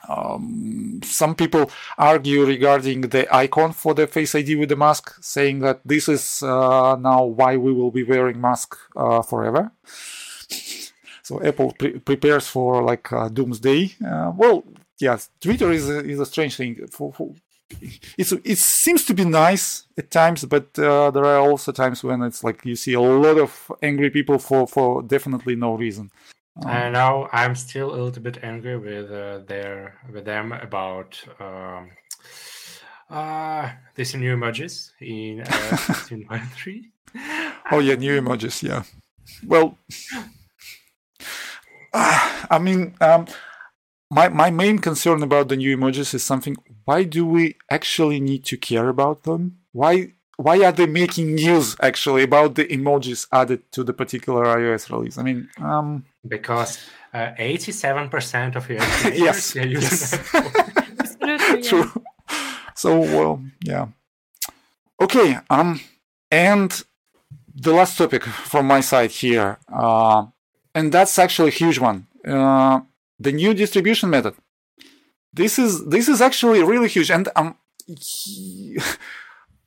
um, 0.08 1.00
some 1.04 1.36
people 1.36 1.72
argue 1.98 2.46
regarding 2.46 3.02
the 3.02 3.34
icon 3.34 3.74
for 3.74 3.94
the 3.94 4.08
Face 4.08 4.36
ID 4.36 4.56
with 4.56 4.70
the 4.70 4.76
mask, 4.76 5.14
saying 5.22 5.60
that 5.60 5.82
this 5.86 6.10
is 6.10 6.44
uh, 6.44 6.96
now 7.00 7.24
why 7.24 7.58
we 7.58 7.72
will 7.72 7.92
be 7.92 8.04
wearing 8.04 8.42
mask 8.42 8.78
uh, 8.96 9.22
forever. 9.22 9.72
so 11.24 11.44
Apple 11.44 11.74
pre- 11.78 12.00
prepares 12.00 12.48
for 12.48 12.84
like 12.84 13.12
uh, 13.14 13.30
doomsday. 13.30 13.96
Uh, 14.06 14.32
well, 14.36 14.64
yes, 15.00 15.30
Twitter 15.40 15.72
is 15.72 15.90
a, 15.90 16.00
is 16.00 16.20
a 16.20 16.26
strange 16.26 16.56
thing. 16.56 16.88
For, 16.88 17.14
for, 17.14 17.34
it's 18.18 18.32
it 18.32 18.58
seems 18.58 19.06
to 19.06 19.14
be 19.14 19.24
nice 19.24 19.84
at 19.98 20.12
times, 20.12 20.44
but 20.46 20.78
uh, 20.78 21.12
there 21.12 21.26
are 21.26 21.40
also 21.40 21.72
times 21.72 22.04
when 22.04 22.22
it's 22.22 22.44
like 22.44 22.66
you 22.66 22.76
see 22.76 22.94
a 22.94 23.02
lot 23.02 23.38
of 23.38 23.72
angry 23.82 24.10
people 24.10 24.40
for 24.40 24.68
for 24.68 25.02
definitely 25.02 25.56
no 25.56 25.76
reason. 25.76 26.12
I 26.66 26.88
um, 26.88 26.94
know 26.94 27.30
I'm 27.32 27.56
still 27.56 27.96
a 27.96 28.00
little 28.02 28.22
bit 28.22 28.44
angry 28.44 28.78
with 28.78 29.12
uh, 29.12 29.40
their 29.48 29.98
with 30.12 30.26
them 30.26 30.52
about 30.52 31.22
um, 31.40 31.92
uh, 33.10 33.72
these 33.96 34.16
new 34.16 34.36
emojis 34.36 34.92
in 35.00 35.42
uh, 35.42 35.46
16.3. 35.46 36.84
oh 37.72 37.80
yeah, 37.80 37.96
new 37.96 38.22
emojis. 38.22 38.64
Yeah. 38.64 38.84
Well, 39.46 39.78
uh, 41.94 42.46
I 42.50 42.60
mean, 42.60 42.96
um, 43.00 43.28
my 44.10 44.28
my 44.30 44.52
main 44.52 44.80
concern 44.80 45.24
about 45.24 45.48
the 45.48 45.56
new 45.56 45.78
emojis 45.78 46.14
is 46.14 46.24
something. 46.24 46.58
Why 46.86 47.04
do 47.04 47.26
we 47.26 47.56
actually 47.70 48.20
need 48.20 48.44
to 48.46 48.58
care 48.58 48.90
about 48.90 49.24
them? 49.24 49.60
Why 49.72 50.14
why 50.38 50.64
are 50.66 50.72
they 50.72 50.88
making 50.88 51.36
news 51.36 51.76
actually 51.82 52.24
about 52.24 52.56
the 52.56 52.66
emojis 52.66 53.28
added 53.32 53.72
to 53.72 53.84
the 53.84 53.94
particular 53.94 54.46
iOS 54.46 54.90
release? 54.90 55.18
I 55.18 55.24
mean, 55.24 55.50
um, 55.60 56.06
because 56.28 56.80
uh, 57.14 57.32
eighty-seven 57.38 58.10
percent 58.10 58.56
of 58.56 58.70
your 58.70 58.80
yes, 59.14 59.56
are 59.56 59.68
using 59.68 60.20
yes. 60.32 61.18
True. 61.70 61.92
So 62.76 63.00
well, 63.00 63.44
yeah. 63.64 63.88
Okay. 65.00 65.38
Um, 65.50 65.80
and 66.30 66.84
the 67.54 67.74
last 67.74 67.98
topic 67.98 68.24
from 68.24 68.68
my 68.68 68.82
side 68.82 69.12
here, 69.12 69.58
uh, 69.72 70.26
and 70.74 70.92
that's 70.92 71.20
actually 71.20 71.50
a 71.50 71.54
huge 71.54 71.80
one. 71.80 72.08
Uh, 72.26 72.82
the 73.20 73.32
new 73.32 73.54
distribution 73.54 74.10
method. 74.10 74.36
This 75.34 75.60
is 75.60 75.86
this 75.86 76.08
is 76.08 76.22
actually 76.22 76.64
really 76.64 76.90
huge, 76.90 77.12
and 77.12 77.30
um, 77.36 77.56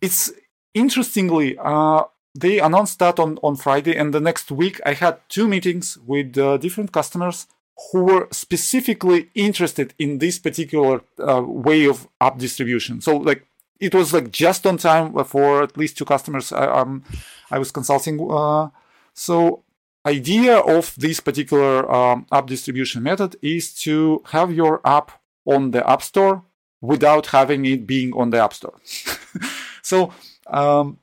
it's 0.01 0.33
interestingly, 0.75 1.57
uh, 1.59 2.05
they 2.35 2.59
announced 2.59 2.99
that 2.99 3.19
on, 3.19 3.39
on 3.43 3.57
Friday, 3.57 3.97
and 3.97 4.13
the 4.13 4.21
next 4.21 4.51
week 4.51 4.81
I 4.85 4.95
had 4.95 5.19
two 5.29 5.47
meetings 5.49 5.99
with 5.99 6.37
uh, 6.37 6.57
different 6.57 6.93
customers 6.93 7.47
who 7.93 8.05
were 8.05 8.29
specifically 8.31 9.31
interested 9.35 9.95
in 9.99 10.19
this 10.19 10.39
particular 10.39 11.03
uh, 11.19 11.43
way 11.43 11.87
of 11.87 12.09
app 12.21 12.39
distribution. 12.39 13.01
So, 13.01 13.17
like, 13.17 13.47
it 13.81 13.95
was 13.95 14.13
like 14.13 14.31
just 14.31 14.67
on 14.67 14.79
time 14.79 15.13
for 15.25 15.63
at 15.63 15.77
least 15.77 15.99
two 15.99 16.05
customers 16.05 16.53
I, 16.53 16.67
um, 16.67 17.05
I 17.51 17.59
was 17.59 17.71
consulting. 17.71 18.25
Uh, 18.31 18.69
so, 19.13 19.65
idea 20.07 20.59
of 20.59 20.95
this 20.97 21.21
particular 21.21 21.91
um, 21.91 22.27
app 22.31 22.47
distribution 22.47 23.03
method 23.03 23.37
is 23.43 23.75
to 23.83 24.23
have 24.27 24.53
your 24.53 24.81
app 24.85 25.11
on 25.47 25.71
the 25.71 25.89
App 25.89 26.03
Store 26.03 26.43
without 26.81 27.27
having 27.27 27.65
it 27.65 27.87
being 27.87 28.13
on 28.15 28.31
the 28.31 28.43
App 28.43 28.53
Store. 28.53 28.79
so 29.83 30.13
um, 30.47 30.99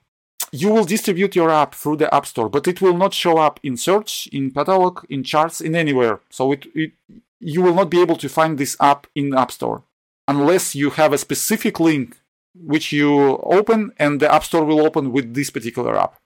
you 0.51 0.69
will 0.69 0.83
distribute 0.83 1.35
your 1.35 1.49
app 1.49 1.73
through 1.75 1.97
the 1.97 2.13
App 2.13 2.25
Store, 2.25 2.49
but 2.49 2.67
it 2.67 2.81
will 2.81 2.97
not 2.97 3.13
show 3.13 3.37
up 3.37 3.59
in 3.63 3.77
search, 3.77 4.27
in 4.31 4.51
catalog, 4.51 5.05
in 5.09 5.23
charts, 5.23 5.61
in 5.61 5.75
anywhere. 5.75 6.19
So 6.29 6.51
it, 6.51 6.65
it 6.75 6.91
you 7.39 7.61
will 7.61 7.73
not 7.73 7.89
be 7.89 8.01
able 8.01 8.17
to 8.17 8.29
find 8.29 8.57
this 8.57 8.77
app 8.79 9.07
in 9.15 9.33
App 9.33 9.51
Store 9.51 9.83
unless 10.27 10.75
you 10.75 10.91
have 10.91 11.13
a 11.13 11.17
specific 11.17 11.79
link 11.79 12.17
which 12.53 12.91
you 12.91 13.37
open 13.43 13.91
and 13.97 14.19
the 14.19 14.31
App 14.31 14.43
Store 14.43 14.65
will 14.65 14.81
open 14.81 15.11
with 15.11 15.33
this 15.33 15.49
particular 15.49 15.97
app. 15.97 16.19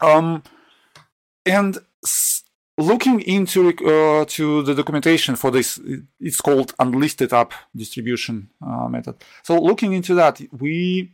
Um, 0.00 0.42
and 1.44 1.78
looking 2.78 3.20
into 3.20 3.68
uh, 3.68 4.24
to 4.26 4.62
the 4.62 4.74
documentation 4.74 5.36
for 5.36 5.50
this, 5.50 5.80
it's 6.20 6.40
called 6.40 6.74
unlisted 6.78 7.32
app 7.32 7.52
distribution 7.74 8.50
uh, 8.66 8.88
method. 8.88 9.16
So 9.42 9.60
looking 9.60 9.92
into 9.92 10.14
that, 10.14 10.40
we 10.52 11.12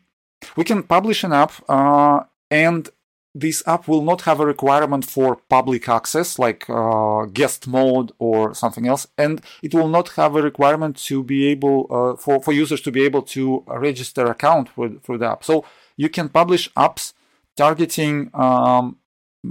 we 0.57 0.64
can 0.64 0.83
publish 0.83 1.25
an 1.25 1.33
app 1.33 1.53
uh, 1.68 2.20
and 2.50 2.90
this 3.34 3.62
app 3.66 3.86
will 3.86 4.02
not 4.02 4.22
have 4.22 4.40
a 4.40 4.46
requirement 4.46 5.04
for 5.04 5.36
public 5.48 5.88
access 5.88 6.38
like 6.38 6.68
uh, 6.68 7.26
guest 7.26 7.68
mode 7.68 8.10
or 8.18 8.54
something 8.54 8.88
else. 8.88 9.06
And 9.16 9.40
it 9.62 9.72
will 9.72 9.88
not 9.88 10.10
have 10.10 10.34
a 10.34 10.42
requirement 10.42 10.96
to 11.04 11.22
be 11.22 11.46
able 11.46 11.86
uh, 11.90 12.16
for, 12.16 12.42
for 12.42 12.52
users 12.52 12.80
to 12.82 12.90
be 12.90 13.04
able 13.04 13.22
to 13.22 13.64
register 13.68 14.26
account 14.26 14.68
for, 14.70 14.90
for 15.02 15.16
the 15.16 15.26
app. 15.26 15.44
So 15.44 15.64
you 15.96 16.08
can 16.08 16.28
publish 16.28 16.68
apps 16.72 17.12
targeting 17.56 18.30
um, 18.34 18.96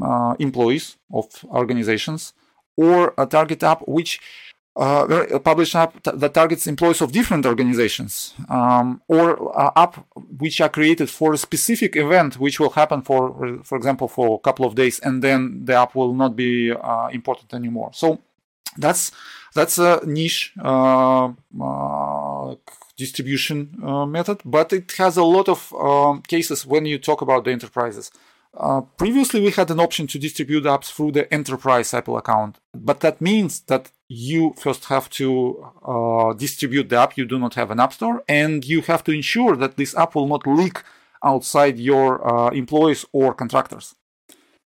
uh, 0.02 0.36
employees 0.40 0.98
of 1.14 1.46
organizations 1.46 2.34
or 2.76 3.14
a 3.18 3.26
target 3.26 3.64
app 3.64 3.82
which 3.88 4.20
uh, 4.76 5.40
publish 5.40 5.76
app 5.76 6.02
that 6.04 6.34
targets 6.34 6.68
employees 6.68 7.02
of 7.02 7.12
different 7.12 7.46
organizations 7.46 8.34
um, 8.50 9.02
or 9.08 9.58
uh, 9.60 9.72
app 9.76 10.06
which 10.38 10.62
are 10.62 10.70
created 10.70 11.10
for 11.10 11.34
a 11.34 11.38
specific 11.38 11.96
event 11.96 12.40
which 12.40 12.60
will 12.60 12.70
happen 12.70 13.02
for 13.02 13.60
for 13.64 13.78
example 13.78 14.08
for 14.08 14.36
a 14.36 14.40
couple 14.40 14.66
of 14.66 14.76
days 14.76 15.00
and 15.00 15.22
then 15.22 15.66
the 15.66 15.74
app 15.74 15.96
will 15.96 16.14
not 16.14 16.36
be 16.36 16.72
uh, 16.72 17.10
important 17.12 17.54
anymore. 17.54 17.90
So 17.94 18.20
that's 18.78 19.12
that's 19.56 19.78
a 19.80 20.02
niche 20.06 20.54
uh, 20.64 21.32
uh, 21.62 22.56
distribution 22.96 23.80
uh, 23.84 24.06
method 24.06 24.42
but 24.46 24.72
it 24.72 24.92
has 24.94 25.18
a 25.18 25.24
lot 25.24 25.50
of 25.50 25.74
um, 25.74 26.22
cases 26.22 26.66
when 26.66 26.86
you 26.86 26.98
talk 27.00 27.22
about 27.22 27.44
the 27.44 27.52
enterprises. 27.52 28.12
Uh, 28.58 28.82
previously, 28.98 29.40
we 29.40 29.52
had 29.52 29.70
an 29.70 29.80
option 29.80 30.08
to 30.08 30.18
distribute 30.18 30.64
apps 30.64 30.92
through 30.92 31.12
the 31.12 31.32
enterprise 31.32 31.94
Apple 31.94 32.18
account, 32.18 32.58
but 32.74 33.00
that 33.02 33.22
means 33.22 33.60
that 33.68 33.92
you 34.10 34.54
first 34.58 34.86
have 34.86 35.08
to 35.12 35.72
uh, 35.86 36.34
distribute 36.34 36.90
the 36.90 36.98
app. 36.98 37.16
You 37.16 37.26
do 37.26 37.38
not 37.38 37.54
have 37.54 37.70
an 37.72 37.80
app 37.80 37.94
store, 37.94 38.24
and 38.28 38.66
you 38.66 38.82
have 38.82 39.04
to 39.06 39.12
ensure 39.12 39.56
that 39.56 39.78
this 39.78 39.96
app 39.96 40.16
will 40.16 40.28
not 40.28 40.46
leak 40.48 40.82
outside 41.24 41.78
your 41.78 42.28
uh, 42.28 42.50
employees 42.50 43.06
or 43.14 43.34
contractors. 43.34 43.96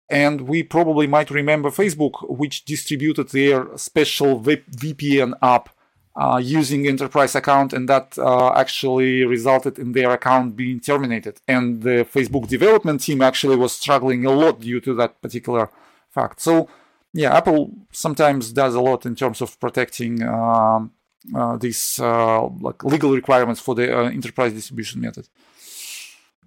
And 0.09 0.41
we 0.41 0.63
probably 0.63 1.05
might 1.05 1.29
remember 1.29 1.69
Facebook, 1.69 2.27
which 2.29 2.65
distributed 2.65 3.29
their 3.29 3.77
special 3.77 4.39
VPN 4.39 5.33
app 5.41 5.69
uh, 6.15 6.37
using 6.37 6.87
enterprise 6.87 7.35
account, 7.35 7.73
and 7.73 7.87
that 7.87 8.17
uh, 8.17 8.51
actually 8.53 9.23
resulted 9.23 9.77
in 9.77 9.91
their 9.91 10.11
account 10.11 10.55
being 10.55 10.79
terminated. 10.79 11.41
And 11.47 11.83
the 11.83 12.07
Facebook 12.11 12.47
development 12.47 13.01
team 13.01 13.21
actually 13.21 13.57
was 13.57 13.73
struggling 13.73 14.25
a 14.25 14.31
lot 14.31 14.61
due 14.61 14.79
to 14.79 14.95
that 14.95 15.21
particular 15.21 15.69
fact. 16.09 16.39
So, 16.41 16.69
yeah, 17.13 17.35
Apple 17.35 17.71
sometimes 17.91 18.51
does 18.51 18.75
a 18.75 18.81
lot 18.81 19.05
in 19.05 19.15
terms 19.15 19.41
of 19.41 19.59
protecting 19.59 20.23
um, 20.23 20.91
uh, 21.35 21.57
these 21.57 21.99
uh, 21.99 22.47
like 22.61 22.83
legal 22.83 23.11
requirements 23.11 23.59
for 23.59 23.75
the 23.75 23.97
uh, 23.97 24.09
enterprise 24.09 24.53
distribution 24.53 25.01
method. 25.01 25.27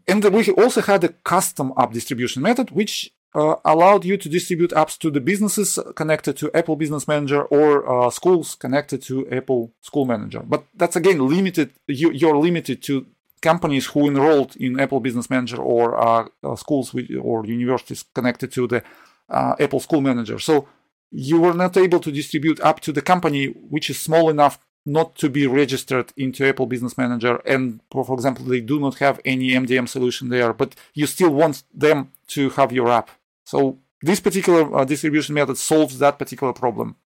And 0.09 0.25
we 0.25 0.51
also 0.51 0.81
had 0.81 1.05
a 1.05 1.09
custom 1.09 1.73
app 1.77 1.93
distribution 1.93 2.43
method, 2.43 2.71
which 2.71 3.13
uh, 3.35 3.57
allowed 3.65 4.05
you 4.05 4.17
to 4.17 4.29
distribute 4.29 4.71
apps 4.71 4.99
to 4.99 5.11
the 5.11 5.21
businesses 5.21 5.79
connected 5.95 6.37
to 6.39 6.51
Apple 6.53 6.77
Business 6.77 7.07
Manager 7.07 7.43
or 7.45 7.89
uh, 7.89 8.11
schools 8.11 8.55
connected 8.55 9.03
to 9.03 9.29
Apple 9.31 9.73
School 9.81 10.05
Manager. 10.05 10.41
But 10.45 10.65
that's 10.75 10.97
again 10.97 11.29
limited. 11.29 11.71
You, 11.87 12.11
you're 12.11 12.37
limited 12.37 12.83
to 12.85 13.07
companies 13.41 13.87
who 13.87 14.09
enrolled 14.09 14.57
in 14.57 14.81
Apple 14.81 15.01
Business 15.01 15.31
Manager 15.31 15.59
or 15.59 15.97
uh, 15.97 16.57
schools 16.57 16.95
or 17.21 17.47
universities 17.47 18.05
connected 18.15 18.53
to 18.53 18.67
the 18.67 18.83
uh, 19.31 19.55
Apple 19.59 19.81
School 19.81 20.01
Manager. 20.01 20.39
So 20.39 20.68
you 21.11 21.41
were 21.41 21.55
not 21.55 21.76
able 21.76 22.01
to 22.01 22.12
distribute 22.12 22.61
up 22.61 22.81
to 22.81 22.93
the 22.93 23.03
company 23.03 23.47
which 23.47 23.91
is 23.91 24.01
small 24.01 24.31
enough 24.31 24.59
not 24.87 25.14
to 25.16 25.28
be 25.28 25.47
registered 25.47 26.12
into 26.16 26.47
Apple 26.47 26.66
Business 26.66 26.97
Manager. 26.97 27.37
And 27.45 27.81
for, 27.91 28.14
example, 28.14 28.45
they 28.47 28.61
do 28.61 28.81
not 28.81 28.99
have 28.99 29.20
any 29.24 29.51
MDM 29.51 29.89
solution 29.89 30.31
there, 30.31 30.53
but 30.53 30.74
you 30.95 31.07
still 31.07 31.31
want 31.31 31.64
them 31.74 32.12
to 32.28 32.51
have 32.51 32.72
your 32.72 32.91
app. 32.91 33.11
So 33.45 33.78
this 34.01 34.20
particular 34.20 34.74
uh, 34.74 34.85
distribution 34.85 35.35
method 35.35 35.59
solves 35.59 35.99
that 35.99 36.18
particular 36.18 36.53
problem. 36.53 36.97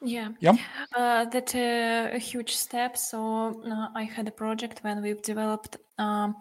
Yeah, 0.00 0.28
yeah, 0.38 0.56
uh, 0.94 1.24
that's 1.24 1.54
a, 1.54 2.12
a, 2.14 2.18
huge 2.18 2.54
step. 2.54 2.96
So 2.96 3.62
uh, 3.66 3.88
I 3.96 4.04
had 4.04 4.28
a 4.28 4.30
project 4.30 4.80
when 4.82 5.02
we've 5.02 5.20
developed 5.22 5.76
um, 5.98 6.36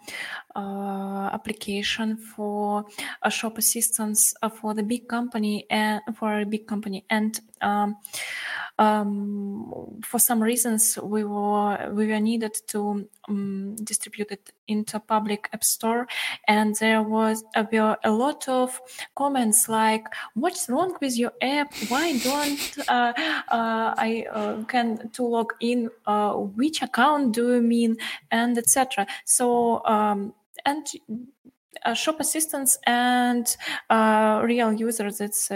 uh, 0.56 1.30
application 1.34 2.18
for 2.18 2.86
a 3.22 3.30
shop 3.32 3.58
assistance 3.58 4.34
uh, 4.42 4.50
for 4.50 4.74
the 4.74 4.84
big 4.84 5.08
company 5.08 5.66
and 5.70 6.02
for 6.16 6.40
a 6.40 6.46
big 6.46 6.68
company, 6.68 7.06
and 7.10 7.40
um, 7.62 7.98
um, 8.80 10.00
for 10.04 10.20
some 10.20 10.42
reasons 10.42 10.98
we 11.02 11.24
were 11.24 11.90
we 11.92 12.08
were 12.08 12.20
needed 12.20 12.56
to 12.68 13.08
um, 13.28 13.76
distribute 13.84 14.32
it 14.32 14.52
into 14.68 15.00
public 15.00 15.50
app 15.54 15.64
store. 15.64 16.08
And 16.48 16.76
there 16.76 17.02
was 17.02 17.44
uh, 17.56 17.66
were 17.72 17.98
a 18.04 18.12
lot 18.12 18.48
of 18.48 18.80
comments 19.16 19.68
like 19.68 20.06
what's 20.36 20.70
wrong 20.70 20.96
with 21.02 21.18
your 21.18 21.34
app? 21.42 21.74
Why 21.88 22.18
don't 22.20 22.78
uh, 22.88 23.14
uh, 23.50 23.94
i 23.98 24.26
uh, 24.32 24.64
can 24.66 25.10
to 25.14 25.24
log 25.24 25.54
in 25.60 25.90
uh, 26.06 26.34
which 26.34 26.82
account 26.82 27.34
do 27.34 27.56
you 27.56 27.62
mean? 27.62 27.98
and 28.32 28.58
etc 28.58 29.06
so 29.26 29.47
um, 29.86 30.34
and 30.66 30.86
uh, 31.86 31.94
shop 31.94 32.20
assistants 32.20 32.78
and 32.86 33.56
real 34.44 34.74
users 34.74 35.22
it's 35.22 35.52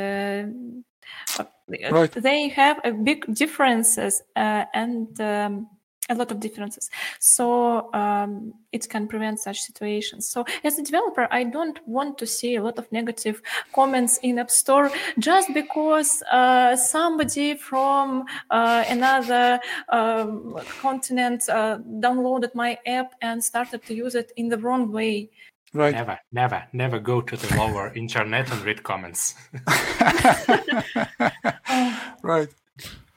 right. 1.92 2.12
they 2.12 2.48
have 2.50 2.80
a 2.84 2.92
big 2.92 3.34
differences 3.34 4.22
uh, 4.36 4.66
and 4.74 5.20
um, 5.22 5.68
a 6.12 6.16
lot 6.16 6.32
of 6.32 6.40
differences 6.40 6.90
so 7.20 7.92
um, 7.94 8.54
it 8.72 8.88
can 8.90 9.08
prevent 9.08 9.40
such 9.40 9.60
situations 9.70 10.28
so 10.28 10.46
as 10.64 10.78
a 10.78 10.84
developer 10.84 11.28
i 11.32 11.44
don't 11.44 11.80
want 11.88 12.18
to 12.18 12.26
see 12.26 12.56
a 12.56 12.64
lot 12.64 12.78
of 12.78 12.92
negative 12.92 13.42
comments 13.74 14.20
in 14.22 14.40
app 14.40 14.52
store 14.52 14.92
just 15.18 15.54
because 15.54 16.22
uh, 16.32 16.76
somebody 16.76 17.56
from 17.56 18.26
uh, 18.50 18.84
another 18.90 19.60
um, 19.90 20.58
continent 20.82 21.42
uh, 21.50 21.78
downloaded 22.06 22.54
my 22.54 22.78
app 22.86 23.14
and 23.22 23.44
started 23.44 23.84
to 23.86 23.94
use 23.94 24.16
it 24.16 24.32
in 24.36 24.50
the 24.50 24.58
wrong 24.58 24.92
way 24.92 25.30
Right. 25.74 25.94
Never, 25.94 26.20
never, 26.34 26.64
never 26.74 27.00
go 27.00 27.22
to 27.22 27.38
the 27.38 27.56
lower 27.56 27.94
internet 27.96 28.52
and 28.52 28.62
read 28.62 28.84
comments. 28.84 29.36
right. 32.22 32.50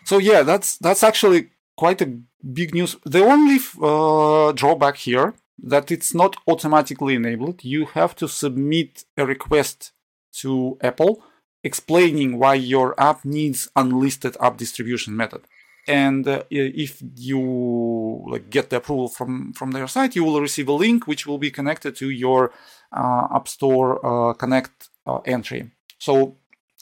So 0.05 0.19
yeah, 0.19 0.43
that's 0.43 0.79
that's 0.79 1.03
actually 1.03 1.51
quite 1.77 2.01
a 2.01 2.17
big 2.53 2.75
news. 2.75 2.97
The 3.05 3.25
only 3.25 3.59
uh, 3.83 4.53
drawback 4.53 4.97
here 4.97 5.35
that 5.63 5.91
it's 5.91 6.15
not 6.15 6.37
automatically 6.47 7.15
enabled. 7.15 7.65
You 7.65 7.87
have 7.87 8.15
to 8.17 8.29
submit 8.29 9.05
a 9.17 9.25
request 9.25 9.93
to 10.41 10.77
Apple 10.81 11.23
explaining 11.63 12.39
why 12.39 12.55
your 12.55 12.95
app 13.01 13.25
needs 13.25 13.69
unlisted 13.75 14.37
app 14.41 14.59
distribution 14.59 15.17
method 15.17 15.43
and 15.87 16.27
uh, 16.29 16.43
if 16.51 17.03
you 17.17 18.25
like 18.29 18.49
get 18.51 18.71
the 18.71 18.77
approval 18.77 19.09
from 19.09 19.53
from 19.53 19.73
their 19.73 19.87
site 19.87 20.15
you 20.15 20.25
will 20.25 20.41
receive 20.41 20.69
a 20.69 20.73
link 20.73 21.07
which 21.07 21.27
will 21.27 21.39
be 21.39 21.51
connected 21.51 21.97
to 21.97 22.11
your 22.11 22.53
uh, 22.93 23.27
app 23.35 23.49
store 23.49 24.05
uh, 24.05 24.33
connect 24.35 24.89
uh, 25.07 25.19
entry 25.25 25.71
so 25.99 26.37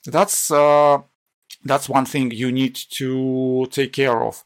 that's 0.07 0.51
uh, 0.51 0.99
that's 1.65 1.89
one 1.89 2.05
thing 2.05 2.31
you 2.31 2.51
need 2.51 2.75
to 2.75 3.67
take 3.71 3.93
care 3.93 4.23
of 4.23 4.45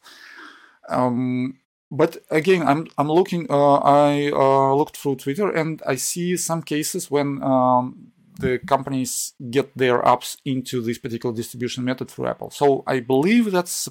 um, 0.89 1.57
but 1.91 2.17
again 2.29 2.67
i'm 2.67 2.87
i'm 2.97 3.09
looking 3.09 3.47
uh, 3.49 3.75
i 3.77 4.31
uh, 4.33 4.73
looked 4.73 4.97
through 4.97 5.15
twitter 5.15 5.49
and 5.49 5.81
i 5.85 5.95
see 5.95 6.35
some 6.35 6.61
cases 6.61 7.09
when 7.09 7.41
um, 7.43 8.11
the 8.39 8.59
companies 8.59 9.33
get 9.49 9.75
their 9.77 10.01
apps 10.01 10.37
into 10.45 10.81
this 10.81 10.97
particular 10.97 11.35
distribution 11.35 11.83
method 11.83 12.09
through 12.09 12.27
Apple. 12.27 12.51
So 12.51 12.83
I 12.87 12.99
believe 12.99 13.51
that's 13.51 13.89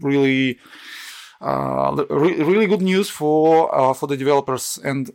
really 0.00 0.58
uh, 1.40 2.04
re- 2.10 2.42
really 2.42 2.66
good 2.66 2.82
news 2.82 3.08
for 3.08 3.74
uh, 3.74 3.92
for 3.94 4.06
the 4.06 4.16
developers 4.16 4.78
and 4.84 5.10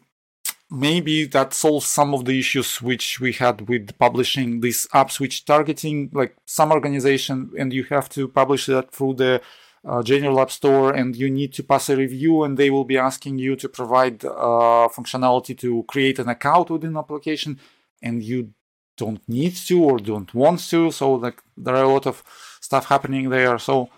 maybe 0.70 1.26
that 1.26 1.54
solves 1.54 1.86
some 1.86 2.14
of 2.14 2.26
the 2.26 2.40
issues 2.40 2.82
which 2.82 3.20
we 3.20 3.34
had 3.34 3.68
with 3.68 3.98
publishing 4.00 4.62
these 4.62 4.88
apps 4.94 5.20
which 5.20 5.46
targeting 5.46 6.10
like 6.14 6.36
some 6.46 6.72
organization 6.72 7.52
and 7.60 7.74
you 7.74 7.84
have 7.84 8.08
to 8.08 8.28
publish 8.28 8.68
that 8.68 8.92
through 8.92 9.14
the 9.16 9.42
uh, 9.86 10.04
general 10.04 10.40
app 10.40 10.52
store 10.52 10.94
and 10.94 11.16
you 11.16 11.30
need 11.30 11.54
to 11.54 11.64
pass 11.64 11.90
a 11.90 11.98
review 11.98 12.44
and 12.44 12.58
they 12.58 12.70
will 12.70 12.86
be 12.86 12.98
asking 12.98 13.40
you 13.40 13.56
to 13.56 13.68
provide 13.68 14.24
uh, 14.26 14.88
functionality 14.96 15.58
to 15.58 15.84
create 15.88 16.20
an 16.20 16.30
account 16.30 16.70
within 16.70 16.98
application 16.98 17.60
and 18.02 18.24
you 18.24 18.54
don't 18.98 19.28
need 19.28 19.56
to 19.56 19.84
or 19.84 19.98
don't 19.98 20.34
want 20.34 20.60
to 20.60 20.92
so 20.92 21.14
like 21.14 21.42
there 21.58 21.76
are 21.76 21.84
a 21.84 21.94
lot 21.94 22.06
of 22.06 22.24
stuff 22.60 22.86
happening 22.86 23.30
there 23.30 23.58
so 23.58 23.90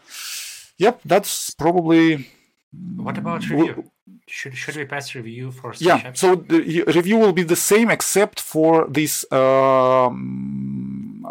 Yep, 0.78 1.02
that's 1.06 1.52
probably. 1.52 2.28
What 2.96 3.18
about 3.18 3.48
review? 3.50 3.92
Should 4.28 4.56
should 4.56 4.76
we 4.76 4.86
pass 4.86 5.14
review 5.16 5.52
for? 5.52 5.74
Yeah, 5.78 6.14
so 6.14 6.36
the 6.36 6.84
review 6.88 7.18
will 7.18 7.34
be 7.34 7.44
the 7.44 7.56
same 7.56 7.92
except 7.92 8.40
for 8.40 8.88
this 8.88 9.32
um, 9.32 11.24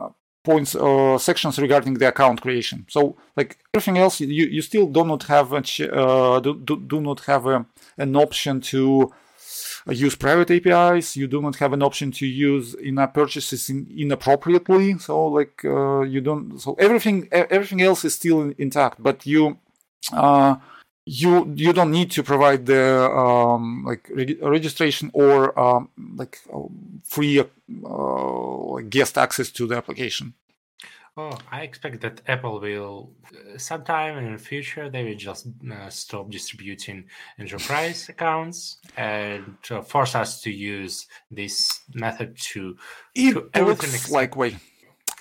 points 0.45 0.75
or 0.75 1.19
sections 1.19 1.59
regarding 1.59 1.95
the 1.95 2.09
account 2.09 2.41
creation. 2.41 2.87
So 2.89 3.17
like 3.37 3.59
everything 3.75 3.99
else, 3.99 4.21
you, 4.21 4.47
you 4.47 4.63
still 4.63 4.87
do 4.87 5.05
not 5.05 5.25
have 5.25 5.53
a, 5.53 5.59
uh, 5.59 6.41
do, 6.41 6.59
do, 6.59 6.81
do 6.81 7.01
not 7.01 7.21
have 7.21 7.47
a, 7.47 7.67
an 7.99 8.17
option 8.17 8.61
to 8.61 9.13
use 9.89 10.15
private 10.15 10.51
APIs. 10.51 11.17
You 11.17 11.27
do 11.27 11.41
not 11.43 11.57
have 11.57 11.73
an 11.73 11.83
option 11.83 12.11
to 12.13 12.27
use 12.27 12.75
in-app 12.75 13.15
purchases 13.15 13.69
in, 13.71 13.87
inappropriately. 13.97 14.99
So 14.99 15.27
like 15.27 15.65
uh, 15.65 16.03
you 16.03 16.21
don't. 16.21 16.59
So 16.61 16.75
everything 16.79 17.29
everything 17.33 17.83
else 17.83 18.05
is 18.05 18.15
still 18.15 18.53
intact, 18.59 19.03
but 19.03 19.27
you. 19.27 19.59
Uh, 20.13 20.57
you 21.05 21.53
you 21.57 21.73
don't 21.73 21.91
need 21.91 22.13
to 22.13 22.23
provide 22.23 22.67
the 22.67 23.11
um, 23.11 23.83
like 23.85 24.09
re- 24.15 24.39
registration 24.41 25.11
or 25.15 25.59
um, 25.59 25.89
like 26.15 26.39
uh, 26.55 26.61
free 27.03 27.41
uh, 27.41 28.81
guest 28.89 29.19
access 29.19 29.51
to 29.51 29.67
the 29.67 29.77
application. 29.77 30.35
Oh, 31.15 31.37
I 31.51 31.61
expect 31.61 32.01
that 32.01 32.23
Apple 32.27 32.59
will, 32.59 33.13
uh, 33.35 33.59
sometime 33.59 34.17
in 34.17 34.33
the 34.33 34.39
future, 34.39 34.89
they 34.89 35.05
will 35.05 35.15
just 35.15 35.47
uh, 35.71 35.91
stop 35.91 36.31
distributing 36.31 37.05
enterprise 37.39 38.09
accounts 38.09 38.79
and 38.97 39.57
uh, 39.71 39.83
force 39.83 40.15
us 40.15 40.41
to 40.41 40.51
use 40.51 41.07
this 41.31 41.81
method 41.93 42.35
to. 42.53 42.79
It 43.15 43.53
to 43.53 43.65
looks 43.65 44.11
like 44.11 44.37
way. 44.37 44.57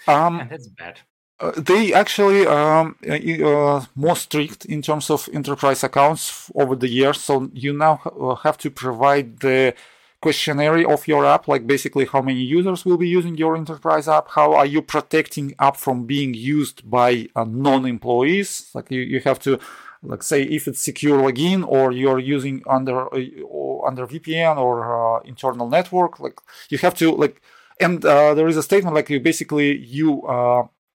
Um, 0.07 0.39
and 0.39 0.49
that's 0.49 0.67
bad. 0.67 0.99
Uh, 1.41 1.51
they 1.57 1.91
actually 1.91 2.45
um, 2.45 2.95
uh, 3.09 3.15
uh, 3.45 3.85
more 3.95 4.15
strict 4.15 4.65
in 4.65 4.81
terms 4.81 5.09
of 5.09 5.27
enterprise 5.33 5.83
accounts 5.83 6.51
over 6.55 6.75
the 6.75 6.87
years. 6.87 7.19
So 7.19 7.49
you 7.51 7.73
now 7.73 8.39
have 8.43 8.57
to 8.59 8.69
provide 8.69 9.39
the 9.39 9.73
questionnaire 10.21 10.87
of 10.89 11.07
your 11.07 11.25
app, 11.25 11.47
like 11.47 11.65
basically 11.65 12.05
how 12.05 12.21
many 12.21 12.41
users 12.41 12.85
will 12.85 12.97
be 12.97 13.07
using 13.07 13.35
your 13.35 13.55
enterprise 13.55 14.07
app, 14.07 14.29
how 14.29 14.53
are 14.53 14.65
you 14.65 14.81
protecting 14.81 15.55
app 15.59 15.75
from 15.75 16.05
being 16.05 16.33
used 16.33 16.89
by 16.89 17.27
uh, 17.35 17.43
non-employees, 17.43 18.69
like 18.73 18.91
you, 18.91 19.01
you 19.01 19.19
have 19.21 19.39
to 19.39 19.59
like 20.03 20.23
say 20.23 20.43
if 20.43 20.67
it's 20.67 20.79
secure 20.79 21.19
login 21.21 21.67
or 21.67 21.91
you're 21.91 22.19
using 22.19 22.63
under 22.67 23.13
uh, 23.13 23.87
under 23.87 24.07
VPN 24.07 24.57
or 24.57 24.75
uh, 25.17 25.21
internal 25.23 25.69
network, 25.69 26.19
like 26.19 26.39
you 26.69 26.77
have 26.79 26.95
to 26.95 27.11
like, 27.11 27.41
and 27.79 28.03
uh, 28.05 28.33
there 28.33 28.47
is 28.47 28.57
a 28.57 28.63
statement 28.63 28.95
like 28.95 29.09
you 29.09 29.19
basically 29.19 29.77
you 29.77 30.21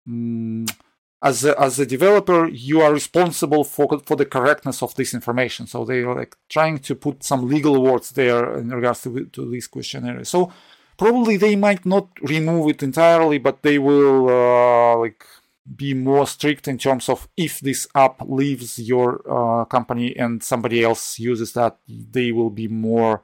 mm, 0.09 0.69
as 1.23 1.45
a, 1.45 1.59
as 1.61 1.79
a 1.79 1.87
developer, 1.87 2.47
you 2.49 2.81
are 2.81 2.93
responsible 2.93 3.65
for 3.65 4.01
for 4.05 4.17
the 4.17 4.27
correctness 4.27 4.83
of 4.83 4.95
this 4.95 5.15
information. 5.15 5.67
So 5.67 5.85
they 5.85 6.01
are 6.01 6.15
like 6.15 6.37
trying 6.49 6.79
to 6.81 6.95
put 6.95 7.23
some 7.23 7.49
legal 7.49 7.83
words 7.83 8.11
there 8.11 8.59
in 8.59 8.69
regards 8.71 9.03
to 9.03 9.27
to 9.27 9.51
this 9.51 9.67
questionnaire. 9.67 10.25
So 10.25 10.53
probably 10.97 11.37
they 11.37 11.57
might 11.57 11.87
not 11.87 12.09
remove 12.23 12.71
it 12.71 12.83
entirely, 12.83 13.39
but 13.39 13.63
they 13.63 13.79
will 13.79 14.29
uh, 14.29 14.99
like 14.99 15.25
be 15.75 15.95
more 15.95 16.27
strict 16.27 16.69
in 16.69 16.79
terms 16.79 17.09
of 17.09 17.29
if 17.37 17.61
this 17.61 17.89
app 17.95 18.23
leaves 18.27 18.79
your 18.79 19.21
uh, 19.29 19.65
company 19.65 20.17
and 20.17 20.43
somebody 20.43 20.85
else 20.85 21.19
uses 21.19 21.53
that, 21.55 21.79
they 21.89 22.31
will 22.31 22.51
be 22.51 22.69
more. 22.69 23.23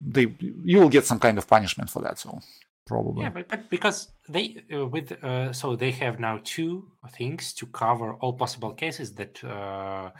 They 0.00 0.34
you 0.40 0.80
will 0.80 0.88
get 0.88 1.04
some 1.04 1.20
kind 1.20 1.38
of 1.38 1.46
punishment 1.46 1.90
for 1.90 2.02
that. 2.02 2.18
So 2.18 2.40
probably. 2.86 3.22
Yeah, 3.22 3.30
but, 3.30 3.48
but 3.48 3.70
because 3.70 4.08
they 4.28 4.62
uh, 4.74 4.86
with 4.86 5.12
uh, 5.24 5.52
so 5.52 5.76
they 5.76 5.90
have 5.92 6.18
now 6.20 6.40
two 6.44 6.90
things 7.12 7.52
to 7.54 7.66
cover 7.66 8.14
all 8.14 8.32
possible 8.32 8.72
cases 8.72 9.14
that 9.14 9.42
uh, 9.44 10.10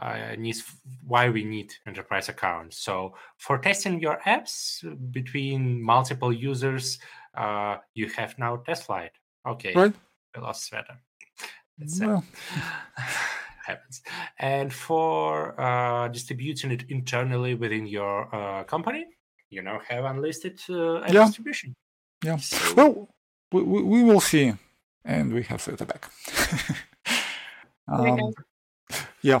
uh, 0.00 0.34
needs 0.38 0.62
why 1.06 1.28
we 1.28 1.44
need 1.44 1.72
enterprise 1.86 2.28
accounts. 2.28 2.78
So 2.78 3.14
for 3.38 3.58
testing 3.58 4.00
your 4.00 4.18
apps 4.26 4.82
between 5.12 5.82
multiple 5.82 6.32
users, 6.32 6.98
uh, 7.34 7.76
you 7.94 8.08
have 8.10 8.38
now 8.38 8.56
TestFlight. 8.56 9.10
Okay, 9.46 9.72
Right. 9.74 9.94
we 10.34 10.42
lost 10.42 10.70
Sveta. 10.70 10.96
That's 11.78 12.00
Well. 12.00 12.24
happens. 13.66 14.00
And 14.38 14.72
for 14.72 15.60
uh, 15.60 16.08
distributing 16.08 16.70
it 16.70 16.84
internally 16.88 17.54
within 17.54 17.86
your 17.86 18.32
uh, 18.34 18.64
company, 18.64 19.06
you 19.50 19.62
now 19.62 19.80
have 19.88 20.04
unlisted 20.04 20.60
uh, 20.70 21.00
Yeah. 21.12 21.26
distribution. 21.26 21.74
Yeah. 22.24 22.36
So- 22.36 22.74
Well, 22.74 23.08
we, 23.52 23.62
we, 23.62 23.82
we 23.82 24.02
will 24.02 24.20
see, 24.20 24.54
and 25.04 25.32
we 25.32 25.42
have 25.44 25.60
Sveta 25.62 25.86
back. 25.86 26.10
Um, 27.88 28.32
yeah. 29.22 29.40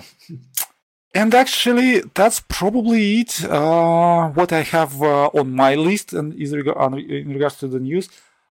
And 1.14 1.34
actually, 1.34 2.00
that's 2.14 2.40
probably 2.40 3.20
it. 3.20 3.44
Uh, 3.44 4.28
what 4.28 4.52
I 4.52 4.62
have 4.62 5.02
uh, 5.02 5.28
on 5.28 5.52
my 5.52 5.74
list, 5.74 6.12
and 6.12 6.34
is 6.34 6.54
reg- 6.54 6.68
in 7.08 7.32
regards 7.32 7.56
to 7.58 7.68
the 7.68 7.80
news, 7.80 8.08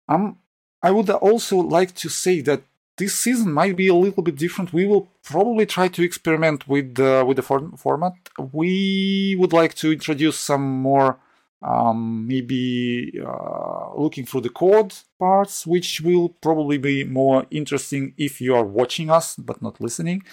um, 0.10 0.38
I 0.82 0.92
would 0.92 1.10
also 1.10 1.58
like 1.58 1.94
to 1.96 2.10
say 2.10 2.42
that 2.42 2.64
this 2.98 3.18
season 3.20 3.52
might 3.52 3.76
be 3.76 3.88
a 3.88 3.94
little 3.94 4.24
bit 4.24 4.36
different. 4.36 4.74
We 4.74 4.88
will 4.88 5.08
probably 5.24 5.66
try 5.66 5.90
to 5.90 6.04
experiment 6.04 6.68
with 6.68 7.00
uh, 7.00 7.24
with 7.28 7.38
the 7.38 7.44
form- 7.44 7.78
format. 7.78 8.14
We 8.52 9.36
would 9.38 9.54
like 9.54 9.76
to 9.76 9.92
introduce 9.92 10.38
some 10.40 10.82
more 10.82 11.20
um, 11.62 12.28
maybe 12.28 13.20
uh, 13.26 13.96
looking 13.96 14.26
through 14.26 14.42
the 14.42 14.50
code 14.50 14.94
parts, 15.20 15.66
which 15.66 16.02
will 16.02 16.30
probably 16.30 16.78
be 16.78 17.04
more 17.04 17.46
interesting 17.50 18.14
if 18.18 18.42
you 18.42 18.56
are 18.56 18.66
watching 18.66 19.10
us 19.10 19.36
but 19.36 19.62
not 19.62 19.82
listening. 19.82 20.24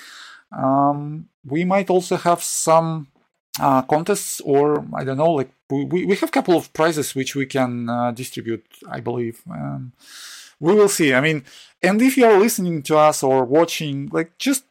Um, 0.56 1.28
we 1.44 1.64
might 1.64 1.90
also 1.90 2.16
have 2.16 2.42
some 2.42 3.08
uh, 3.60 3.82
contests, 3.82 4.40
or 4.40 4.86
I 4.94 5.04
don't 5.04 5.16
know, 5.16 5.32
like 5.32 5.50
we, 5.70 6.04
we 6.04 6.16
have 6.16 6.28
a 6.28 6.32
couple 6.32 6.56
of 6.56 6.72
prizes 6.72 7.14
which 7.14 7.34
we 7.34 7.46
can 7.46 7.88
uh, 7.88 8.10
distribute, 8.10 8.64
I 8.88 9.00
believe. 9.00 9.42
Um, 9.50 9.92
we 10.60 10.74
will 10.74 10.88
see. 10.88 11.12
I 11.12 11.20
mean, 11.20 11.44
and 11.82 12.00
if 12.00 12.16
you 12.16 12.26
are 12.26 12.38
listening 12.38 12.82
to 12.84 12.96
us 12.96 13.22
or 13.22 13.44
watching, 13.44 14.08
like 14.12 14.38
just 14.38 14.64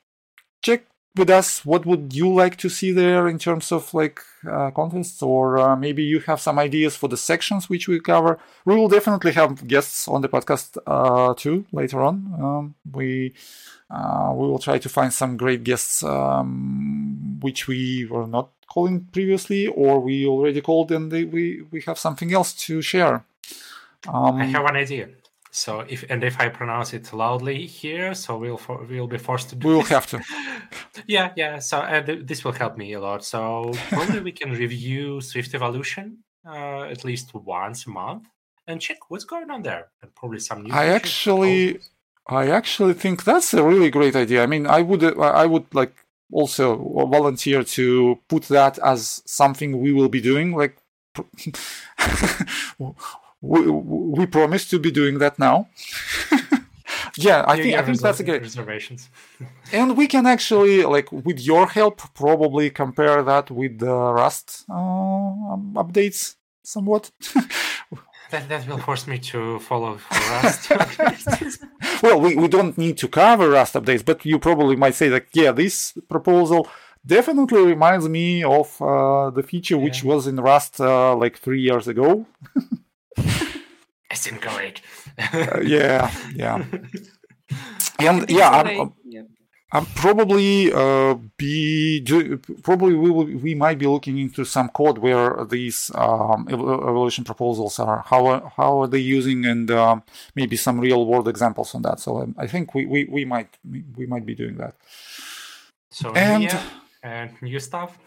check 0.61 0.85
with 1.15 1.29
us 1.29 1.65
what 1.65 1.85
would 1.85 2.13
you 2.13 2.33
like 2.33 2.55
to 2.57 2.69
see 2.69 2.91
there 2.91 3.27
in 3.27 3.37
terms 3.37 3.71
of 3.71 3.93
like 3.93 4.21
uh, 4.49 4.71
contests? 4.71 5.21
Or 5.21 5.57
uh, 5.57 5.75
maybe 5.75 6.03
you 6.03 6.19
have 6.21 6.39
some 6.39 6.57
ideas 6.59 6.95
for 6.95 7.07
the 7.07 7.17
sections 7.17 7.69
which 7.69 7.87
we 7.87 7.99
cover. 7.99 8.39
We 8.65 8.75
will 8.75 8.87
definitely 8.87 9.33
have 9.33 9.67
guests 9.67 10.07
on 10.07 10.21
the 10.21 10.29
podcast 10.29 10.77
uh, 10.87 11.33
too 11.33 11.65
later 11.71 12.01
on. 12.01 12.33
Um, 12.39 12.75
we 12.91 13.33
uh, 13.89 14.31
we 14.33 14.47
will 14.47 14.59
try 14.59 14.77
to 14.79 14.89
find 14.89 15.13
some 15.13 15.35
great 15.35 15.63
guests 15.63 16.03
um, 16.03 17.39
which 17.41 17.67
we 17.67 18.05
were 18.05 18.27
not 18.27 18.49
calling 18.67 19.01
previously 19.11 19.67
or 19.67 19.99
we 19.99 20.25
already 20.25 20.61
called 20.61 20.91
and 20.91 21.11
they, 21.11 21.25
we 21.25 21.61
we 21.71 21.81
have 21.81 21.99
something 21.99 22.33
else 22.33 22.53
to 22.53 22.81
share. 22.81 23.25
Um, 24.07 24.37
I 24.37 24.45
have 24.45 24.65
an 24.65 24.77
idea. 24.77 25.09
So 25.51 25.81
if 25.81 26.05
and 26.09 26.23
if 26.23 26.39
I 26.39 26.47
pronounce 26.47 26.93
it 26.93 27.11
loudly 27.11 27.65
here, 27.65 28.13
so 28.13 28.37
we'll 28.37 28.57
for, 28.57 28.85
we'll 28.89 29.07
be 29.07 29.17
forced 29.17 29.49
to 29.49 29.55
do. 29.55 29.67
we 29.67 29.73
will 29.75 29.83
have 29.83 30.07
to 30.07 30.21
yeah, 31.07 31.33
yeah. 31.35 31.59
So 31.59 31.79
uh, 31.79 32.01
th- 32.01 32.25
this 32.25 32.45
will 32.45 32.53
help 32.53 32.77
me 32.77 32.93
a 32.93 33.01
lot. 33.01 33.25
So 33.25 33.73
probably 33.89 34.21
we 34.21 34.31
can 34.31 34.51
review 34.51 35.19
Swift 35.19 35.53
Evolution 35.53 36.19
uh, 36.47 36.83
at 36.83 37.03
least 37.03 37.33
once 37.33 37.85
a 37.85 37.89
month 37.89 38.27
and 38.67 38.81
check 38.81 38.97
what's 39.09 39.25
going 39.25 39.49
on 39.49 39.61
there, 39.61 39.89
and 40.01 40.13
probably 40.15 40.39
some 40.39 40.63
new. 40.63 40.73
I 40.73 40.85
actually, 40.87 41.79
I 42.27 42.47
actually 42.49 42.93
think 42.93 43.23
that's 43.23 43.53
a 43.53 43.63
really 43.63 43.89
great 43.89 44.15
idea. 44.15 44.43
I 44.43 44.45
mean, 44.45 44.65
I 44.65 44.81
would, 44.81 45.03
I 45.19 45.45
would 45.45 45.73
like 45.73 46.05
also 46.31 46.77
volunteer 47.09 47.63
to 47.63 48.19
put 48.29 48.43
that 48.43 48.79
as 48.79 49.21
something 49.25 49.81
we 49.81 49.91
will 49.91 50.09
be 50.09 50.21
doing. 50.21 50.55
Like, 50.55 50.77
we, 53.41 53.59
we 53.69 54.25
promise 54.25 54.69
to 54.69 54.79
be 54.79 54.91
doing 54.91 55.19
that 55.19 55.37
now. 55.39 55.67
yeah, 57.17 57.41
I 57.47 57.55
You 57.55 57.63
think 57.63 57.75
I 57.77 57.83
think 57.83 57.99
that's 57.99 58.21
great. 58.21 58.41
reservations. 58.41 59.09
And 59.73 59.95
we 59.97 60.07
can 60.07 60.25
actually, 60.25 60.83
like, 60.83 61.11
with 61.11 61.39
your 61.39 61.65
help, 61.67 62.01
probably 62.13 62.69
compare 62.69 63.23
that 63.23 63.49
with 63.49 63.79
the 63.79 63.95
Rust 64.13 64.65
uh, 64.69 65.55
updates 65.83 66.35
somewhat. 66.63 67.11
That 68.31 68.47
that 68.47 68.65
will 68.65 68.77
force 68.77 69.07
me 69.07 69.17
to 69.31 69.59
follow 69.59 69.99
Rust. 70.09 70.71
well, 72.01 72.17
we, 72.21 72.33
we 72.37 72.47
don't 72.47 72.77
need 72.77 72.97
to 72.99 73.09
cover 73.09 73.49
Rust 73.49 73.73
updates, 73.73 74.05
but 74.05 74.25
you 74.25 74.39
probably 74.39 74.77
might 74.77 74.95
say 74.95 75.09
that, 75.09 75.25
yeah, 75.33 75.51
this 75.51 75.93
proposal 76.07 76.69
definitely 77.05 77.63
reminds 77.65 78.07
me 78.07 78.41
of 78.41 78.81
uh, 78.81 79.31
the 79.31 79.43
feature 79.43 79.77
which 79.77 80.05
was 80.05 80.27
in 80.27 80.37
Rust 80.37 80.79
uh, 80.79 81.13
like 81.13 81.35
three 81.39 81.59
years 81.61 81.89
ago. 81.89 82.25
It's 84.09 84.27
incorrect. 84.27 84.81
Uh, 85.17 85.59
yeah, 85.63 86.11
yeah. 86.35 86.63
And 87.99 88.29
yeah, 88.29 88.49
I'm, 88.49 88.67
I'm- 88.67 88.93
yeah. 89.05 89.21
I'm 89.73 89.85
probably 89.85 90.71
uh, 90.73 91.15
be 91.37 92.01
do, 92.01 92.37
probably 92.61 92.93
we 92.93 93.09
will 93.09 93.25
we 93.25 93.55
might 93.55 93.77
be 93.79 93.87
looking 93.87 94.17
into 94.17 94.43
some 94.43 94.67
code 94.69 94.97
where 94.97 95.45
these 95.45 95.89
um, 95.95 96.45
evolution 96.49 97.23
proposals 97.23 97.79
are 97.79 98.03
how 98.05 98.25
are- 98.25 98.51
how 98.57 98.81
are 98.81 98.87
they 98.87 98.99
using 98.99 99.45
and 99.45 99.71
um, 99.71 100.03
maybe 100.35 100.57
some 100.57 100.77
real 100.79 101.05
world 101.05 101.27
examples 101.29 101.73
on 101.73 101.83
that. 101.83 101.99
So 102.01 102.21
um, 102.21 102.35
I 102.37 102.47
think 102.47 102.73
we, 102.75 102.85
we, 102.85 103.05
we 103.05 103.23
might 103.23 103.47
we 103.95 104.05
might 104.05 104.25
be 104.25 104.35
doing 104.35 104.57
that. 104.57 104.75
So 105.89 106.11
And- 106.15 106.43
yeah, 106.43 106.63
and 107.03 107.31
new 107.41 107.59
stuff. 107.59 107.97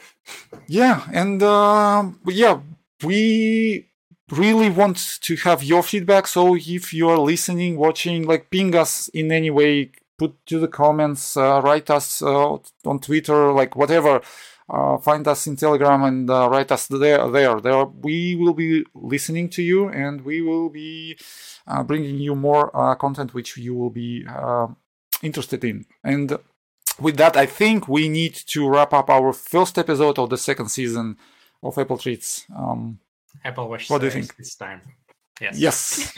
Yeah, 0.66 1.00
and 1.14 1.42
um, 1.42 2.20
yeah, 2.26 2.60
we 3.02 3.86
really 4.30 4.70
want 4.70 5.18
to 5.20 5.36
have 5.36 5.62
your 5.62 5.82
feedback. 5.82 6.26
So 6.26 6.56
if 6.56 6.92
you 6.92 7.08
are 7.08 7.18
listening, 7.18 7.76
watching, 7.76 8.26
like 8.26 8.50
ping 8.50 8.74
us 8.74 9.08
in 9.08 9.30
any 9.30 9.50
way, 9.50 9.92
put 10.18 10.34
to 10.46 10.58
the 10.58 10.68
comments, 10.68 11.36
uh, 11.36 11.60
write 11.62 11.90
us 11.90 12.22
uh, 12.22 12.56
on 12.84 12.98
Twitter, 13.00 13.52
like 13.52 13.76
whatever. 13.76 14.20
Uh, 14.66 14.96
find 14.96 15.28
us 15.28 15.46
in 15.46 15.56
Telegram 15.56 16.04
and 16.04 16.30
uh, 16.30 16.48
write 16.50 16.72
us 16.72 16.86
there. 16.86 17.28
There, 17.28 17.60
there. 17.60 17.84
We 17.84 18.34
will 18.34 18.54
be 18.54 18.84
listening 18.94 19.50
to 19.50 19.62
you, 19.62 19.88
and 19.88 20.22
we 20.22 20.40
will 20.40 20.70
be 20.70 21.18
uh, 21.66 21.82
bringing 21.82 22.18
you 22.18 22.34
more 22.34 22.74
uh, 22.74 22.94
content 22.94 23.34
which 23.34 23.58
you 23.58 23.74
will 23.74 23.90
be 23.90 24.24
interested 25.22 25.64
in. 25.64 25.84
And 26.02 26.38
with 26.98 27.18
that, 27.18 27.36
I 27.36 27.44
think 27.44 27.88
we 27.88 28.08
need 28.08 28.34
to 28.46 28.66
wrap 28.66 28.94
up 28.94 29.10
our 29.10 29.34
first 29.34 29.78
episode 29.78 30.18
of 30.18 30.30
the 30.30 30.38
second 30.38 30.68
season 30.68 31.18
of 31.62 31.76
Apple 31.76 31.98
Treats. 31.98 32.46
Um, 32.56 33.00
Apple 33.44 33.68
Watch. 33.68 33.90
What 33.90 34.00
do 34.00 34.06
you 34.06 34.12
think? 34.12 34.34
It's 34.38 34.54
time. 34.54 34.80
Yes. 35.40 35.58
yes. 35.58 36.14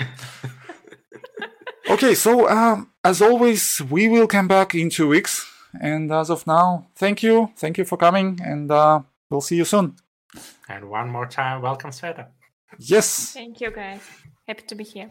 okay, 1.90 2.14
so 2.14 2.48
um, 2.48 2.90
as 3.04 3.22
always, 3.22 3.80
we 3.90 4.08
will 4.08 4.26
come 4.26 4.48
back 4.48 4.74
in 4.74 4.90
two 4.90 5.08
weeks. 5.08 5.50
And 5.80 6.10
as 6.12 6.30
of 6.30 6.46
now, 6.46 6.86
thank 6.94 7.22
you. 7.22 7.50
Thank 7.56 7.78
you 7.78 7.84
for 7.84 7.96
coming, 7.96 8.40
and 8.42 8.70
uh, 8.70 9.00
we'll 9.30 9.40
see 9.40 9.56
you 9.56 9.64
soon. 9.64 9.96
And 10.68 10.88
one 10.88 11.10
more 11.10 11.26
time, 11.26 11.62
welcome, 11.62 11.90
Sveta. 11.90 12.28
Yes. 12.78 13.32
Thank 13.32 13.60
you, 13.60 13.70
guys. 13.70 14.00
Happy 14.46 14.62
to 14.62 14.74
be 14.74 14.84
here. 14.84 15.10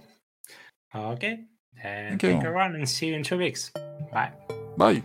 Okay. 0.93 1.39
And 1.83 2.09
Thank 2.09 2.23
you. 2.23 2.33
take 2.33 2.43
a 2.43 2.51
run 2.51 2.75
and 2.75 2.87
see 2.87 3.07
you 3.07 3.15
in 3.15 3.23
two 3.23 3.37
weeks. 3.37 3.71
Bye. 4.11 4.31
Bye. 4.77 5.03